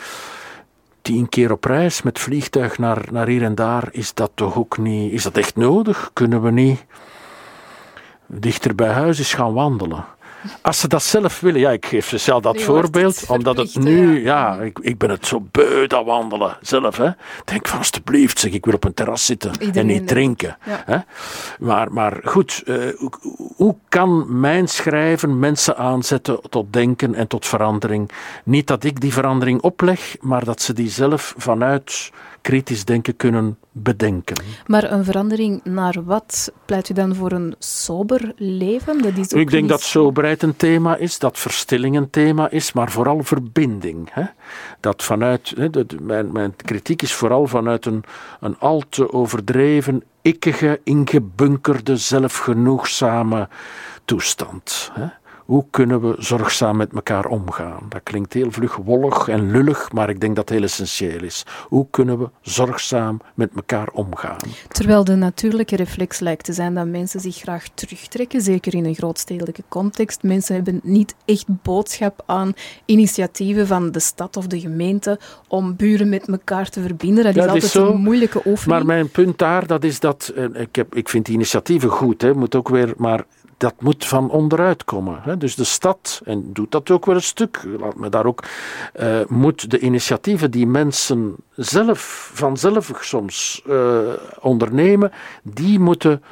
[1.02, 4.78] Tien keer op reis met vliegtuig naar, naar hier en daar, is dat toch ook
[4.78, 6.10] niet, is dat echt nodig?
[6.12, 6.84] Kunnen we niet
[8.26, 10.04] dichter bij huis eens gaan wandelen?
[10.62, 14.22] Als ze dat zelf willen, ja, ik geef ze zelf dat voorbeeld, omdat het nu,
[14.22, 16.96] ja, ja ik, ik, ben het zo beu dat wandelen zelf.
[16.96, 17.10] Hè.
[17.44, 20.56] Denk van alsjeblieft, zeg, ik wil op een terras zitten Iedereen en niet drinken.
[20.64, 20.82] Ja.
[20.86, 20.98] Hè.
[21.58, 23.10] Maar, maar goed, uh, hoe,
[23.56, 28.10] hoe kan mijn schrijven mensen aanzetten tot denken en tot verandering?
[28.44, 32.10] Niet dat ik die verandering opleg, maar dat ze die zelf vanuit
[32.40, 34.36] kritisch denken kunnen bedenken.
[34.66, 36.52] Maar een verandering naar wat?
[36.64, 39.02] Pleit u dan voor een sober leven?
[39.02, 42.72] Dat is ook Ik denk dat soberheid een thema is, dat verstilling een thema is,
[42.72, 44.08] maar vooral verbinding.
[44.12, 44.24] Hè?
[44.80, 48.04] Dat vanuit, hè, dat, mijn, mijn kritiek is vooral vanuit een,
[48.40, 53.48] een al te overdreven, ikkige, ingebunkerde, zelfgenoegzame
[54.04, 54.90] toestand.
[54.92, 55.06] Hè?
[55.50, 57.86] Hoe kunnen we zorgzaam met elkaar omgaan?
[57.88, 61.46] Dat klinkt heel vlug wollig en lullig, maar ik denk dat het heel essentieel is.
[61.68, 64.36] Hoe kunnen we zorgzaam met elkaar omgaan?
[64.68, 68.94] Terwijl de natuurlijke reflex lijkt te zijn dat mensen zich graag terugtrekken, zeker in een
[68.94, 70.22] grootstedelijke context.
[70.22, 72.52] Mensen hebben niet echt boodschap aan
[72.84, 75.18] initiatieven van de stad of de gemeente
[75.48, 77.24] om buren met elkaar te verbinden.
[77.24, 78.78] Dat is altijd is een moeilijke oefening.
[78.78, 82.34] Maar mijn punt daar, dat is dat, ik, heb, ik vind die initiatieven goed, hè,
[82.34, 83.24] moet ook weer, maar
[83.60, 85.38] dat moet van onderuit komen.
[85.38, 88.42] Dus de stad, en doet dat ook wel een stuk, laat me daar ook,
[89.00, 93.98] uh, moet de initiatieven die mensen zelf, vanzelf soms uh,
[94.40, 95.12] ondernemen,
[95.42, 96.22] die moeten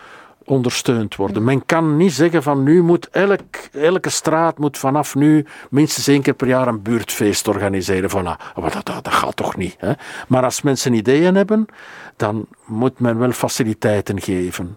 [0.44, 1.44] ondersteund worden.
[1.44, 6.22] Men kan niet zeggen van nu moet elk, elke straat moet vanaf nu minstens één
[6.22, 8.10] keer per jaar een buurtfeest organiseren.
[8.10, 8.54] Voilà.
[8.60, 9.74] Maar dat, dat, dat gaat toch niet.
[9.78, 9.92] Hè?
[10.28, 11.66] Maar als mensen ideeën hebben,
[12.16, 14.76] dan moet men wel faciliteiten geven.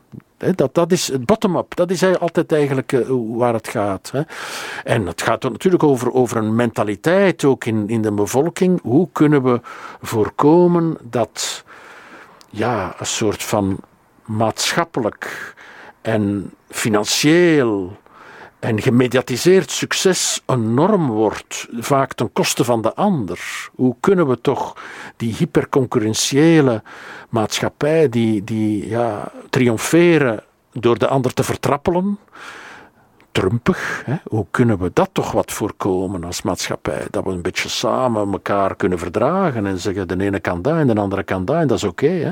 [0.56, 1.76] Dat, dat is het bottom-up.
[1.76, 4.12] Dat is altijd eigenlijk uh, waar het gaat.
[4.84, 8.82] En het gaat natuurlijk over, over een mentaliteit ook in, in de bevolking.
[8.82, 9.62] Hoe kunnen we
[10.02, 11.64] voorkomen dat
[12.50, 13.78] ja, een soort van
[14.26, 15.54] maatschappelijk
[16.02, 17.98] en financieel
[18.62, 23.70] en gemediatiseerd succes een norm wordt, vaak ten koste van de ander.
[23.76, 24.76] Hoe kunnen we toch
[25.18, 26.84] die hyperconcurrentiële
[27.30, 32.20] maatschappij, die, die ja, triomferen door de ander te vertrappelen,
[33.32, 34.16] trumpig, hè?
[34.24, 37.08] hoe kunnen we dat toch wat voorkomen als maatschappij?
[37.10, 40.88] Dat we een beetje samen elkaar kunnen verdragen en zeggen de ene kan dat en
[40.88, 42.08] de andere kan dat en dat is oké.
[42.08, 42.32] hè?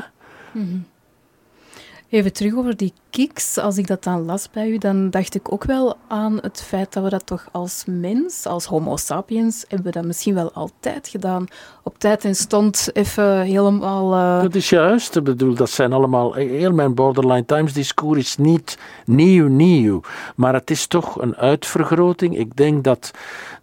[2.10, 3.57] Even terug over die kicks.
[3.57, 6.94] Als ik dat dan las bij u, dan dacht ik ook wel aan het feit
[6.94, 11.07] dat we dat toch als mens, als homo sapiens, hebben we dat misschien wel altijd
[11.07, 11.45] gedaan.
[11.84, 14.14] Op tijd en stond even helemaal...
[14.14, 15.15] eh, Dat is juist.
[15.15, 16.34] Ik bedoel, dat zijn allemaal.
[16.34, 20.02] Heel mijn Borderline Times discours is niet nieuw, nieuw.
[20.36, 22.38] Maar het is toch een uitvergroting.
[22.38, 23.11] Ik denk dat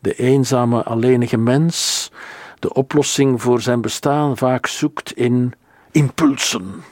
[0.00, 2.10] de eenzame, alleenige mens
[2.58, 5.52] de oplossing voor zijn bestaan vaak zoekt in
[5.90, 6.82] impulsen.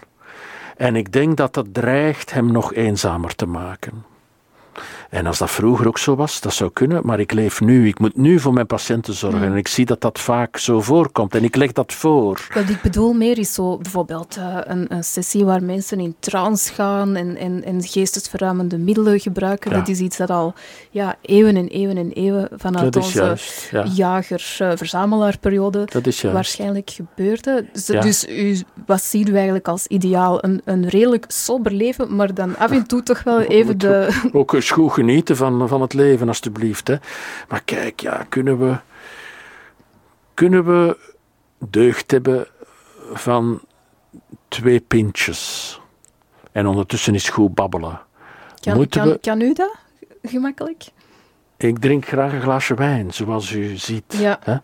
[0.77, 4.05] En ik denk dat dat dreigt hem nog eenzamer te maken.
[5.11, 7.89] En als dat vroeger ook zo was, dat zou kunnen, maar ik leef nu.
[7.89, 9.43] Ik moet nu voor mijn patiënten zorgen.
[9.43, 11.35] En ik zie dat dat vaak zo voorkomt.
[11.35, 12.47] En ik leg dat voor.
[12.55, 16.73] Wat ik bedoel meer is zo bijvoorbeeld eh, een, een sessie waar mensen in trance
[16.73, 19.71] gaan en, en, en geestesverruimende middelen gebruiken.
[19.71, 19.77] Ja.
[19.77, 20.55] Dat is iets dat al
[20.91, 23.85] ja, eeuwen en eeuwen en eeuwen vanuit onze juist, ja.
[23.95, 26.23] jager-verzamelaarperiode juist.
[26.23, 27.67] waarschijnlijk gebeurde.
[27.73, 28.01] Dus, Ja.
[28.01, 30.45] dus u, wat ziet u eigenlijk als ideaal?
[30.45, 34.21] Een, een redelijk sober leven, maar dan af en toe toch wel even de...
[34.33, 36.89] Ook eens genieten van, van het leven, alstublieft.
[36.89, 36.97] Hè.
[37.49, 38.77] Maar kijk, ja, kunnen we,
[40.35, 40.97] kunnen we
[41.59, 42.47] deugd hebben
[43.13, 43.61] van
[44.49, 45.81] twee pintjes?
[46.53, 48.01] En ondertussen is goed babbelen.
[48.61, 49.77] Kan, Moeten kan, we- kan u dat
[50.23, 50.85] gemakkelijk?
[51.57, 54.05] Ik drink graag een glaasje wijn, zoals u ziet.
[54.19, 54.39] Ja.
[54.43, 54.57] Hè?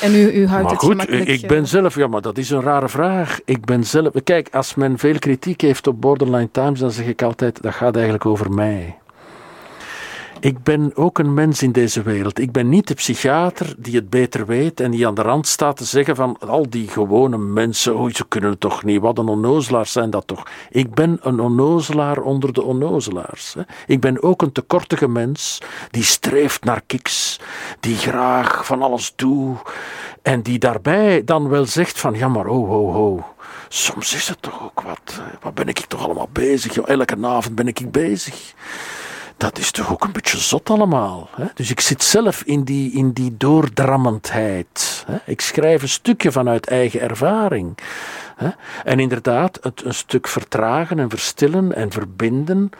[0.00, 2.60] En u, u houdt Maar het goed, ik ben zelf, ja, maar dat is een
[2.62, 3.40] rare vraag.
[3.44, 7.22] Ik ben zelf, kijk, als men veel kritiek heeft op Borderline Times, dan zeg ik
[7.22, 8.98] altijd, dat gaat eigenlijk over mij.
[10.44, 12.38] Ik ben ook een mens in deze wereld.
[12.38, 15.76] Ik ben niet de psychiater die het beter weet en die aan de rand staat
[15.76, 19.28] te zeggen van al die gewone mensen, oh, ze kunnen het toch niet, wat een
[19.28, 20.42] onnozelaars zijn dat toch.
[20.70, 23.54] Ik ben een onnozelaar onder de onnozelaars.
[23.54, 23.62] Hè.
[23.86, 25.58] Ik ben ook een tekortige mens
[25.90, 27.40] die streeft naar kiks,
[27.80, 29.58] die graag van alles doet
[30.22, 33.24] en die daarbij dan wel zegt van ja maar ho ho ho.
[33.68, 35.20] Soms is het toch ook wat.
[35.40, 36.78] Wat ben ik toch allemaal bezig?
[36.78, 38.54] Elke avond ben ik bezig
[39.44, 41.28] dat is toch ook een beetje zot allemaal.
[41.36, 41.44] Hè?
[41.54, 45.04] Dus ik zit zelf in die, in die doordrammendheid.
[45.06, 45.16] Hè?
[45.26, 47.78] Ik schrijf een stukje vanuit eigen ervaring.
[48.36, 48.48] Hè?
[48.84, 52.70] En inderdaad, het een stuk vertragen en verstillen en verbinden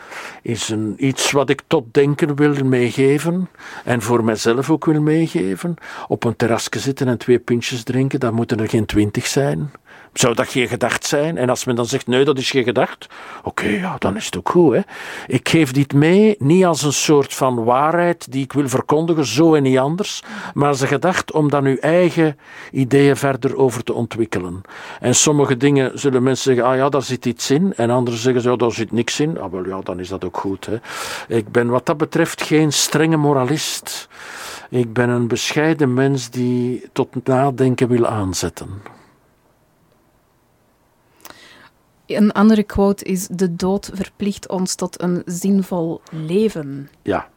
[0.43, 3.49] is een, iets wat ik tot denken wil meegeven.
[3.85, 5.74] En voor mezelf ook wil meegeven.
[6.09, 9.70] Op een terrasje zitten en twee pintjes drinken, dan moeten er geen twintig zijn.
[10.15, 11.36] Zou dat geen gedacht zijn?
[11.36, 13.07] En als men dan zegt, nee, dat is geen gedacht,
[13.43, 14.74] oké, ja, dan is het ook goed.
[14.74, 14.81] Hè?
[15.27, 19.55] Ik geef dit mee, niet als een soort van waarheid die ik wil verkondigen, zo
[19.55, 20.23] en niet anders,
[20.55, 22.39] maar als een gedacht om dan uw eigen
[22.70, 24.61] ideeën verder over te ontwikkelen.
[25.01, 28.51] En sommige dingen zullen mensen zeggen, ah ja, daar zit iets in, en anderen zeggen,
[28.51, 29.41] ja, daar zit niks in.
[29.41, 30.66] Ah, wel ja, dan is dat ook goed.
[30.66, 30.77] Hè?
[31.28, 34.09] Ik ben wat dat betreft geen strenge moralist.
[34.70, 38.82] Ik ben een bescheiden mens die tot nadenken wil aanzetten.
[42.06, 46.89] Een andere quote is: De dood verplicht ons tot een zinvol leven.
[47.02, 47.28] Ja.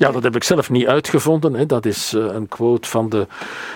[0.00, 1.54] Ja, dat heb ik zelf niet uitgevonden.
[1.54, 1.66] Hè.
[1.66, 3.26] Dat is eh, een quote van de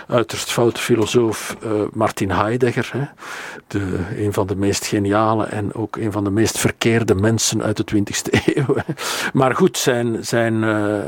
[0.08, 2.90] uiterst foute filosoof eh, Martin Heidegger.
[2.92, 3.04] Hè.
[3.66, 7.76] De, een van de meest geniale en ook een van de meest verkeerde mensen uit
[7.76, 8.76] de 20e eeuw.
[9.32, 10.98] Maar goed, zijn, zijn eh,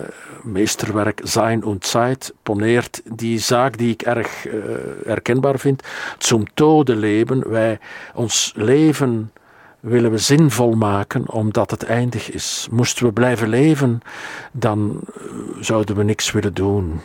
[0.43, 4.47] meesterwerk Sein und Zeit poneert die zaak die ik erg
[5.05, 5.83] herkenbaar vind.
[6.19, 7.51] Zum Tode leven.
[7.51, 7.79] Wij,
[8.15, 9.31] ons leven
[9.81, 12.66] willen we zinvol maken omdat het eindig is.
[12.70, 14.01] Moesten we blijven leven,
[14.53, 15.23] dan eh,
[15.61, 17.01] zouden we niks willen doen.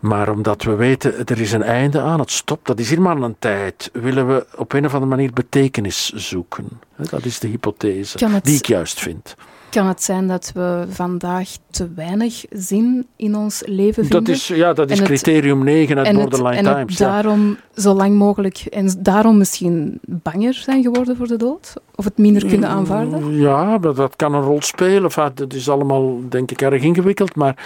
[0.00, 3.16] Maar omdat we weten, er is een einde aan, het stopt, dat is hier maar
[3.16, 6.68] een tijd, willen we op een of andere manier betekenis zoeken.
[7.10, 9.34] Dat is de hypothese het- die ik juist vind.
[9.70, 14.24] Kan het zijn dat we vandaag te weinig zin in ons leven vinden?
[14.24, 16.98] Dat is, ja, dat is En het- criterium 9 uit en het, Borderline en Times.
[16.98, 17.10] ja.
[17.10, 21.74] daarom zo lang mogelijk en daarom misschien banger zijn geworden voor de dood?
[21.94, 23.36] Of het minder kunnen aanvaarden?
[23.36, 25.02] Ja, dat kan een rol spelen.
[25.02, 27.36] Enfin, dat is allemaal, denk ik, erg ingewikkeld.
[27.36, 27.56] Maar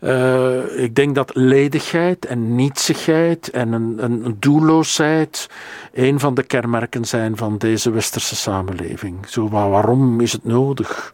[0.00, 5.48] eh, ik denk dat ledigheid en nietsigheid en een, een, een doelloosheid
[5.92, 9.28] een van de kenmerken zijn van deze westerse samenleving.
[9.28, 11.12] Zo, maar waarom is het nodig?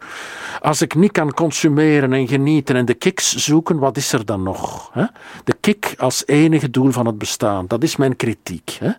[0.61, 4.43] Als ik niet kan consumeren en genieten en de kicks zoeken, wat is er dan
[4.43, 4.89] nog?
[4.93, 5.05] Hè?
[5.43, 8.77] De kick als enige doel van het bestaan, dat is mijn kritiek.
[8.79, 8.91] Hè?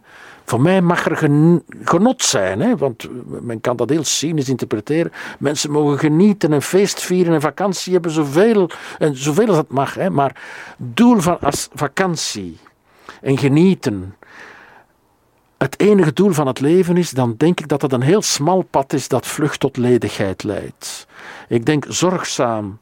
[0.45, 2.77] Voor mij mag er gen- genot zijn, hè?
[2.77, 3.09] want
[3.41, 5.13] men kan dat heel cynisch interpreteren.
[5.39, 9.95] Mensen mogen genieten en feest vieren en vakantie hebben, zoveel, en zoveel als het mag.
[9.95, 10.11] Hè?
[10.11, 10.43] Maar
[10.77, 12.59] doel van als vakantie
[13.21, 14.15] en genieten
[15.59, 18.63] het enige doel van het leven is, dan denk ik dat het een heel smal
[18.63, 21.07] pad is dat vlucht tot ledigheid leidt.
[21.49, 22.79] Ik denk zorgzaam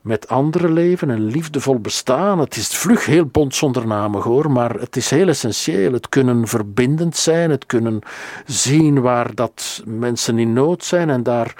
[0.00, 2.38] met anderen leven, een liefdevol bestaan.
[2.38, 5.92] Het is vlug heel bondsondernamig hoor, maar het is heel essentieel.
[5.92, 8.00] Het kunnen verbindend zijn, het kunnen
[8.46, 11.54] zien waar dat mensen in nood zijn en daar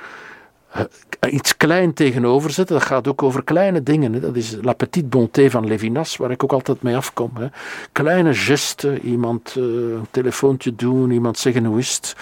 [1.31, 2.77] iets klein tegenover zetten.
[2.79, 4.13] Dat gaat ook over kleine dingen.
[4.13, 4.21] Hè.
[4.21, 7.31] Dat is La Petite Bonté van Levinas, waar ik ook altijd mee afkom.
[7.39, 7.47] Hè.
[7.93, 12.17] Kleine gesten, iemand eh, een telefoontje doen, iemand zeggen hoe is het.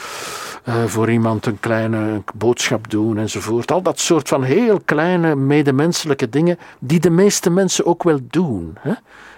[0.65, 3.73] Eh, voor iemand een kleine boodschap doen enzovoort.
[3.73, 8.77] Al dat soort van heel kleine medemenselijke dingen die de meeste mensen ook wel doen.
[8.81, 8.93] Hè.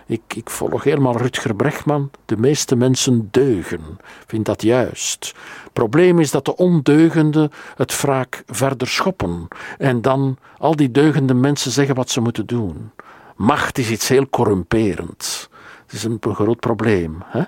[0.06, 2.10] Ik, ik volg helemaal Rutger Bregman.
[2.24, 3.80] De meeste mensen deugen.
[4.26, 5.34] Vind dat juist.
[5.78, 9.48] Probleem is dat de ondeugenden het vaak verder schoppen.
[9.78, 12.90] En dan al die deugende mensen zeggen wat ze moeten doen.
[13.36, 15.48] Macht is iets heel corrumperend.
[15.86, 17.22] Het is een groot probleem.
[17.24, 17.42] Hè?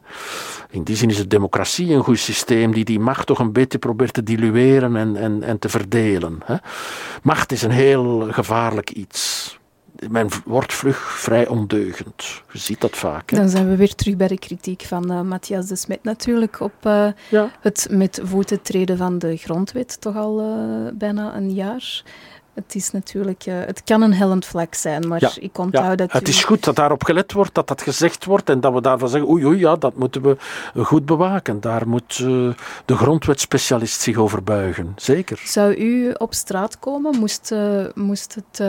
[0.71, 3.79] In die zin is de democratie een goed systeem die die macht toch een beetje
[3.79, 6.41] probeert te dilueren en, en, en te verdelen.
[6.45, 6.57] Hè?
[7.23, 9.59] Macht is een heel gevaarlijk iets
[10.09, 12.43] men wordt vlug vrij ondeugend.
[12.53, 13.31] Je ziet dat vaak.
[13.31, 13.37] Hè?
[13.37, 16.73] Dan zijn we weer terug bij de kritiek van uh, Matthias de Smet natuurlijk op
[16.83, 17.51] uh, ja.
[17.61, 22.03] het met voeten treden van de grondwet, toch al uh, bijna een jaar.
[22.55, 26.13] Het is natuurlijk, het kan een hellend vlak zijn, maar ja, ik onthoud ja, dat...
[26.13, 26.31] Het u...
[26.31, 29.31] is goed dat daarop gelet wordt, dat dat gezegd wordt en dat we daarvan zeggen,
[29.31, 30.37] oei oei, ja, dat moeten we
[30.83, 31.61] goed bewaken.
[31.61, 32.17] Daar moet
[32.85, 35.43] de grondwetspecialist zich over buigen, zeker.
[35.45, 37.19] Zou u op straat komen?
[37.19, 37.55] Moest,
[37.95, 38.61] moest het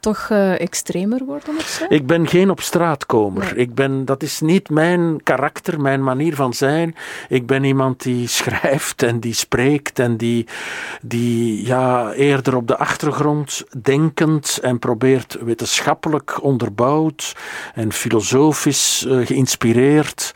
[0.00, 1.84] toch uh, extremer worden of zo?
[1.88, 3.42] Ik ben geen op straatkomer.
[3.42, 3.54] Nee.
[3.54, 6.94] Ik ben, dat is niet mijn karakter, mijn manier van zijn.
[7.28, 10.46] Ik ben iemand die schrijft en die spreekt en die,
[11.02, 17.36] die ja, eerder op de achtergrond denkend en probeert wetenschappelijk onderbouwd
[17.74, 20.34] en filosofisch uh, geïnspireerd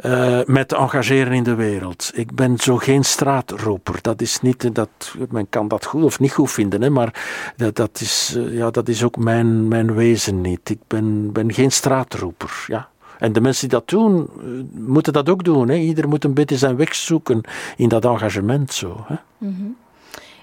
[0.00, 2.10] uh, met te engageren in de wereld.
[2.14, 3.98] Ik ben zo geen straatroeper.
[4.00, 7.22] Dat is niet, dat, men kan dat goed of niet goed vinden, hè, maar
[7.56, 10.70] dat, dat, is, uh, ja, dat is ook mijn, mijn wezen niet.
[10.70, 12.64] Ik ben, ben geen straatroeper.
[12.66, 12.88] Ja.
[13.18, 14.28] En de mensen die dat doen,
[14.72, 15.68] moeten dat ook doen.
[15.68, 15.74] Hè.
[15.74, 17.40] Ieder moet een beetje zijn weg zoeken
[17.76, 18.72] in dat engagement.
[18.72, 19.14] Zo, hè.
[19.38, 19.76] Mm.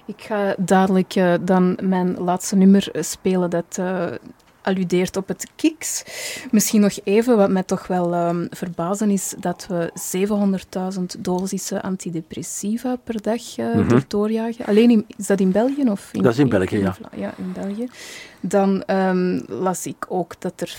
[0.06, 3.80] Ik ga dadelijk dan mijn laatste nummer spelen dat
[4.62, 6.04] alludeert op het kiks.
[6.50, 9.92] Misschien nog even, wat mij toch wel um, verbazen is, dat we
[10.98, 14.00] 700.000 dosissen antidepressiva per dag uh, mm -hmm.
[14.08, 14.66] doorjagen.
[14.66, 15.90] Alleen in, is dat in België?
[15.90, 16.96] Of in, dat is in België, in, ja.
[17.16, 17.88] Ja, in België.
[18.44, 20.76] Dan um, las ik ook dat er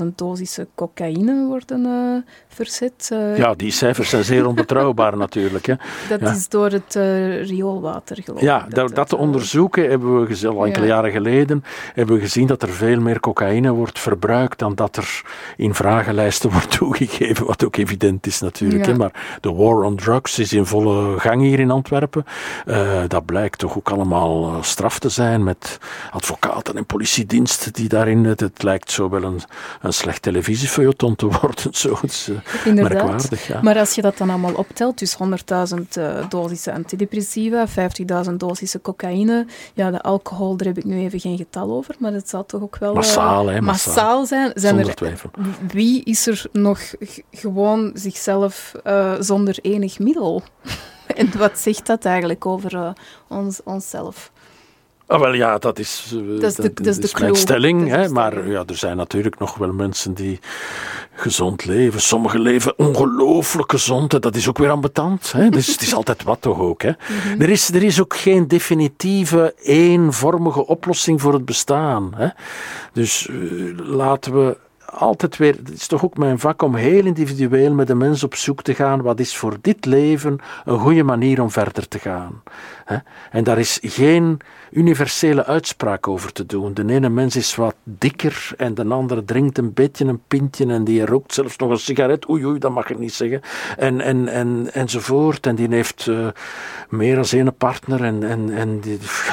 [0.00, 3.10] 50.000 dosissen cocaïne worden uh, verzet.
[3.12, 5.66] Uh, ja, die cijfers zijn zeer onbetrouwbaar natuurlijk.
[5.66, 5.74] Hè.
[6.08, 6.30] Dat ja.
[6.30, 8.74] is door het uh, rioolwater, geloof ja, ik.
[8.74, 10.94] Dat, dat, dat te onderzoeken hebben we gezien, al enkele ja.
[10.94, 15.22] jaren geleden, hebben we gezien dat er veel meer cocaïne wordt verbruikt dan dat er
[15.56, 18.86] in vragenlijsten wordt toegegeven, wat ook evident is natuurlijk.
[18.86, 18.94] Hè.
[18.94, 22.24] Maar de war on drugs is in volle gang hier in Antwerpen.
[23.08, 25.78] dat blijkt toch ook allemaal straf te zijn met
[26.10, 28.24] advocaten en politiediensten die daarin.
[28.24, 29.40] Het, het lijkt zo wel een,
[29.80, 31.74] een slecht televisiefeuilleton te worden.
[31.74, 31.98] Zo.
[32.00, 32.28] Het is,
[32.66, 33.46] uh, merkwaardig.
[33.46, 33.62] Ja.
[33.62, 35.16] Maar als je dat dan allemaal optelt, dus
[35.74, 37.66] 100.000 uh, dosissen antidepressiva,
[38.26, 39.46] 50.000 dosissen cocaïne.
[39.74, 42.62] Ja, de alcohol, daar heb ik nu even geen getal over, maar dat zal toch
[42.62, 43.94] ook wel massaal, hè, massaal.
[43.94, 44.50] massaal zijn.
[44.54, 45.30] zijn zonder er, twijfel.
[45.72, 46.80] Wie is er nog
[47.30, 48.72] gewoon zichzelf
[49.18, 50.42] zonder enig middel?
[51.16, 52.92] en wat zegt dat eigenlijk over
[53.28, 54.30] ons, onszelf?
[55.08, 57.88] Ah, wel ja, dat is, uh, dat is, de, dat, dat is is mijn stelling.
[57.88, 60.40] hè, maar ja, er zijn natuurlijk nog wel mensen die
[61.12, 62.00] gezond leven.
[62.00, 64.14] Sommigen leven ongelooflijk gezond.
[64.14, 65.32] En dat is ook weer ambetant.
[65.32, 65.48] Hè.
[65.48, 66.82] Dus het is altijd wat toch ook.
[66.82, 66.88] Hè.
[66.88, 67.40] Mm -hmm.
[67.40, 72.12] er, is, er is ook geen definitieve, eenvormige oplossing voor het bestaan.
[72.16, 72.28] Hè.
[72.92, 74.56] Dus uh, laten we
[74.92, 78.34] altijd weer, het is toch ook mijn vak om heel individueel met de mens op
[78.34, 79.02] zoek te gaan.
[79.02, 82.42] Wat is voor dit leven een goede manier om verder te gaan?
[83.30, 84.40] En daar is geen
[84.70, 86.74] universele uitspraak over te doen.
[86.74, 90.84] De ene mens is wat dikker en de andere drinkt een beetje een pintje en
[90.84, 92.28] die rookt zelfs nog een sigaret.
[92.28, 93.40] Oei, oei, dat mag ik niet zeggen.
[93.76, 95.46] En, en, en, enzovoort.
[95.46, 96.28] En die heeft uh,
[96.88, 98.82] meer dan één partner en, en, en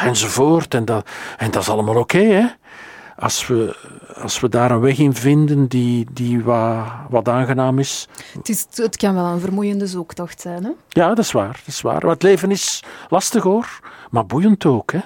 [0.04, 0.74] enzovoort.
[0.74, 2.46] En dat, en dat is allemaal oké, okay, hè?
[3.18, 3.76] Als we,
[4.22, 8.08] als we daar een weg in vinden die, die wat, wat aangenaam is.
[8.34, 8.66] Het, is.
[8.74, 10.72] het kan wel een vermoeiende zoektocht zijn, hè?
[10.90, 11.54] Ja, dat is waar.
[11.66, 12.02] Dat is waar.
[12.02, 13.80] Maar het leven is lastig hoor,
[14.10, 14.92] maar boeiend ook.
[14.92, 15.00] Hè?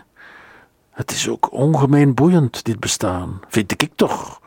[0.91, 4.41] Het is ook ongemeen boeiend, dit bestaan, vind ik toch.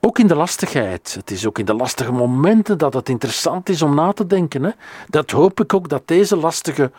[0.00, 1.14] Ook in de lastigheid.
[1.14, 4.62] Het is ook in de lastige momenten dat het interessant is om na te denken.
[4.62, 4.70] Hè?
[5.08, 6.90] Dat hoop ik ook dat deze lastige,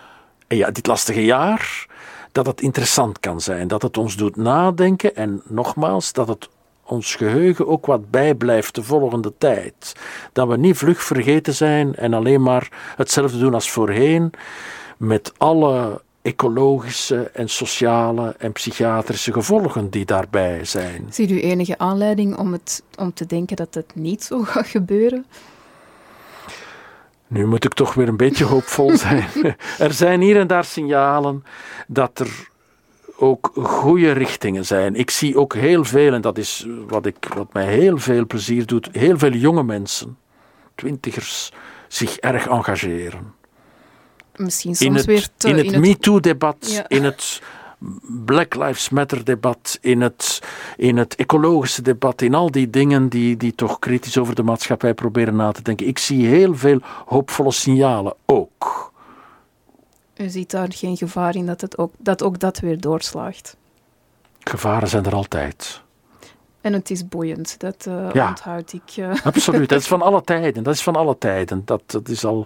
[0.47, 1.87] ja, dit lastige jaar,
[2.31, 3.67] dat het interessant kan zijn.
[3.67, 6.49] Dat het ons doet nadenken en nogmaals, dat het
[6.85, 9.95] ons geheugen ook wat bijblijft de volgende tijd.
[10.33, 14.31] Dat we niet vlug vergeten zijn en alleen maar hetzelfde doen als voorheen,
[14.97, 21.07] met alle ecologische en sociale en psychiatrische gevolgen die daarbij zijn.
[21.09, 25.25] Ziet u enige aanleiding om, het, om te denken dat het niet zo gaat gebeuren?
[27.27, 29.27] Nu moet ik toch weer een beetje hoopvol zijn.
[29.77, 31.43] er zijn hier en daar signalen
[31.87, 32.49] dat er
[33.17, 34.95] ook goede richtingen zijn.
[34.95, 38.65] Ik zie ook heel veel, en dat is wat, ik, wat mij heel veel plezier
[38.65, 40.17] doet, heel veel jonge mensen,
[40.75, 41.51] twintigers,
[41.87, 43.33] zich erg engageren.
[44.35, 46.87] Misschien soms in het, weer te, in het, het MeToo-debat, Ja.
[46.87, 47.41] in het
[48.25, 50.41] Black Lives Matter-debat, in het,
[50.77, 54.93] in het ecologische debat, in al die dingen die, die toch kritisch over de maatschappij
[54.93, 55.87] proberen na te denken.
[55.87, 58.93] Ik zie heel veel hoopvolle signalen ook.
[60.15, 63.57] U ziet daar geen gevaar in dat, het ook, dat ook dat weer doorslaagt.
[64.39, 65.81] Gevaren zijn er altijd.
[66.65, 68.27] En het is boeiend, dat Ja.
[68.29, 68.81] onthoud ik.
[68.95, 69.11] eh.
[69.31, 70.63] Absoluut, dat is van alle tijden.
[70.63, 71.61] Dat is van alle tijden.
[71.65, 72.45] Dat, dat, is, al,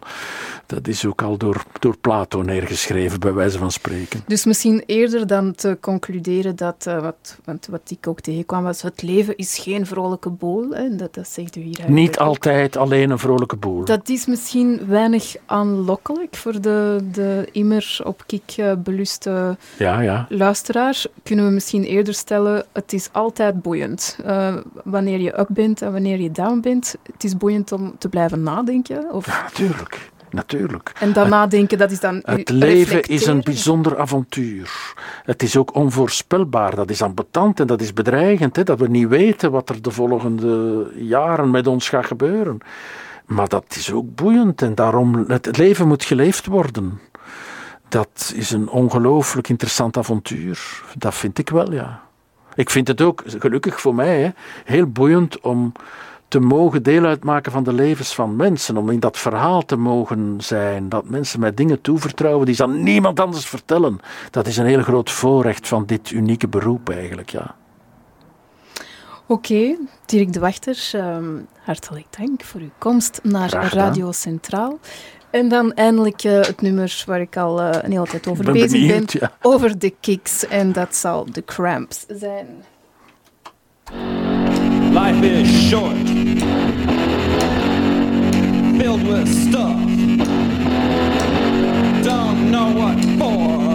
[0.66, 4.24] dat is ook al door, door Plato neergeschreven, bij wijze van spreken.
[4.28, 8.82] Dus misschien eerder dan te concluderen dat, eh, wat, want wat ik ook tegenkwam, was
[8.82, 10.70] het leven is geen vrolijke boel.
[10.72, 13.86] Hè, dat, dat zegt u hier Niet altijd alleen een vrolijke boel.
[13.86, 20.26] Dat is misschien weinig aanlokkelijk voor de, de immer op kick eh, beluste Ja, ja.
[20.30, 21.04] luisteraar.
[21.24, 24.09] Kunnen we misschien eerder stellen, het is altijd boeiend.
[24.24, 28.10] Eh, wanneer je up bent en wanneer je down bent, het is boeiend om te
[28.10, 29.12] blijven nadenken.
[29.12, 30.12] Of, Natuurlijk.
[30.32, 30.92] Natuurlijk.
[31.00, 34.94] en dan nadenken, dat is dan Het leven is een bijzonder avontuur.
[35.24, 36.76] Het is ook onvoorspelbaar.
[36.76, 38.56] Dat is ambetant en dat is bedreigend.
[38.56, 38.64] Hè?
[38.64, 42.58] Dat we niet weten wat er de volgende jaren met ons gaat gebeuren.
[43.26, 47.00] Maar dat is ook boeiend en daarom het leven moet geleefd worden.
[47.88, 50.84] Dat is een ongelooflijk interessant avontuur.
[50.98, 52.09] Dat vind ik wel, ja.
[52.60, 54.30] Ik vind het ook, gelukkig voor mij, hè,
[54.66, 55.72] heel boeiend om
[56.28, 58.78] te mogen deel uitmaken van de levens van mensen.
[58.78, 60.90] Om in dat verhaal te mogen zijn.
[60.90, 64.00] Dat mensen mij dingen toevertrouwen die ze aan niemand anders vertellen.
[64.32, 67.56] Dat is een heel groot voorrecht van dit unieke beroep eigenlijk, ja.
[69.26, 73.50] Oké, Dirk de Wachter, ehm, hartelijk dank voor uw komst naar.
[73.74, 74.80] Radio Centraal.
[75.32, 78.54] En dan eindelijk eh, het nummer waar ik al eh, een hele tijd over Ben
[78.54, 79.22] bezig benieuwd, ben.
[79.22, 79.32] ja.
[79.42, 80.48] Over de kicks.
[80.48, 82.48] En dat zal de Cramps zijn.
[84.92, 86.10] Life is short,
[88.78, 89.76] filled with stuff.
[92.04, 93.69] Don't know what for.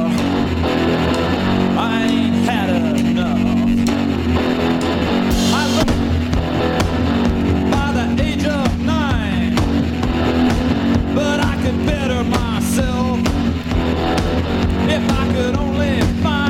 [15.97, 16.44] If I